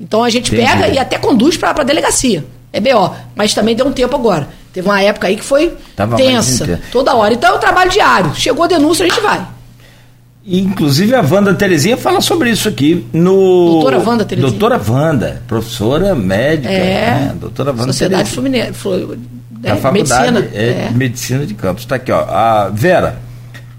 [0.00, 0.68] Então a gente Entendi.
[0.68, 2.44] pega e até conduz para a delegacia.
[2.72, 3.14] É BO.
[3.36, 4.48] Mas também deu um tempo agora.
[4.74, 7.32] Teve uma época aí que foi Tava tensa, toda hora.
[7.32, 8.34] Então é um trabalho diário.
[8.34, 9.46] Chegou a denúncia, a gente vai.
[10.44, 13.70] Inclusive a Wanda Terezinha fala sobre isso aqui no.
[13.70, 14.50] Doutora Wanda Terezinha.
[14.50, 16.74] Doutora Wanda, professora médica.
[16.74, 17.10] É.
[17.10, 17.34] Né?
[17.40, 18.72] Doutora Wanda Sociedade Fluminense.
[19.50, 20.50] Da é, faculdade medicina.
[20.52, 20.90] É, é.
[20.90, 21.84] Medicina de Campos.
[21.84, 22.24] Está aqui, ó.
[22.28, 23.20] A Vera,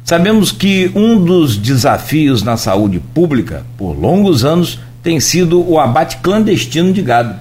[0.03, 6.17] sabemos que um dos desafios na saúde pública, por longos anos, tem sido o abate
[6.17, 7.35] clandestino de gado.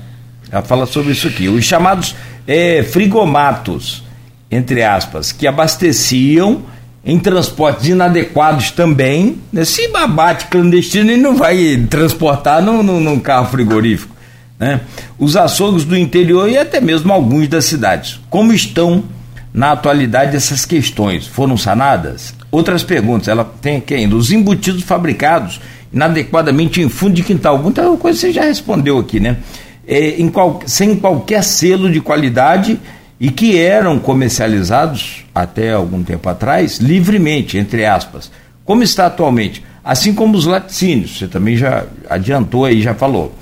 [0.51, 1.49] Ela fala sobre isso aqui.
[1.49, 2.15] Os chamados
[2.47, 4.03] é, frigomatos,
[4.51, 6.63] entre aspas, que abasteciam
[7.05, 9.39] em transportes inadequados também.
[9.53, 9.65] Né?
[9.65, 14.15] Se abate clandestino, ele não vai transportar num, num, carro frigorífico.
[14.59, 14.81] Né?
[15.19, 18.21] Os açougues do interior e até mesmo alguns das cidades.
[18.31, 19.05] Como estão
[19.53, 21.27] na atualidade essas questões?
[21.27, 22.35] Foram sanadas?
[22.51, 24.17] Outras perguntas, ela tem aqui ainda.
[24.17, 25.61] Os embutidos fabricados
[25.93, 27.59] inadequadamente em fundo de quintal.
[27.59, 29.37] Muita coisa você já respondeu aqui, né?
[29.87, 32.81] É, qual, sem qualquer selo de qualidade
[33.21, 38.31] e que eram comercializados até algum tempo atrás livremente, entre aspas,
[38.65, 43.35] como está atualmente, assim como os laticínios, você também já adiantou aí, já falou.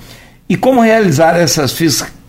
[0.49, 1.73] E como realizar essas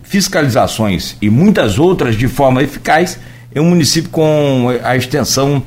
[0.03, 3.19] fiscalizações e muitas outras de forma eficaz
[3.53, 5.61] em um município com a extensão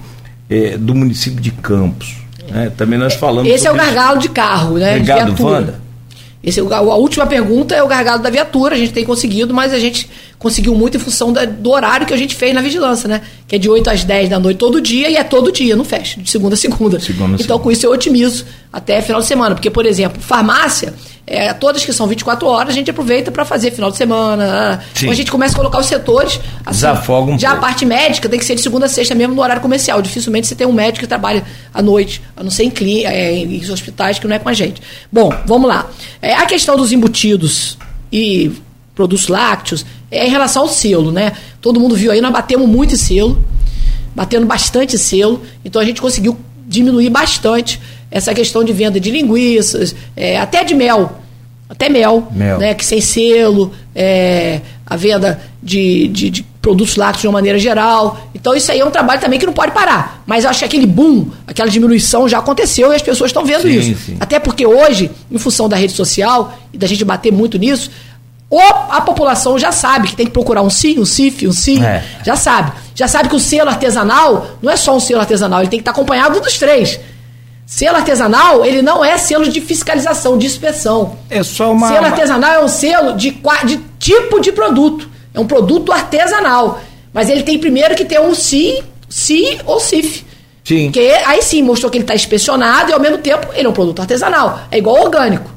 [0.49, 2.17] eh, do município de Campos.
[2.51, 2.73] Né?
[2.77, 3.51] Também nós falamos.
[3.51, 4.93] Esse é o gargalo de carro, né?
[4.93, 5.88] Obrigado, Wanda.
[6.43, 9.79] Esse, a, última pergunta é o gargalo da viatura, a gente tem conseguido, mas a
[9.79, 10.09] gente
[10.39, 13.23] conseguiu muito em função da, do horário que a gente fez na vigilância, né?
[13.47, 15.85] Que é de 8 às 10 da noite todo dia e é todo dia, não
[15.85, 17.01] fecha, de segunda a segunda.
[17.01, 17.59] segunda então, segunda.
[17.59, 19.55] com isso eu otimizo até final de semana.
[19.57, 20.95] Porque, por exemplo, farmácia,
[21.31, 24.81] é, todas que são 24 horas, a gente aproveita para fazer final de semana.
[24.95, 25.01] Sim.
[25.01, 26.41] Então a gente começa a colocar os setores.
[26.65, 27.65] Assim, Desafoga um Já pouco.
[27.65, 30.01] a parte médica tem que ser de segunda a sexta mesmo no horário comercial.
[30.01, 33.71] Dificilmente você tem um médico que trabalha à noite, a não ser em, é, em
[33.71, 34.81] hospitais que não é com a gente.
[35.13, 35.87] Bom, vamos lá.
[36.23, 37.77] É, a questão dos embutidos
[38.11, 38.51] e
[38.95, 41.33] produtos lácteos é em relação ao selo, né?
[41.61, 43.45] Todo mundo viu aí, nós batemos muito selo,
[44.15, 46.37] batendo bastante selo, então a gente conseguiu
[46.67, 47.81] diminuir bastante
[48.11, 51.13] essa questão de venda de linguiças, é, até de mel.
[51.69, 52.59] Até mel, mel.
[52.59, 57.59] Né, que sem selo, é, a venda de, de, de, produtos lácteos de uma maneira
[57.59, 58.19] geral.
[58.35, 60.23] Então, isso aí é um trabalho também que não pode parar.
[60.27, 63.63] Mas eu acho que aquele boom, aquela diminuição já aconteceu e as pessoas estão vendo
[63.63, 64.07] sim, isso.
[64.07, 64.17] Sim.
[64.19, 67.91] Até porque hoje, em função da rede social e da gente bater muito nisso,
[68.51, 71.85] ou a população já sabe que tem que procurar um sim, um CIF, um sim,
[71.85, 72.03] é.
[72.25, 72.73] já sabe.
[72.95, 75.83] Já sabe que o selo artesanal não é só um selo artesanal, ele tem que
[75.83, 76.99] estar acompanhado dos três.
[77.69, 81.19] Selo artesanal, ele não é selo de fiscalização, de inspeção.
[81.29, 81.87] É só uma.
[81.87, 85.07] Selo artesanal é um selo de, de tipo de produto.
[85.35, 86.81] É um produto artesanal.
[87.13, 90.25] Mas ele tem primeiro que ter um CI, CI ou CIF.
[90.65, 90.85] Sim.
[90.85, 93.75] Porque aí sim mostrou que ele está inspecionado e ao mesmo tempo ele é um
[93.75, 94.61] produto artesanal.
[94.71, 95.51] É igual orgânico.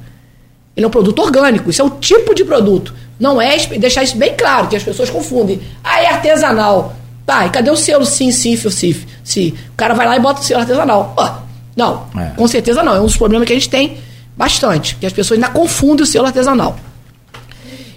[0.75, 1.69] Ele é um produto orgânico.
[1.69, 2.93] Isso é o tipo de produto.
[3.17, 5.61] Não é deixar isso bem claro, que as pessoas confundem.
[5.81, 6.93] Ah, é artesanal.
[7.25, 9.07] Tá, e cadê o selo sim, CIF ou CIF?
[9.23, 9.53] Sim.
[9.69, 11.13] O cara vai lá e bota o selo artesanal.
[11.15, 12.31] Ó, não, é.
[12.35, 12.95] com certeza não.
[12.95, 13.97] É um dos problemas que a gente tem
[14.35, 16.77] bastante, que as pessoas ainda confundem o selo artesanal.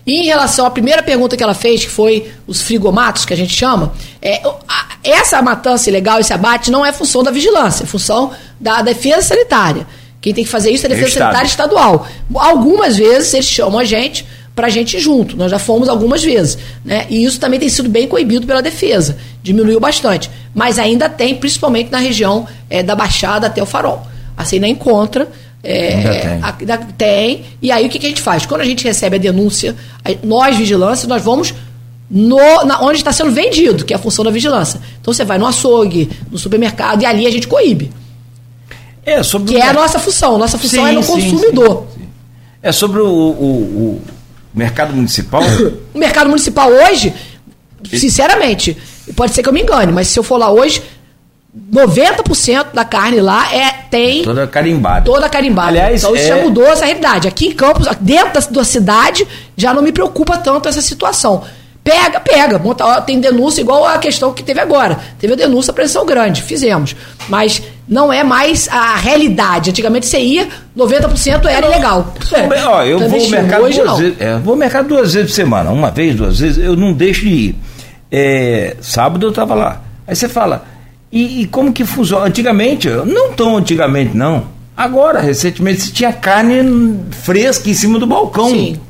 [0.07, 3.37] E em relação à primeira pergunta que ela fez, que foi os frigomatos, que a
[3.37, 4.43] gente chama, é,
[5.03, 9.87] essa matança ilegal, esse abate, não é função da vigilância, é função da defesa sanitária.
[10.21, 12.07] Quem tem que fazer isso é a defesa sanitária estadual.
[12.35, 15.37] Algumas vezes eles chamam a gente para a gente ir junto.
[15.37, 16.57] Nós já fomos algumas vezes.
[16.85, 17.07] Né?
[17.11, 19.17] E isso também tem sido bem coibido pela defesa.
[19.43, 20.31] Diminuiu bastante.
[20.55, 24.07] Mas ainda tem, principalmente na região é, da Baixada até o Farol.
[24.37, 25.29] Assim, ainda encontra.
[25.63, 26.31] É, ainda tem.
[26.61, 27.45] Ainda tem.
[27.61, 28.47] E aí o que, que, a gente faz?
[28.47, 29.75] Quando a gente recebe a denúncia,
[30.23, 31.55] nós, vigilância, nós vamos
[32.11, 34.81] no, na, onde está sendo vendido, que é a função da vigilância.
[35.01, 37.91] Então você vai no açougue, no supermercado, e ali a gente coíbe.
[39.05, 39.63] É, sobre que o...
[39.63, 40.39] é a nossa função.
[40.39, 41.87] Nossa função sim, é no sim, consumidor.
[41.95, 42.05] Sim,
[42.63, 44.01] é sobre o, o,
[44.55, 45.43] Mercado municipal?
[45.93, 47.13] o mercado municipal hoje,
[47.93, 48.77] sinceramente,
[49.17, 50.83] pode ser que eu me engane, mas se eu for lá hoje,
[51.73, 55.05] 90% da carne lá é tem toda carimbada.
[55.05, 55.69] Toda carimbada.
[55.69, 56.29] Aliás, então isso é...
[56.29, 57.29] já mudou essa realidade.
[57.29, 59.27] Aqui em Campos, dentro da, da cidade,
[59.57, 61.45] já não me preocupa tanto essa situação.
[61.85, 62.59] Pega, pega.
[62.59, 64.99] Monta, tem denúncia igual a questão que teve agora.
[65.19, 66.97] Teve a denúncia, pressão grande, fizemos.
[67.29, 69.69] Mas não é mais a realidade.
[69.69, 72.15] Antigamente você ia, 90% era ilegal.
[72.33, 72.65] É.
[72.67, 74.21] Ó, eu vou ao mercado Hoje, duas vezes.
[74.21, 75.71] É, vou ao mercado duas vezes por semana.
[75.71, 77.57] Uma vez, duas vezes, eu não deixo de ir.
[78.11, 79.83] É, sábado eu estava lá.
[80.07, 80.65] Aí você fala,
[81.13, 82.25] e, e, como que funciona?
[82.25, 84.47] Antigamente, não tão antigamente, não.
[84.75, 88.49] Agora, recentemente, você tinha carne fresca em cima do balcão.
[88.49, 88.81] Sim.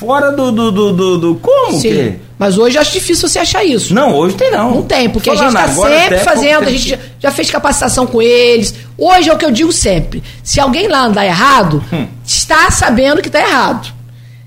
[0.00, 0.50] Fora do.
[0.50, 1.90] do, do, do, do como Sim.
[1.90, 2.14] que?
[2.38, 3.92] Mas hoje acho difícil você achar isso.
[3.92, 4.76] Não, hoje tem não.
[4.76, 8.06] Não tem, porque Falando, a gente está sempre fazendo, a gente já, já, fez capacitação
[8.06, 8.74] com eles.
[8.96, 10.22] Hoje é o que eu digo sempre.
[10.42, 12.06] Se alguém lá andar errado, hum.
[12.24, 13.92] está sabendo que está errado.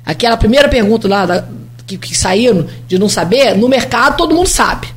[0.04, 1.46] Aquela primeira pergunta lá da,
[1.86, 4.88] que, que saíram de não saber, no mercado todo mundo sabe.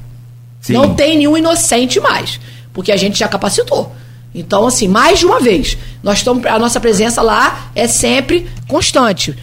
[0.63, 0.73] Sim.
[0.73, 2.41] Não tem nenhum inocente mais.
[2.73, 3.95] Porque a gente já capacitou.
[4.35, 5.77] Então, assim, mais de uma vez.
[6.03, 9.37] Nós estamos, a nossa presença lá é sempre constante.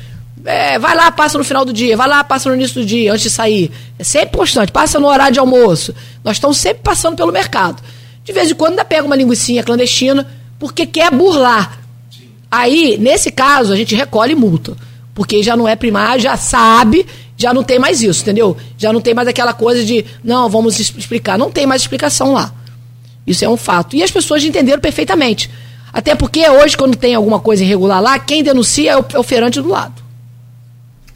[0.45, 3.11] É, vai lá, passa no final do dia, vai lá, passa no início do dia,
[3.11, 3.71] antes de sair.
[3.97, 5.95] É sempre constante, passa no horário de almoço.
[6.23, 7.81] Nós estamos sempre passando pelo mercado.
[8.23, 10.27] De vez em quando ainda pega uma linguiça clandestina,
[10.59, 11.79] porque quer burlar.
[12.51, 14.75] Aí, nesse caso, a gente recolhe multa.
[15.15, 17.05] Porque já não é primário, já sabe,
[17.37, 18.57] já não tem mais isso, entendeu?
[18.77, 21.37] Já não tem mais aquela coisa de, não, vamos explicar.
[21.37, 22.53] Não tem mais explicação lá.
[23.25, 23.95] Isso é um fato.
[23.95, 25.49] E as pessoas entenderam perfeitamente.
[25.91, 29.23] Até porque hoje, quando tem alguma coisa irregular lá, quem denuncia é o, é o
[29.23, 30.02] feirante do lado.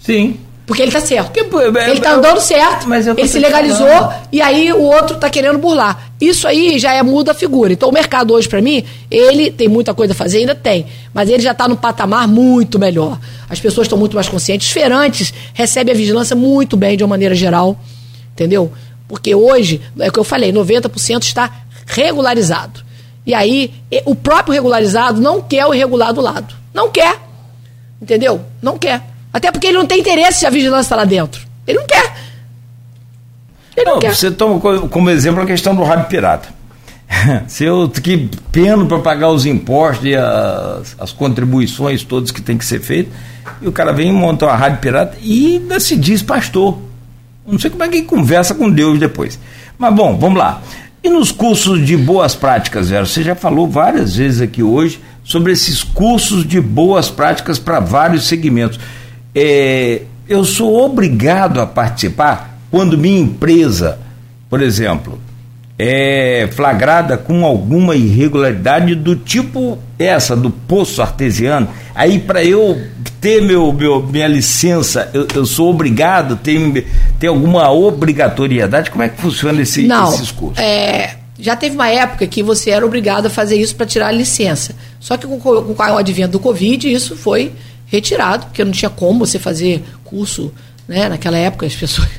[0.07, 0.39] Sim.
[0.65, 1.31] Porque ele tá certo.
[1.31, 5.57] Que, ele está andando certo, mas ele se legalizou e aí o outro está querendo
[5.57, 6.11] burlar.
[6.19, 7.73] Isso aí já é muda a figura.
[7.73, 10.85] Então o mercado hoje, para mim, ele tem muita coisa a fazer, ainda tem.
[11.13, 13.19] Mas ele já está no patamar muito melhor.
[13.49, 14.67] As pessoas estão muito mais conscientes.
[14.67, 17.77] Os feirantes recebem a vigilância muito bem, de uma maneira geral.
[18.33, 18.71] Entendeu?
[19.09, 21.49] Porque hoje, é o que eu falei, 90% está
[21.85, 22.81] regularizado.
[23.25, 23.73] E aí,
[24.05, 26.55] o próprio regularizado não quer o irregular do lado.
[26.73, 27.15] Não quer.
[28.01, 28.41] Entendeu?
[28.61, 29.16] Não quer.
[29.31, 31.45] Até porque ele não tem interesse se a vigilância está lá dentro.
[31.65, 32.13] Ele não quer.
[33.75, 34.15] Ele não, não quer.
[34.15, 36.49] Você toma como exemplo a questão do rádio pirata.
[37.47, 42.57] se eu que peno para pagar os impostos e as, as, contribuições todas que tem
[42.57, 43.13] que ser feitas,
[43.61, 46.77] e o cara vem e monta uma rádio pirata e ainda se diz pastor.
[47.45, 49.39] Não sei como é que conversa com Deus depois.
[49.77, 50.61] Mas bom, vamos lá.
[51.01, 53.05] E nos cursos de boas práticas, Vera?
[53.05, 58.27] Você já falou várias vezes aqui hoje sobre esses cursos de boas práticas para vários
[58.27, 58.77] segmentos
[59.39, 63.99] é, eu sou obrigado a participar quando minha empresa,
[64.49, 65.21] por exemplo,
[65.77, 71.67] é flagrada com alguma irregularidade do tipo essa do poço artesiano.
[71.93, 72.81] Aí para eu
[73.21, 76.87] ter meu, meu minha licença, eu, eu sou obrigado a ter,
[77.19, 78.89] ter alguma obrigatoriedade.
[78.89, 80.57] Como é que funciona esse, Não, esses cursos?
[80.57, 84.11] É, já teve uma época que você era obrigado a fazer isso para tirar a
[84.11, 84.75] licença.
[84.99, 87.53] Só que com, com o advento do Covid, isso foi
[87.87, 90.53] retirado, porque não tinha como você fazer curso,
[90.87, 91.09] né?
[91.09, 92.09] Naquela época as pessoas.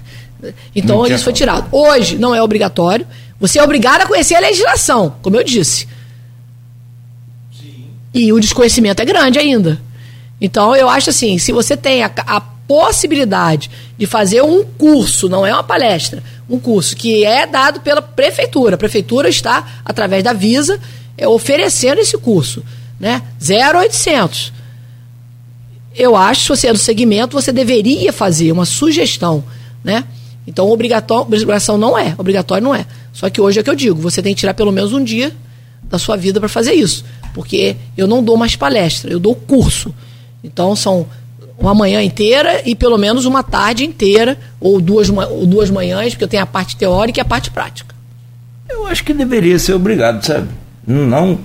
[0.74, 1.68] Então isso foi tirado.
[1.72, 3.06] Hoje não é obrigatório.
[3.40, 5.88] Você é obrigado a conhecer a legislação, como eu disse.
[7.60, 7.86] Sim.
[8.14, 9.80] E o desconhecimento é grande ainda.
[10.40, 15.44] Então eu acho assim, se você tem a, a possibilidade de fazer um curso, não
[15.44, 18.76] é uma palestra, um curso que é dado pela prefeitura.
[18.76, 20.78] A prefeitura está, através da Visa,
[21.16, 22.62] é, oferecendo esse curso.
[23.00, 23.22] Né?
[23.40, 24.52] 0800
[25.94, 29.44] eu acho, se você é do segmento, você deveria fazer uma sugestão,
[29.82, 30.04] né?
[30.46, 32.86] Então, obrigação não é, obrigatório não é.
[33.12, 35.32] Só que hoje é que eu digo, você tem que tirar pelo menos um dia
[35.82, 37.04] da sua vida para fazer isso.
[37.34, 39.94] Porque eu não dou mais palestra, eu dou curso.
[40.42, 41.06] Então, são
[41.58, 46.24] uma manhã inteira e pelo menos uma tarde inteira, ou duas, ou duas manhãs, porque
[46.24, 47.94] eu tenho a parte teórica e a parte prática.
[48.68, 50.48] Eu acho que deveria ser obrigado, sabe?
[50.88, 51.38] Não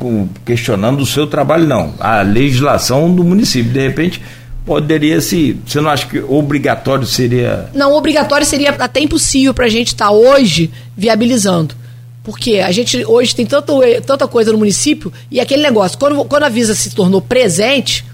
[0.45, 1.93] questionando o seu trabalho, não.
[1.99, 3.73] A legislação do município.
[3.73, 4.21] De repente,
[4.65, 5.59] poderia se.
[5.67, 7.69] Você não acha que obrigatório seria.
[7.73, 11.75] Não, obrigatório seria até impossível para a gente estar tá hoje viabilizando.
[12.23, 16.43] Porque a gente hoje tem tanto, tanta coisa no município e aquele negócio, quando, quando
[16.43, 18.05] a Visa se tornou presente,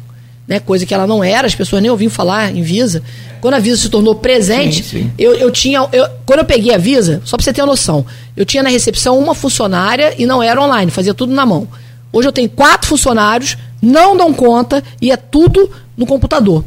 [0.50, 3.04] né, coisa que ela não era, as pessoas nem ouviam falar em Visa.
[3.40, 5.12] Quando a Visa se tornou presente, sim, sim.
[5.16, 5.88] Eu, eu tinha.
[5.92, 8.04] Eu, quando eu peguei a Visa, só para você ter uma noção,
[8.36, 11.68] eu tinha na recepção uma funcionária e não era online, fazia tudo na mão.
[12.12, 16.66] Hoje eu tenho quatro funcionários, não dão conta e é tudo no computador.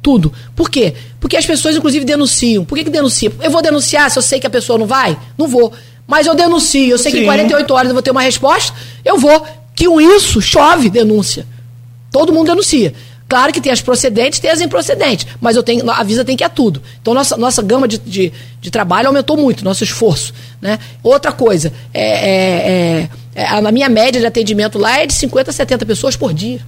[0.00, 0.32] Tudo.
[0.56, 0.94] Por quê?
[1.20, 2.64] Porque as pessoas, inclusive, denunciam.
[2.64, 3.30] Por que, que denuncia?
[3.42, 5.18] Eu vou denunciar se eu sei que a pessoa não vai?
[5.36, 5.70] Não vou.
[6.06, 6.88] Mas eu denuncio.
[6.88, 7.18] Eu sei Sim.
[7.18, 8.72] que em 48 horas eu vou ter uma resposta.
[9.04, 9.44] Eu vou.
[9.74, 11.46] Que com isso chove denúncia.
[12.10, 12.94] Todo mundo denuncia.
[13.28, 16.42] Claro que tem as procedentes, tem as improcedentes, mas eu tenho, a Visa tem que
[16.42, 16.82] ir a tudo.
[17.00, 20.32] Então, nossa, nossa gama de, de, de trabalho aumentou muito, nosso esforço.
[20.62, 20.78] Né?
[21.02, 25.50] Outra coisa, é, é, é, é, na minha média de atendimento lá é de 50
[25.50, 26.60] a 70 pessoas por dia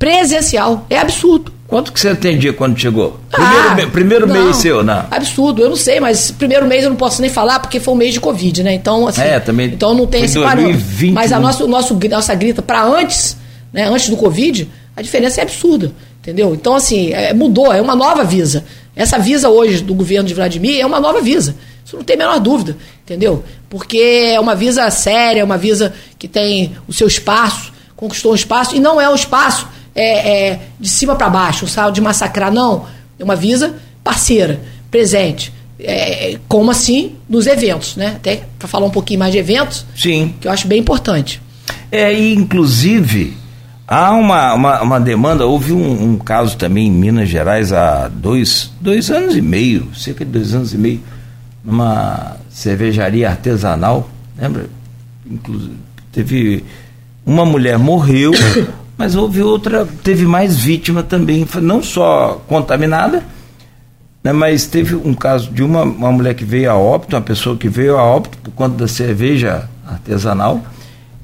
[0.00, 0.86] presencial.
[0.88, 1.52] É absurdo.
[1.68, 3.20] Quanto que você atendia quando chegou?
[3.30, 5.06] Primeiro, ah, me, primeiro não, mês seu, não?
[5.10, 7.96] Absurdo, eu não sei, mas primeiro mês eu não posso nem falar porque foi um
[7.96, 8.72] mês de Covid, né?
[8.72, 9.20] Então, assim.
[9.20, 9.66] É, também.
[9.66, 11.12] Então não tem esse 2020, parâmetro.
[11.12, 13.36] Mas a nossa, nosso, nossa grita para antes,
[13.72, 13.86] né?
[13.88, 15.92] Antes do Covid, a diferença é absurda.
[16.20, 16.54] Entendeu?
[16.54, 18.64] Então, assim, é, mudou, é uma nova visa.
[18.94, 21.56] Essa visa hoje do governo de Vladimir é uma nova visa.
[21.84, 23.42] Isso não tem a menor dúvida, entendeu?
[23.68, 23.98] Porque
[24.34, 28.76] é uma visa séria, é uma visa que tem o seu espaço, conquistou um espaço,
[28.76, 32.86] e não é um espaço é, é, de cima para baixo, sabe, de massacrar, não.
[33.18, 34.60] É uma visa parceira,
[34.90, 35.52] presente.
[35.78, 38.14] É, como assim nos eventos, né?
[38.16, 40.34] Até para falar um pouquinho mais de eventos, Sim.
[40.38, 41.40] que eu acho bem importante.
[41.90, 43.36] É, e inclusive
[43.90, 48.72] há uma, uma, uma demanda, houve um, um, caso também em Minas Gerais há dois,
[48.80, 51.00] dois anos e meio, cerca de dois anos e meio,
[51.64, 54.08] numa cervejaria artesanal,
[54.38, 54.70] lembra?
[55.28, 55.74] Inclusive,
[56.12, 56.64] teve
[57.26, 58.32] uma mulher morreu
[58.96, 63.24] mas houve outra, teve mais vítima também, não só contaminada,
[64.22, 67.56] né, mas teve um caso de uma, uma mulher que veio a óbito, uma pessoa
[67.56, 70.62] que veio a óbito por conta da cerveja artesanal,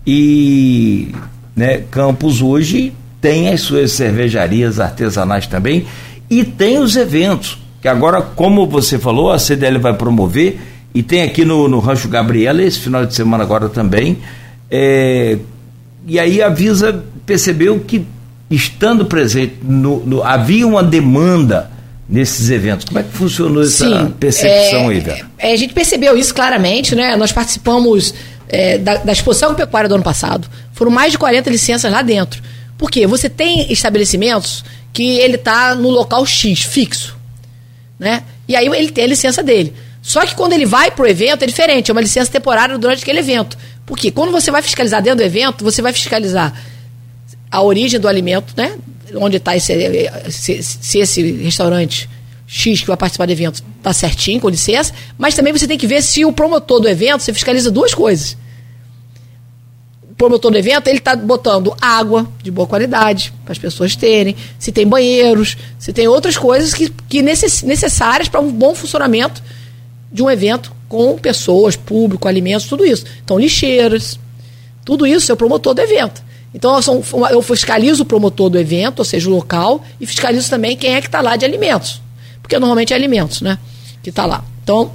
[0.06, 1.14] e
[1.57, 5.87] né, Campos hoje tem as suas cervejarias artesanais também,
[6.28, 10.61] e tem os eventos, que agora, como você falou, a CDL vai promover,
[10.95, 14.19] e tem aqui no, no Rancho Gabriela, esse final de semana agora também,
[14.70, 15.39] é,
[16.07, 18.07] e aí a Visa percebeu que,
[18.51, 21.70] estando presente, no, no, havia uma demanda
[22.09, 22.85] nesses eventos.
[22.85, 25.27] Como é que funcionou essa Sim, percepção é, aí, Vera?
[25.39, 27.16] É, a gente percebeu isso claramente, né?
[27.16, 28.15] Nós participamos
[28.49, 30.49] é, da, da exposição pecuária do ano passado.
[30.77, 32.43] Foram mais de 40 licenças lá dentro.
[32.77, 33.07] Por quê?
[33.07, 34.62] Você tem estabelecimentos
[34.93, 37.16] que ele está no local X, fixo.
[37.98, 38.23] Né?
[38.47, 39.73] E aí ele tem a licença dele.
[40.03, 43.03] Só que quando ele vai para o evento é diferente, é uma licença temporária durante
[43.03, 43.57] aquele evento.
[43.86, 46.53] Porque quando você vai fiscalizar dentro do evento, você vai fiscalizar
[47.51, 48.77] a origem do alimento, né?
[49.15, 49.73] Onde está esse,
[50.28, 52.07] se, se esse restaurante
[52.47, 55.86] X que vai participar do evento está certinho, com licença, mas também você tem que
[55.86, 58.36] ver se o promotor do evento, você fiscaliza duas coisas.
[60.16, 64.72] Promotor do evento, ele está botando água de boa qualidade para as pessoas terem, se
[64.72, 69.43] tem banheiros, se tem outras coisas que, que necess, necessárias para um bom funcionamento
[70.10, 73.05] de um evento com pessoas, público, alimentos, tudo isso.
[73.22, 74.18] Então, lixeiras,
[74.84, 76.24] tudo isso é o promotor do evento.
[76.55, 76.80] Então,
[77.30, 81.01] eu fiscalizo o promotor do evento, ou seja, o local, e fiscalizo também quem é
[81.02, 82.01] que está lá de alimentos.
[82.40, 83.59] Porque normalmente é alimentos, né?
[84.02, 84.43] Que está lá.
[84.62, 84.93] Então,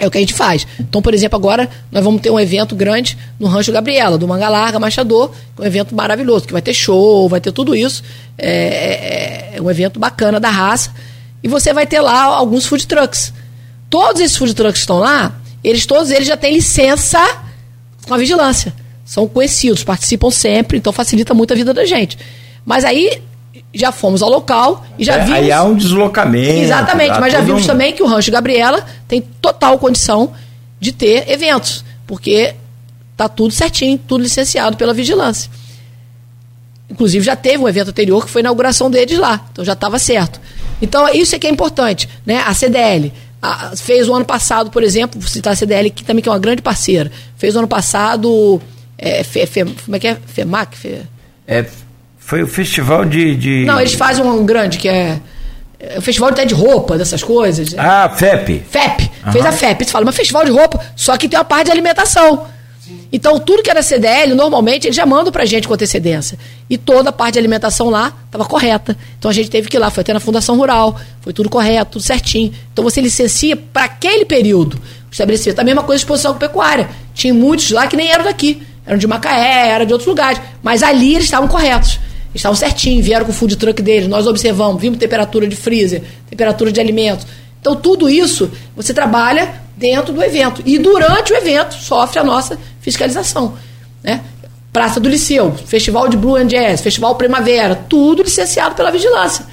[0.00, 0.66] é o que a gente faz.
[0.80, 4.48] Então, por exemplo, agora nós vamos ter um evento grande no Rancho Gabriela, do Manga
[4.48, 8.02] Larga, Machador, um evento maravilhoso, que vai ter show, vai ter tudo isso.
[8.36, 10.92] É, é, é um evento bacana da raça.
[11.42, 13.32] E você vai ter lá alguns food trucks.
[13.88, 17.20] Todos esses food trucks que estão lá, eles todos eles já têm licença
[18.06, 18.74] com a vigilância
[19.10, 22.16] são conhecidos, participam sempre, então facilita muito a vida da gente.
[22.64, 23.20] Mas aí
[23.72, 25.38] já fomos ao local e já é, vimos.
[25.38, 26.60] Aí há um deslocamento.
[26.60, 27.66] Exatamente, mas já vimos um...
[27.66, 30.32] também que o Rancho Gabriela tem total condição
[30.78, 32.54] de ter eventos, porque
[33.16, 35.50] tá tudo certinho, tudo licenciado pela vigilância.
[36.90, 39.98] Inclusive já teve um evento anterior que foi a inauguração deles lá, então já estava
[39.98, 40.40] certo.
[40.82, 42.42] Então isso é que é importante, né?
[42.44, 46.22] A CDL a, fez o ano passado, por exemplo, vou citar a CDL que também
[46.22, 48.60] que é uma grande parceira, fez o ano passado
[48.98, 50.18] é, fe, fe, como é que é?
[50.26, 50.76] FEMAC?
[50.76, 51.02] Fe...
[51.46, 51.64] É,
[52.30, 55.18] foi o festival de, de, Não, eles fazem um grande que é.
[55.80, 57.74] é o festival até de roupa, dessas coisas.
[57.76, 58.62] Ah, FEP.
[58.70, 59.10] FEP.
[59.26, 59.32] Uhum.
[59.32, 59.84] Fez a FEP.
[59.84, 62.46] Você fala, mas festival de roupa, só que tem uma parte de alimentação.
[63.12, 66.38] Então, tudo que era CDL, normalmente, eles já mandam pra gente com antecedência.
[66.68, 68.96] E toda a parte de alimentação lá estava correta.
[69.18, 71.92] Então, a gente teve que ir lá, foi até na Fundação Rural, foi tudo correto,
[71.92, 72.52] tudo certinho.
[72.72, 75.58] Então, você licencia para aquele período o estabelecimento.
[75.58, 76.88] A mesma coisa de exposição pecuária.
[77.12, 80.40] Tinha muitos lá que nem eram daqui eram de Macaé, era de outros lugares.
[80.62, 81.98] Mas ali eles estavam corretos.
[82.34, 86.70] Estavam certinhos, vieram com o food truck deles, nós observamos, vimos temperatura de freezer, temperatura
[86.70, 87.26] de alimentos.
[87.60, 90.62] Então, tudo isso você trabalha dentro do evento.
[90.64, 93.54] E durante o evento sofre a nossa fiscalização.
[94.02, 94.20] Né?
[94.72, 99.44] Praça do Liceu, Festival de Blue and Jazz, Festival Primavera, tudo licenciado pela vigilância.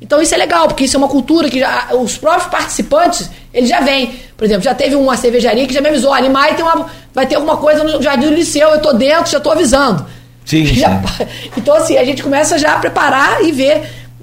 [0.00, 3.68] Então isso é legal, porque isso é uma cultura que já, os próprios participantes, eles
[3.68, 4.14] já vêm.
[4.36, 7.36] Por exemplo, já teve uma cervejaria que já me avisou, animais tem uma, vai ter
[7.36, 10.04] alguma coisa no Jardim do Liceu, eu estou dentro, já estou avisando.
[10.44, 11.02] Sim, já,
[11.56, 13.82] Então assim, a gente começa já a preparar e ver.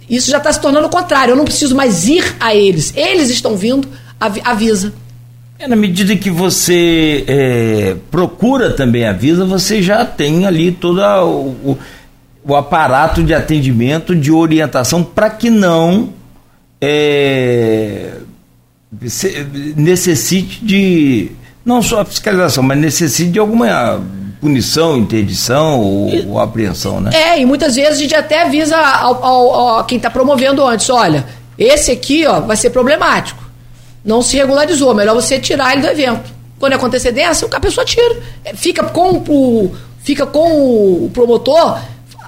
[0.09, 1.33] Isso já está se tornando o contrário.
[1.33, 2.93] Eu não preciso mais ir a eles.
[2.95, 3.87] Eles estão vindo,
[4.19, 4.93] avisa.
[5.59, 10.99] É, na medida que você é, procura também a Visa, você já tem ali todo
[11.01, 11.77] o, o
[12.43, 16.09] o aparato de atendimento, de orientação, para que não
[16.81, 18.13] é,
[19.75, 21.31] necessite de,
[21.63, 24.01] não só a fiscalização, mas necessite de alguma
[24.39, 27.11] punição, interdição ou, e, ou, apreensão, né?
[27.13, 30.89] É, e muitas vezes a gente até avisa ao, ao, ao quem está promovendo antes,
[30.89, 31.25] olha,
[31.57, 33.43] esse aqui ó, vai ser problemático.
[34.03, 36.31] Não se regularizou, melhor você tirar ele do evento.
[36.57, 38.17] Quando é com antecedência, a pessoa tira.
[38.45, 41.79] É, fica com o, fica com o promotor,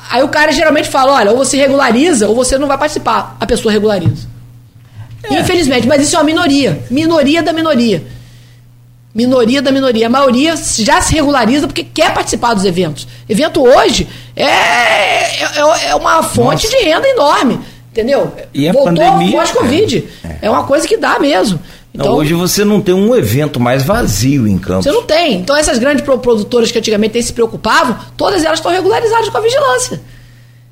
[0.09, 3.37] aí o cara geralmente fala, olha, ou você regulariza ou você não vai participar.
[3.39, 4.27] A pessoa regulariza.
[5.23, 5.39] É.
[5.39, 6.83] Infelizmente, mas isso é uma minoria.
[6.89, 8.03] Minoria da minoria.
[9.13, 10.07] Minoria da minoria.
[10.07, 13.07] A maioria já se regulariza porque quer participar dos eventos.
[13.27, 16.77] Evento hoje é, é, é uma fonte Nossa.
[16.77, 17.59] de renda enorme.
[17.91, 18.31] Entendeu?
[18.53, 20.07] E a Voltou pandemia, pós-Covid.
[20.23, 20.47] É.
[20.47, 21.59] é uma coisa que dá mesmo.
[21.93, 24.83] Então, não, hoje você não tem um evento mais vazio em campo.
[24.83, 25.39] Você não tem.
[25.39, 30.01] Então essas grandes produtoras que antigamente se preocupavam, todas elas estão regularizadas com a vigilância.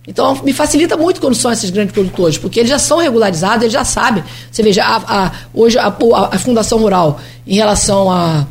[0.10, 3.74] Então me facilita muito quando são esses grandes produtores, porque eles já são regularizados, eles
[3.74, 4.24] já sabem.
[4.52, 5.94] Você veja, a, a, hoje a,
[6.32, 8.48] a, Fundação Rural, em relação à,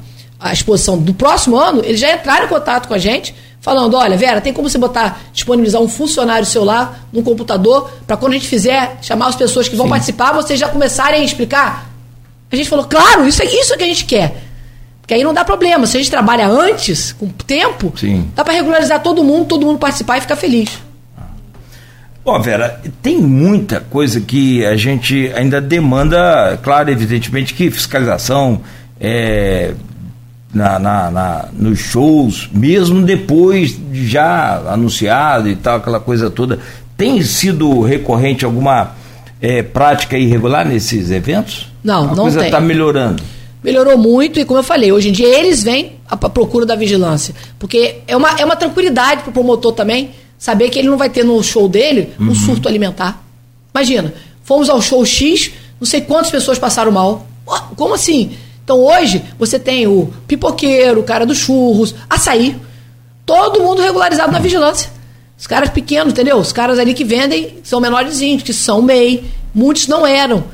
[0.53, 4.41] exposição do próximo ano, eles já entraram em contato com a gente falando, olha, Vera,
[4.41, 8.47] tem como você botar, disponibilizar um funcionário seu lá no computador, para quando a gente
[8.47, 9.91] fizer, chamar as pessoas que vão Sim.
[9.91, 11.91] participar, vocês já começarem a explicar?
[12.53, 14.45] A gente falou, claro, isso é isso que a gente quer.
[15.01, 15.89] Porque aí não dá problema.
[15.89, 18.31] Se a gente trabalha antes, com tempo, Sim.
[18.33, 20.88] dá para regularizar todo mundo, todo mundo participar e ficar feliz.
[22.29, 28.61] Ó, Vera, tem muita coisa que a gente ainda demanda, claro, evidentemente, que fiscalização,
[29.01, 29.73] é,
[30.53, 36.59] na, na, na, nos shows, mesmo depois de já anunciado e tal, aquela coisa toda.
[36.99, 38.93] Tem sido recorrente alguma
[39.41, 41.73] é, prática irregular nesses eventos?
[41.83, 43.23] Não, a não coisa está melhorando.
[43.65, 47.35] Melhorou muito e, como eu falei, hoje em dia eles vêm à procura da vigilância.
[47.59, 51.11] Porque é uma, é uma tranquilidade para o promotor também saber que ele não vai
[51.11, 52.35] ter no show dele um uhum.
[52.35, 53.23] surto alimentar.
[53.75, 55.51] Imagina, fomos ao show X,
[55.81, 57.27] não sei quantas pessoas passaram mal.
[57.77, 58.37] Como assim?
[58.63, 62.57] Então hoje você tem o pipoqueiro, o cara dos churros, açaí.
[63.27, 64.91] Todo mundo regularizado na vigilância.
[65.39, 66.37] Os caras pequenos, entendeu?
[66.37, 69.25] Os caras ali que vendem são menorzinhos, que são MEI.
[69.55, 70.45] Muitos não eram.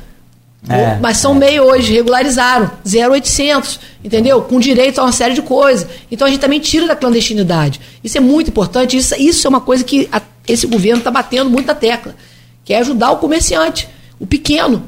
[0.67, 1.39] É, mas são é.
[1.39, 2.71] MEI hoje, regularizaram.
[2.85, 4.41] 0,800, entendeu?
[4.41, 5.87] Com direito a uma série de coisas.
[6.11, 7.79] Então a gente também tira da clandestinidade.
[8.03, 8.97] Isso é muito importante.
[8.97, 12.15] Isso, isso é uma coisa que a, esse governo está batendo muito na tecla.
[12.63, 13.87] Que é ajudar o comerciante,
[14.19, 14.83] o pequeno.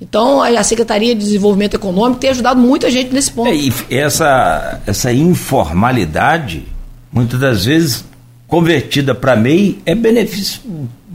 [0.00, 3.48] Então, a Secretaria de Desenvolvimento Econômico tem ajudado muita gente nesse ponto.
[3.48, 6.64] É, e essa, essa informalidade,
[7.10, 8.04] muitas das vezes,
[8.46, 10.60] convertida para MEI, é benefício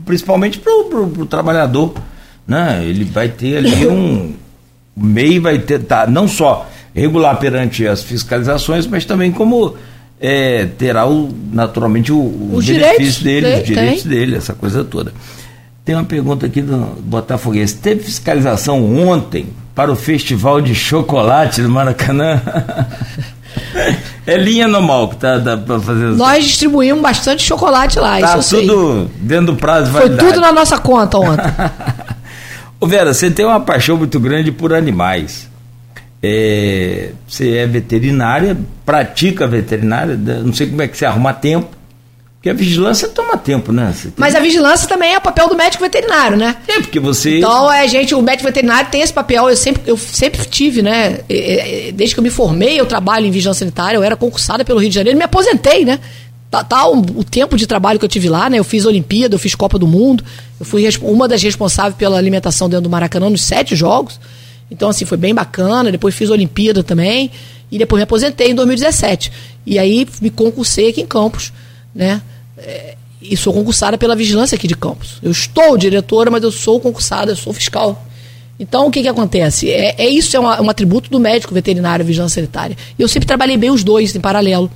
[0.04, 1.94] principalmente para o trabalhador.
[2.46, 2.84] Né?
[2.84, 4.34] Ele vai ter ali um.
[4.94, 9.74] O MEI vai ter, tá, não só regular perante as fiscalizações, mas também como
[10.20, 15.12] é, terá o, naturalmente o, o benefício dele, os direitos dele, essa coisa toda.
[15.84, 17.74] Tem uma pergunta aqui do Botafoguense.
[17.74, 22.40] Teve fiscalização ontem para o Festival de Chocolate do Maracanã?
[24.24, 28.56] é linha normal que tá, tá para fazer Nós distribuímos bastante chocolate lá, tá isso
[28.60, 30.28] tudo dentro do prazo Foi validade.
[30.28, 31.42] tudo na nossa conta ontem.
[32.82, 35.48] Ô Vera, você tem uma paixão muito grande por animais.
[36.20, 41.68] É, você é veterinária, pratica veterinária, não sei como é que você arruma tempo
[42.42, 43.94] porque a vigilância toma tempo, né?
[44.02, 44.12] Tem...
[44.16, 46.56] Mas a vigilância também é o papel do médico veterinário, né?
[46.66, 47.38] É, porque você.
[47.38, 49.48] Então, é, gente, o médico veterinário tem esse papel.
[49.48, 51.20] Eu sempre, eu sempre tive, né?
[51.94, 54.88] Desde que eu me formei, eu trabalho em vigilância sanitária, eu era concursada pelo Rio
[54.88, 56.00] de Janeiro, me aposentei, né?
[56.52, 58.58] Tá, tá o, o, tempo de trabalho que eu tive lá, né?
[58.58, 60.22] Eu fiz Olimpíada, eu fiz Copa do Mundo,
[60.60, 64.20] eu fui uma das responsáveis pela alimentação dentro do Maracanã nos sete jogos.
[64.70, 65.90] Então, assim, foi bem bacana.
[65.90, 67.30] Depois fiz Olimpíada também.
[67.70, 69.32] E depois me aposentei em 2017.
[69.64, 71.54] E aí me concursei aqui em Campos,
[71.94, 72.20] né?
[72.58, 75.20] É, e sou concursada pela vigilância aqui de Campos.
[75.22, 78.06] Eu estou diretora, mas eu sou concursada, eu sou fiscal.
[78.60, 79.70] Então, o que, que acontece?
[79.70, 82.76] É, é isso, é uma, um atributo do médico veterinário, vigilância sanitária.
[82.98, 84.70] Eu sempre trabalhei bem os dois, em paralelo.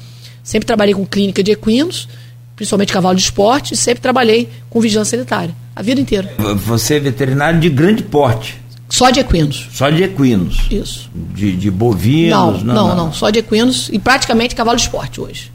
[0.47, 2.09] Sempre trabalhei com clínica de equinos,
[2.55, 6.33] principalmente cavalo de esporte, e sempre trabalhei com vigilância sanitária, a vida inteira.
[6.55, 8.57] Você é veterinário de grande porte?
[8.89, 9.69] Só de equinos.
[9.73, 10.69] Só de equinos?
[10.71, 11.11] Isso.
[11.13, 12.63] De, de bovinos?
[12.63, 15.51] Não não, não, não, só de equinos e praticamente cavalo de esporte hoje.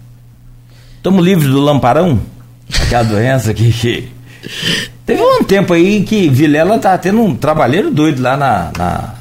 [0.97, 2.19] Estamos livres do lamparão?
[2.81, 4.09] Aquela doença que, que.
[5.05, 8.71] Teve um tempo aí que Vilela tá tendo um trabalheiro doido lá na.
[8.77, 9.15] na...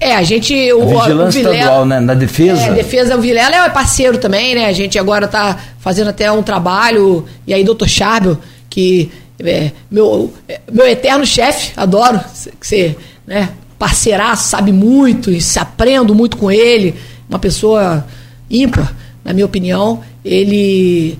[0.00, 0.54] É, a gente.
[0.72, 2.00] O, vigilância o Vilela, estadual, né?
[2.00, 2.62] Na defesa.
[2.62, 4.66] É, defesa, o Vilela é parceiro também, né?
[4.66, 7.24] A gente agora tá fazendo até um trabalho.
[7.46, 8.38] E aí, doutor Charbel,
[8.70, 9.10] que
[9.40, 12.20] é meu, é, meu eterno chefe, adoro
[12.60, 16.94] ser né, parceiraço, sabe muito e se aprendo muito com ele.
[17.28, 18.04] Uma pessoa
[18.50, 18.94] ímpar,
[19.24, 21.18] na minha opinião ele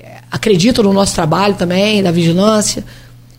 [0.00, 2.84] é, acredita no nosso trabalho também, da vigilância.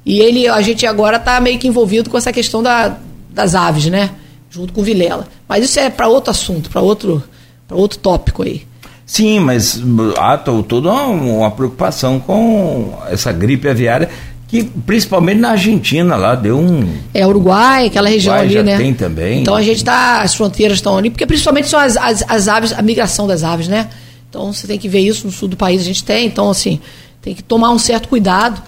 [0.05, 2.97] E ele, a gente agora está meio que envolvido com essa questão da,
[3.31, 4.11] das aves, né?
[4.55, 5.27] Junto com Vilela.
[5.49, 7.21] Mas isso é para outro assunto, para outro,
[7.69, 8.65] outro tópico aí.
[9.05, 9.79] Sim, mas
[10.17, 14.09] há toda uma, preocupação com essa gripe aviária
[14.47, 16.87] que principalmente na Argentina lá deu um.
[17.13, 18.77] É, Uruguai, aquela região Uruguai ali, já né?
[18.77, 19.41] Tem também.
[19.41, 20.21] Então a gente tá.
[20.21, 23.67] As fronteiras estão ali, porque principalmente são as, as, as, aves, a migração das aves,
[23.67, 23.89] né?
[24.29, 26.27] Então você tem que ver isso no sul do país, a gente tem.
[26.27, 26.79] Então, assim,
[27.21, 28.61] tem que tomar um certo cuidado.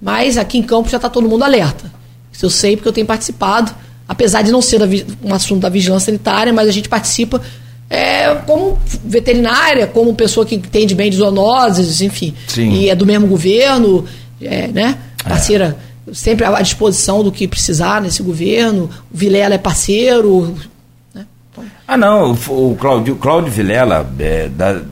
[0.00, 1.92] Mas aqui em Campos já está todo mundo alerta.
[2.32, 3.72] Isso eu sei porque eu tenho participado,
[4.12, 4.78] apesar de não ser
[5.24, 7.40] um assunto da vigilância sanitária, mas a gente participa
[7.88, 12.34] é, como veterinária, como pessoa que entende bem de zoonoses, enfim.
[12.46, 12.72] Sim.
[12.72, 14.04] E é do mesmo governo,
[14.40, 14.98] é, né?
[15.24, 16.12] Parceira, é.
[16.12, 18.90] sempre à disposição do que precisar nesse governo.
[19.10, 20.54] O Vilela é parceiro.
[21.14, 21.24] Né?
[21.50, 21.64] Então...
[21.88, 24.82] Ah, não, o, Cláudio, Cláudio Vilela é da,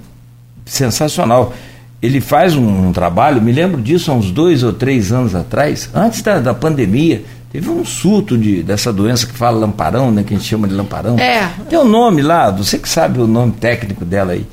[0.65, 1.53] sensacional.
[2.01, 5.91] Ele faz um, um, trabalho, me lembro disso há uns dois ou três anos atrás,
[5.95, 7.23] antes da, da pandemia.
[7.53, 10.23] Teve um surto de, dessa doença que fala lamparão, né?
[10.23, 11.19] Que a gente chama de lamparão.
[11.19, 11.51] É.
[11.69, 14.47] Tem um nome lá, você que sabe o nome técnico dela aí.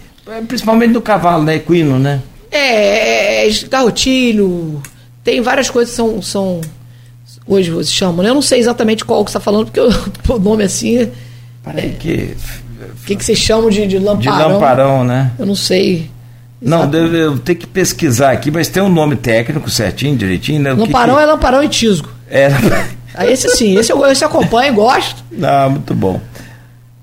[0.48, 1.56] Principalmente do cavalo, né?
[1.56, 2.22] Equino, né?
[2.52, 4.82] É, é garrotilho,
[5.24, 6.62] tem várias coisas que são, são
[7.46, 8.30] hoje você chama, né?
[8.30, 9.90] Eu não sei exatamente qual que você está falando, porque eu,
[10.36, 11.12] o nome assim.
[11.64, 12.36] Peraí, é, que.
[13.02, 14.48] O que, que vocês chamam de, de lamparão?
[14.48, 15.32] De lamparão, né?
[15.38, 16.10] Eu não sei.
[16.62, 20.74] Não, deve, eu tenho que pesquisar aqui, mas tem um nome técnico certinho, direitinho, né?
[20.74, 21.24] Lamparão que que...
[21.24, 22.10] é lamparão e tisgo.
[22.30, 22.50] É.
[23.32, 25.24] Esse sim, esse eu, esse eu acompanho gosto.
[25.42, 26.22] Ah, muito bom.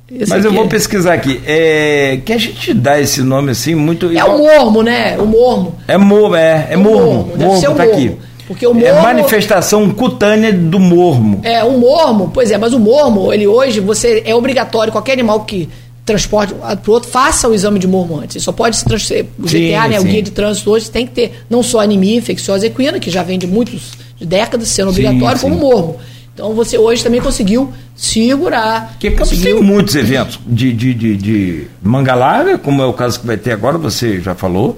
[0.08, 1.40] Esse Mas eu vou pesquisar aqui.
[1.44, 4.16] É, que a gente dá esse nome assim muito.
[4.16, 5.18] É o mormo, né?
[5.18, 5.74] O mormo.
[5.88, 6.68] É mormo, é.
[6.70, 7.02] É o mormo.
[7.02, 7.82] Mormo, mormo tá mormo.
[7.82, 8.16] aqui.
[8.46, 11.40] Porque o mormo, é manifestação cutânea do mormo.
[11.42, 15.40] É, o mormo, pois é, mas o mormo, ele hoje, você é obrigatório, qualquer animal
[15.40, 15.68] que
[16.04, 18.36] transporte para o outro, faça o exame de mormo antes.
[18.36, 19.24] Ele só pode se transferir.
[19.38, 22.66] O GTA, né, o guia de trânsito hoje, tem que ter não só anemia infecciosa
[22.66, 25.54] equina, que já vem de muitos de décadas sendo obrigatório, sim, sim.
[25.54, 25.96] como mormo.
[26.34, 28.90] Então você hoje também conseguiu segurar.
[28.92, 29.56] Porque conseguiu...
[29.56, 33.36] tem muitos eventos de, de, de, de manga larga, como é o caso que vai
[33.36, 34.76] ter agora, você já falou.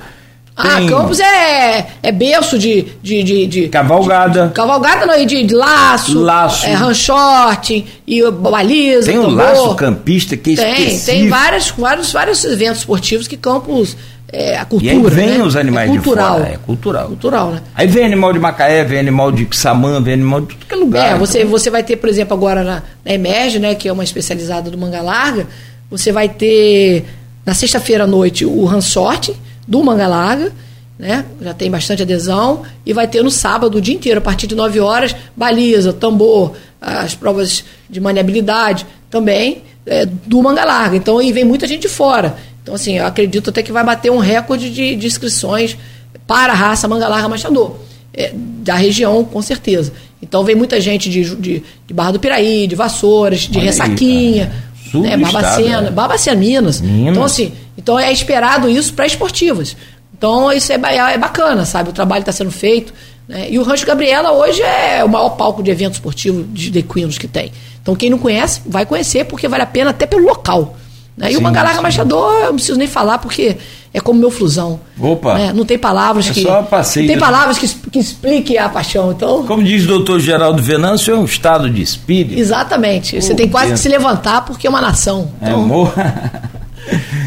[0.56, 0.88] Ah, tem...
[0.88, 4.46] Campos é, é berço de, de, de, de Cavalgada.
[4.46, 6.18] De, cavalgada não, de, de laço.
[6.18, 6.64] Laço.
[6.64, 9.10] É, ranchote e baliza.
[9.10, 13.36] Tem o um laço campista que é Tem, tem vários, vários, vários eventos esportivos que
[13.36, 13.96] Campos
[14.32, 14.92] é, a cultura.
[14.92, 15.44] E aí vem né?
[15.44, 16.34] os animais é cultural.
[16.34, 16.54] de fora.
[16.54, 17.06] É cultural.
[17.08, 17.62] Cultural, né?
[17.74, 20.76] Aí vem animal de Macaé, vem animal de Xamã, vem animal de tudo que é
[20.76, 21.14] lugar.
[21.14, 21.50] É, você, então.
[21.50, 24.76] você vai ter, por exemplo, agora na, na Emerge, né, que é uma especializada do
[24.76, 25.46] Manga Larga,
[25.90, 27.04] você vai ter
[27.44, 29.34] na sexta-feira à noite o Ransorte
[29.66, 30.52] do Manga Larga,
[30.98, 31.24] né?
[31.40, 32.62] Já tem bastante adesão.
[32.84, 36.54] E vai ter no sábado o dia inteiro, a partir de 9 horas, baliza, tambor,
[36.80, 40.96] as provas de maniabilidade também é, do Manga Larga.
[40.96, 42.36] Então aí vem muita gente de fora.
[42.66, 45.78] Então, assim, eu acredito até que vai bater um recorde de, de inscrições
[46.26, 47.76] para a raça Manga Larga Machador.
[48.12, 49.92] É, da região, com certeza.
[50.20, 54.52] Então vem muita gente de, de, de Barra do Piraí, de Vassouras, de Olha Ressaquinha,
[54.92, 55.90] aí, né, Barbacena, é.
[55.92, 56.80] Barbacena, Minas.
[56.80, 57.12] Minas.
[57.12, 59.76] Então, assim, então é esperado isso para esportivas.
[60.18, 61.90] Então isso é, é bacana, sabe?
[61.90, 62.92] O trabalho está sendo feito.
[63.28, 63.46] Né?
[63.48, 67.28] E o Rancho Gabriela hoje é o maior palco de evento esportivo de equinos que
[67.28, 67.52] tem.
[67.80, 70.76] Então quem não conhece, vai conhecer, porque vale a pena até pelo local.
[71.16, 71.30] Né?
[71.30, 73.56] E sim, o Mangalaga Machador, eu não preciso nem falar, porque
[73.92, 74.78] é como meu flusão.
[75.00, 75.34] Opa!
[75.34, 75.52] Né?
[75.54, 76.42] Não tem palavras é que.
[76.42, 79.12] Só passeio, não tem palavras que, que expliquem a paixão.
[79.12, 79.44] Então...
[79.46, 82.38] Como diz o doutor Geraldo Venâncio, é um estado de espírito.
[82.38, 83.20] Exatamente.
[83.20, 85.30] Você tem quase que se levantar porque é uma nação.
[85.40, 85.94] É, então, é, amor.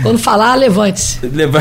[0.03, 1.25] Quando falar, levante-se.
[1.25, 1.59] Leva...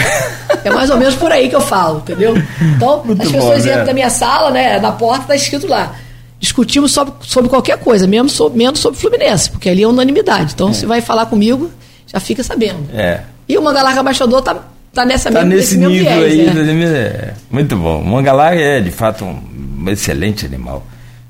[0.65, 2.35] É mais ou menos por aí que eu falo, entendeu?
[2.77, 3.85] Então, Muito as pessoas bom, entram né?
[3.85, 4.79] da minha sala, né?
[4.79, 5.95] Na porta está escrito lá.
[6.39, 10.53] Discutimos sobre, sobre qualquer coisa, mesmo sobre, menos sobre Fluminense, porque ali é unanimidade.
[10.55, 10.73] Então, é.
[10.73, 11.71] você vai falar comigo,
[12.13, 12.89] já fica sabendo.
[12.93, 13.23] É.
[13.49, 14.57] E o Mangalarga Baixador tá,
[14.93, 16.75] tá nessa tá mesmo, nesse mesmo nível viés, aí.
[16.75, 16.87] né?
[16.87, 17.35] É.
[17.51, 18.01] Muito bom.
[18.01, 20.85] O Mangalarga é, de fato, um excelente animal.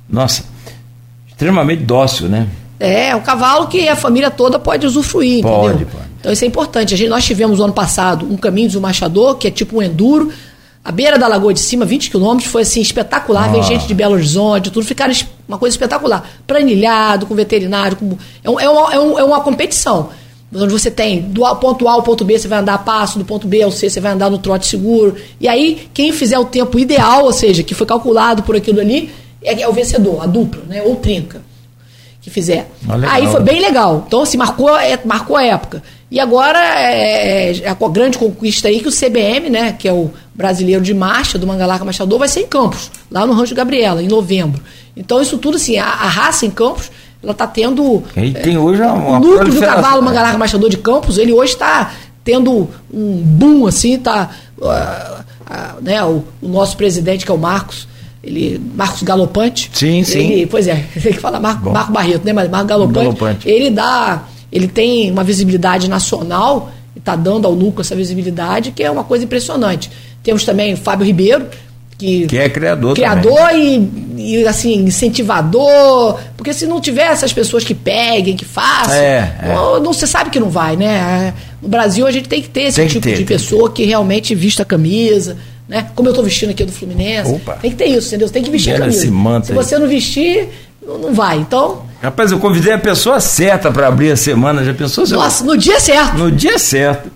[0.08, 0.44] Nossa,
[1.28, 2.48] extremamente dócil, né?
[2.80, 5.88] É, um cavalo que a família toda pode usufruir, pode, entendeu?
[5.88, 6.08] Pode.
[6.20, 6.94] Então isso é importante.
[6.94, 9.82] A gente, nós tivemos no ano passado um caminho do Machador, que é tipo um
[9.82, 10.32] enduro,
[10.84, 13.44] a beira da Lagoa de Cima, 20 quilômetros, foi assim, espetacular.
[13.44, 13.48] Ah.
[13.48, 15.12] Veio gente de Belo Horizonte, tudo, ficaram
[15.46, 16.28] uma coisa espetacular.
[16.46, 20.10] Planilhado, com veterinário, com, é, um, é, uma, é, um, é uma competição.
[20.54, 23.24] Onde você tem do ponto A ao ponto B, você vai andar a passo, do
[23.24, 25.14] ponto B ao C, você vai andar no trote seguro.
[25.38, 29.10] E aí, quem fizer o tempo ideal, ou seja, que foi calculado por aquilo ali,
[29.42, 30.82] é, é o vencedor, a dupla, né?
[30.82, 31.42] Ou trinca
[32.28, 32.70] que fizer.
[32.88, 34.04] Ah, aí foi bem legal.
[34.06, 35.82] Então, assim, marcou, é, marcou a época.
[36.10, 40.10] E agora é, é, a grande conquista aí que o CBM, né, que é o
[40.34, 44.08] brasileiro de marcha do Mangalarca Machador, vai ser em Campos, lá no Rancho Gabriela, em
[44.08, 44.62] novembro.
[44.96, 46.90] Então, isso tudo, assim, a, a raça em Campos,
[47.22, 48.02] ela está tendo.
[48.16, 51.92] E tem hoje uma, o núcleo do cavalo Mangalarca Machador de Campos, ele hoje está
[52.24, 54.30] tendo um boom, assim, tá.
[54.58, 57.88] Uh, uh, né, o, o nosso presidente, que é o Marcos,
[58.22, 59.70] ele Marcos Galopante.
[59.72, 60.32] Sim, sim.
[60.32, 62.32] Ele, pois é, tem que falar Marco, Marco Barreto, né?
[62.32, 63.48] Mas Marco Galopante, Galopante.
[63.48, 66.72] ele dá, ele tem uma visibilidade nacional
[67.08, 69.90] está dando ao núcleo essa visibilidade, que é uma coisa impressionante.
[70.22, 71.46] Temos também o Fábio Ribeiro,
[71.96, 73.78] que, que é criador criador e,
[74.36, 79.54] e, assim incentivador porque se não tiver essas pessoas que peguem que façam é, é.
[79.54, 82.62] Não, não, você sabe que não vai né no Brasil a gente tem que ter
[82.62, 85.36] esse tem tipo ter, de pessoa que, que realmente vista a camisa
[85.68, 87.54] né como eu estou vestindo aqui do Fluminense Opa.
[87.54, 90.48] tem que ter isso entendeu você tem que vestir a camisa se você não vestir
[90.82, 95.04] não vai então Rapaz, eu convidei a pessoa certa para abrir a semana, já pensou?
[95.08, 96.16] Nossa, no dia certo.
[96.16, 97.10] No dia certo.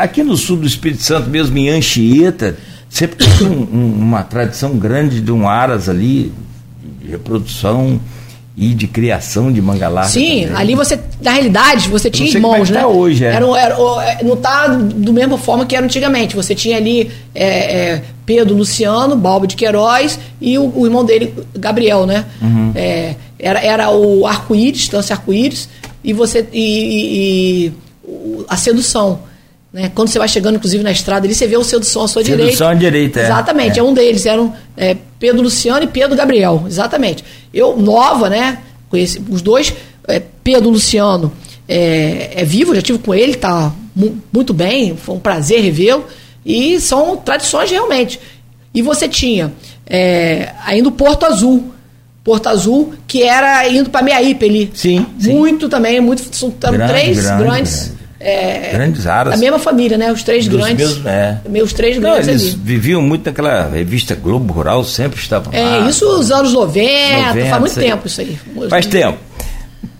[0.00, 2.56] Aqui no sul do Espírito Santo, mesmo em Anchieta,
[2.88, 6.32] sempre tem um, um, uma tradição grande de um aras ali,
[7.00, 8.00] de reprodução
[8.56, 10.10] e de criação de mangalarga.
[10.10, 10.56] Sim, também.
[10.56, 12.80] ali você, na realidade, você tinha irmãos, é né?
[12.80, 13.28] Tá hoje, é.
[13.28, 16.34] Era, era, é, não está do mesma forma que era antigamente.
[16.34, 21.32] Você tinha ali é, é, Pedro Luciano, Balbo de Queiroz e o, o irmão dele,
[21.56, 22.24] Gabriel, né?
[22.42, 22.72] Uhum.
[22.74, 25.68] É, era, era o arco-íris, Estância Arco-Íris,
[26.02, 26.44] e você.
[26.52, 27.72] E, e, e,
[28.48, 29.20] a sedução.
[29.78, 29.92] Né?
[29.94, 32.36] Quando você vai chegando, inclusive, na estrada ali, você vê o Sedução à sua sedução
[32.36, 32.50] direita.
[32.50, 33.24] Sedução à direita, é.
[33.26, 34.26] Exatamente, é, é um deles.
[34.26, 37.24] Eram é, Pedro Luciano e Pedro Gabriel, exatamente.
[37.54, 38.58] Eu, nova, né?
[38.88, 39.72] Conheci os dois.
[40.08, 41.32] É, Pedro Luciano
[41.68, 46.04] é, é vivo, já tive com ele, tá mu muito bem, foi um prazer revê-lo.
[46.44, 48.18] E são tradições realmente.
[48.74, 49.52] E você tinha
[49.86, 51.72] é, ainda o Porto Azul,
[52.24, 54.70] Porto Azul, que era indo para Meiaípe ali.
[54.74, 55.34] Sim, sim.
[55.34, 57.76] Muito também, muito, são grande, três grande, grandes.
[57.76, 57.97] Grande.
[58.20, 59.34] É, grandes aras.
[59.34, 60.10] A mesma família, né?
[60.10, 60.88] Os três Dos grandes.
[60.88, 61.38] Mesmos, é.
[61.48, 62.60] Meus três Não, grandes eles ali.
[62.64, 65.86] viviam muito naquela revista Globo Rural, sempre estavam é, lá.
[65.86, 68.38] É, isso nos anos 90, 90 faz muito tempo isso aí.
[68.68, 69.18] Faz tempo.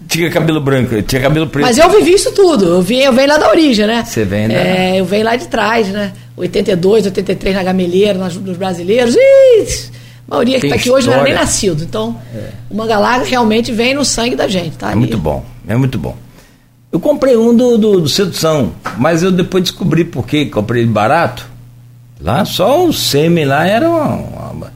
[0.08, 1.66] Tinha cabelo branco, tinha cabelo preto.
[1.66, 2.64] Mas eu vivi isso tudo.
[2.64, 4.02] Eu, vi, eu venho lá da origem, né?
[4.04, 4.94] Você vem, né?
[4.94, 6.12] É, eu venho lá de trás, né?
[6.34, 9.14] 82, 83 na Gameleira, nos brasileiros.
[9.14, 9.90] Ih,
[10.26, 11.84] a maioria que está aqui hoje não era nem nascido.
[11.84, 12.48] Então, é.
[12.70, 14.76] o manga larga realmente vem no sangue da gente.
[14.78, 15.00] Tá é ali.
[15.00, 16.16] muito bom, é muito bom.
[16.90, 21.46] Eu comprei um do, do, do Sedução, mas eu depois descobri por que comprei barato.
[22.20, 24.72] Lá só o sêmen lá era uma,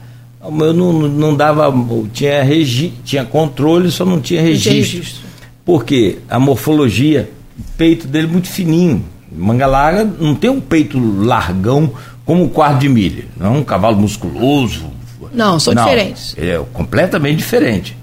[0.47, 1.73] uma, eu não, não dava.
[2.13, 4.73] Tinha, regi, tinha controle, só não tinha registro.
[4.73, 5.23] registro.
[5.65, 9.03] Porque a morfologia, o peito dele muito fininho.
[9.31, 11.91] Manga larga não tem um peito largão
[12.23, 13.25] como o quarto de milha.
[13.35, 14.93] Não é um cavalo musculoso,
[15.33, 16.35] não, são Não, diferentes.
[16.37, 17.97] É completamente diferente.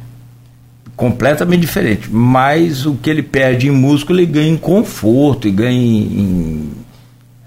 [1.01, 2.10] Completamente diferente.
[2.12, 6.72] Mas o que ele perde em músculo, ele ganha em conforto, e ganha em.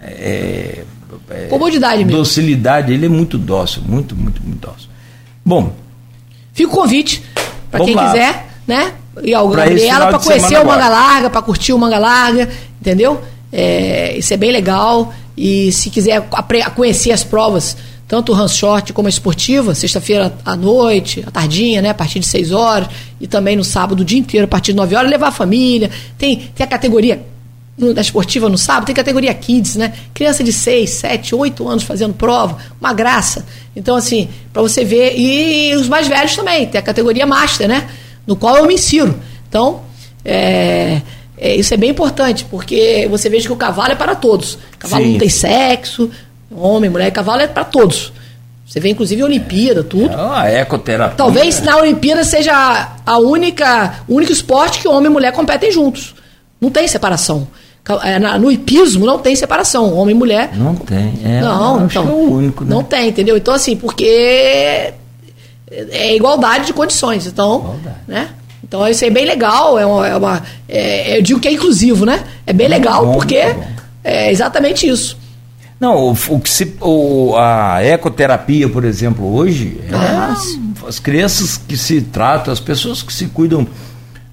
[0.01, 0.83] É,
[1.29, 2.17] é, Comodidade mesmo.
[2.17, 4.89] Docilidade, ele é muito dócil, muito, muito, muito dócil.
[5.45, 5.71] Bom.
[6.51, 7.23] Fica o convite
[7.69, 8.07] para quem lá.
[8.07, 8.93] quiser, né?
[9.21, 12.49] E ao Gabriela para conhecer o Manga Larga, para curtir o Manga Larga,
[12.81, 13.21] entendeu?
[13.51, 15.13] É, isso é bem legal.
[15.37, 16.23] E se quiser
[16.75, 17.77] conhecer as provas
[18.13, 22.19] tanto o Hans Short como a esportiva, sexta-feira à noite, à tardinha, né, a partir
[22.19, 22.87] de 6 horas,
[23.19, 25.89] e também no sábado o dia inteiro, a partir de 9 horas, levar a família.
[26.15, 27.25] Tem, tem a categoria
[27.75, 29.93] da esportiva no sábado, tem categoria kids, né?
[30.13, 33.47] Criança de 6, 7, 8 anos fazendo prova, uma graça.
[33.75, 35.17] Então, assim, para você ver.
[35.17, 37.89] E os mais velhos também, tem a categoria master, né?
[38.27, 39.19] No qual eu me insiro.
[39.49, 39.81] Então,
[40.23, 41.01] é,
[41.35, 44.53] é, isso é bem importante, porque você veja que o cavalo é para todos.
[44.53, 45.13] O cavalo Sim.
[45.13, 46.11] não tem sexo,
[46.55, 48.11] Homem, mulher e cavalo é para todos.
[48.65, 50.11] Você vê, inclusive, a Olimpíada, tudo.
[50.11, 51.15] É uma ecoterapia.
[51.15, 56.15] Talvez na Olimpíada seja a única, o único esporte que homem e mulher competem juntos.
[56.59, 57.47] Não tem separação.
[58.01, 60.51] É, no hipismo não tem separação, homem e mulher.
[60.55, 61.13] Não tem.
[61.25, 62.07] É, não, então.
[62.07, 62.69] É o único, né?
[62.69, 63.35] Não tem, entendeu?
[63.35, 64.93] Então, assim, porque
[65.69, 67.27] é igualdade de condições.
[67.27, 67.97] Então, igualdade.
[68.07, 68.29] né?
[68.63, 69.77] Então, isso é bem legal.
[69.77, 72.23] É uma, é uma é, eu digo que é inclusivo, né?
[72.47, 73.53] É bem legal bom, porque
[74.03, 75.17] é exatamente isso.
[75.83, 80.33] Não, o, o que se, o, a ecoterapia, por exemplo, hoje, ah.
[80.33, 83.67] é, as crianças que se tratam, as pessoas que se cuidam,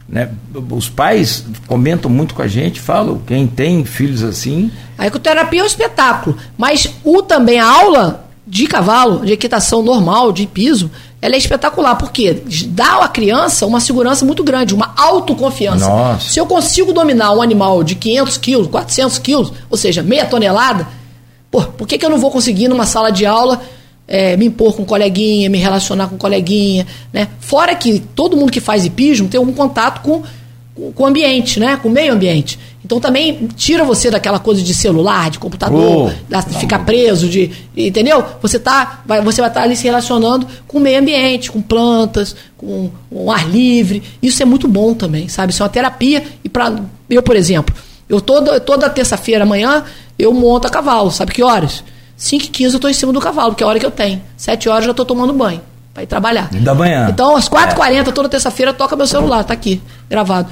[0.09, 0.31] né,
[0.71, 4.71] os pais comentam muito com a gente, falam, quem tem filhos assim.
[4.97, 10.31] A ecoterapia é um espetáculo, mas o também a aula de cavalo, de equitação normal,
[10.31, 10.89] de piso,
[11.21, 15.89] ela é espetacular, porque dá à criança uma segurança muito grande, uma autoconfiança.
[15.89, 16.31] Nossa.
[16.31, 21.00] Se eu consigo dominar um animal de 500 quilos, 400 quilos, ou seja, meia tonelada,
[21.51, 23.61] Pô, por que, que eu não vou conseguir numa sala de aula
[24.07, 27.29] é, me impor com um coleguinha, me relacionar com um coleguinha, né?
[27.39, 30.23] Fora que todo mundo que faz hipismo tem algum contato com,
[30.95, 31.77] com o ambiente, né?
[31.77, 32.59] Com o meio ambiente.
[32.85, 37.53] Então também tira você daquela coisa de celular, de computador, oh, de ficar preso, de.
[37.77, 38.25] Entendeu?
[38.43, 41.63] Você, tá, vai, você vai estar tá ali se relacionando com o meio ambiente, com
[41.63, 44.03] plantas, com, com ar livre.
[44.21, 45.53] Isso é muito bom também, sabe?
[45.53, 46.25] Isso é uma terapia.
[46.43, 47.73] E para eu, por exemplo,
[48.09, 49.85] eu toda, toda terça-feira amanhã
[50.23, 51.11] eu monto a cavalo.
[51.11, 51.83] Sabe que horas?
[52.17, 53.91] 5 h 15 eu estou em cima do cavalo, que é a hora que eu
[53.91, 54.21] tenho.
[54.37, 55.61] 7 horas eu já estou tomando banho
[55.95, 56.49] para ir trabalhar.
[56.53, 57.09] Da manhã.
[57.11, 58.13] Então, às 4h40, é.
[58.13, 60.49] toda terça-feira, toca meu celular, tá aqui, gravado.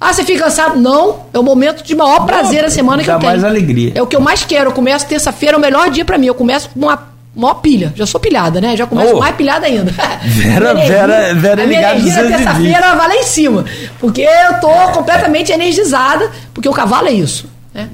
[0.00, 0.78] Ah, você fica cansado?
[0.78, 3.32] Não, é o momento de maior prazer da semana que eu tenho.
[3.32, 3.92] mais alegria.
[3.96, 4.70] É o que eu mais quero.
[4.70, 6.26] Eu começo terça-feira, é o melhor dia pra mim.
[6.28, 7.92] Eu começo com uma maior pilha.
[7.96, 8.76] Já sou pilhada, né?
[8.76, 9.18] Já começo Ô.
[9.18, 9.90] mais pilhada ainda.
[10.22, 12.36] Vera- Vera- Vera a minha energia na 220.
[12.36, 13.64] terça-feira vai lá em cima.
[13.98, 17.46] Porque eu tô completamente energizada, porque o cavalo é isso.
[17.74, 17.88] Né?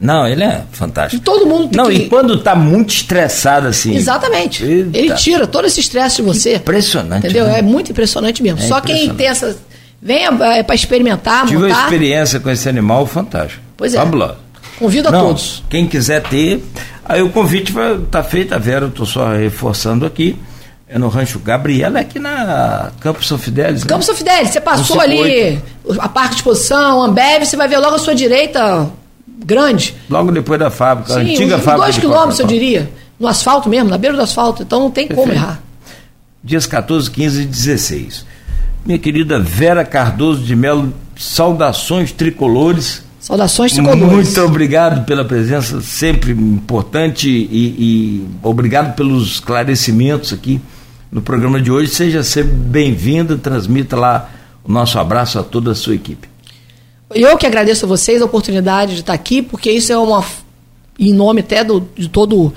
[0.00, 1.22] Não, ele é E fantástico.
[1.24, 1.96] todo mundo tem Não, que...
[1.96, 3.96] e quando tá muito estressado assim.
[3.96, 4.64] Exatamente.
[4.64, 4.96] Eita.
[4.96, 6.54] Ele tira todo esse estresse de você.
[6.56, 7.24] Impressionante.
[7.26, 7.46] Entendeu?
[7.46, 7.58] né?
[7.58, 8.60] É muito impressionante mesmo.
[8.60, 9.16] É Só quem impressionante.
[9.18, 9.58] tem essa.
[10.00, 11.82] Venha é, para experimentar, Tive uma montar.
[11.84, 13.60] experiência com esse animal fantástico.
[13.76, 13.98] Pois é.
[13.98, 14.36] Fabuloso.
[14.78, 15.64] Convido a Não, todos.
[15.68, 16.64] Quem quiser ter,
[17.04, 20.36] aí o convite vai tá feito, a Vera, eu tô só reforçando aqui.
[20.88, 23.82] É no Rancho Gabriela, é aqui na Campo São Fidélis.
[23.82, 23.88] né?
[23.88, 25.60] Campos São Fidélis, você passou 158.
[25.90, 28.88] ali a Parque de Exposição, Ambev, você vai ver logo à sua direita,
[29.44, 29.94] grande.
[30.08, 31.86] Logo depois da fábrica, a Sim, antiga uns fábrica.
[31.86, 32.90] dois quilômetros, eu diria.
[33.18, 34.62] No asfalto mesmo, na beira do asfalto.
[34.62, 35.42] Então não tem como Perfeito.
[35.42, 35.62] errar.
[36.42, 38.26] Dias 14, 15 e 16.
[38.86, 43.02] Minha querida Vera Cardoso de Melo, saudações tricolores.
[43.20, 44.02] Saudações tricolores.
[44.12, 50.60] Muito obrigado pela presença, sempre importante, e, e obrigado pelos esclarecimentos aqui
[51.10, 51.90] no programa de hoje.
[51.90, 54.30] Seja sempre bem-vinda, transmita lá
[54.64, 56.28] o nosso abraço a toda a sua equipe.
[57.14, 60.24] Eu que agradeço a vocês a oportunidade de estar aqui, porque isso é uma.
[60.98, 62.52] Em nome até do, de todo.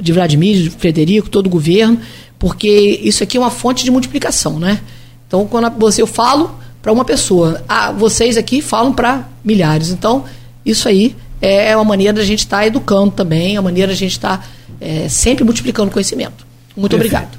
[0.00, 1.98] de Vladimir, de Frederico, todo o governo,
[2.38, 4.80] porque isso aqui é uma fonte de multiplicação, né?
[5.26, 9.90] Então, quando a- você, eu falo para uma pessoa, ah, vocês aqui falam para milhares.
[9.90, 10.24] Então,
[10.64, 14.12] isso aí é uma maneira da gente estar educando também, é uma maneira da gente
[14.12, 14.48] estar
[14.80, 16.46] eh, sempre multiplicando conhecimento.
[16.76, 17.14] Muito Perfeito.
[17.16, 17.38] obrigado.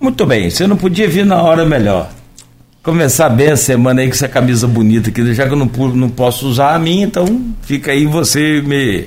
[0.00, 2.10] Muito bem, você não podia vir na hora melhor.
[2.88, 6.08] Começar bem a semana aí com essa camisa bonita aqui, já que eu não, não
[6.08, 9.06] posso usar a minha, então fica aí você me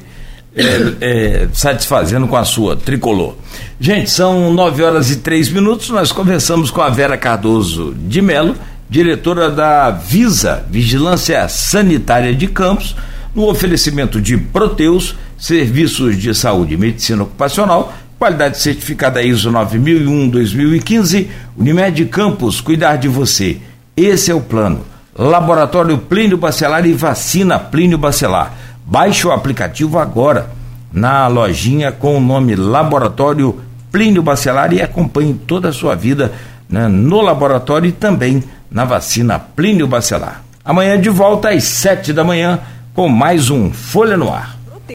[0.56, 3.34] é, é, satisfazendo com a sua tricolor.
[3.80, 8.56] Gente, são nove horas e três minutos, nós conversamos com a Vera Cardoso de Melo,
[8.88, 12.96] diretora da Visa, Vigilância Sanitária de Campos,
[13.34, 21.26] no oferecimento de Proteus, serviços de saúde e medicina ocupacional, qualidade certificada ISO 9001-2015,
[21.58, 23.58] Unimed Campos, cuidar de você.
[23.96, 24.86] Esse é o plano.
[25.18, 28.54] Laboratório Plínio Bacelar e Vacina Plínio Bacelar.
[28.86, 30.50] Baixe o aplicativo agora
[30.92, 33.60] na lojinha com o nome Laboratório
[33.92, 36.32] Plínio Bacelar e acompanhe toda a sua vida
[36.70, 40.42] né, no laboratório e também na vacina Plínio Bacelar.
[40.64, 42.60] Amanhã de volta às sete da manhã
[42.94, 44.61] com mais um Folha no Ar.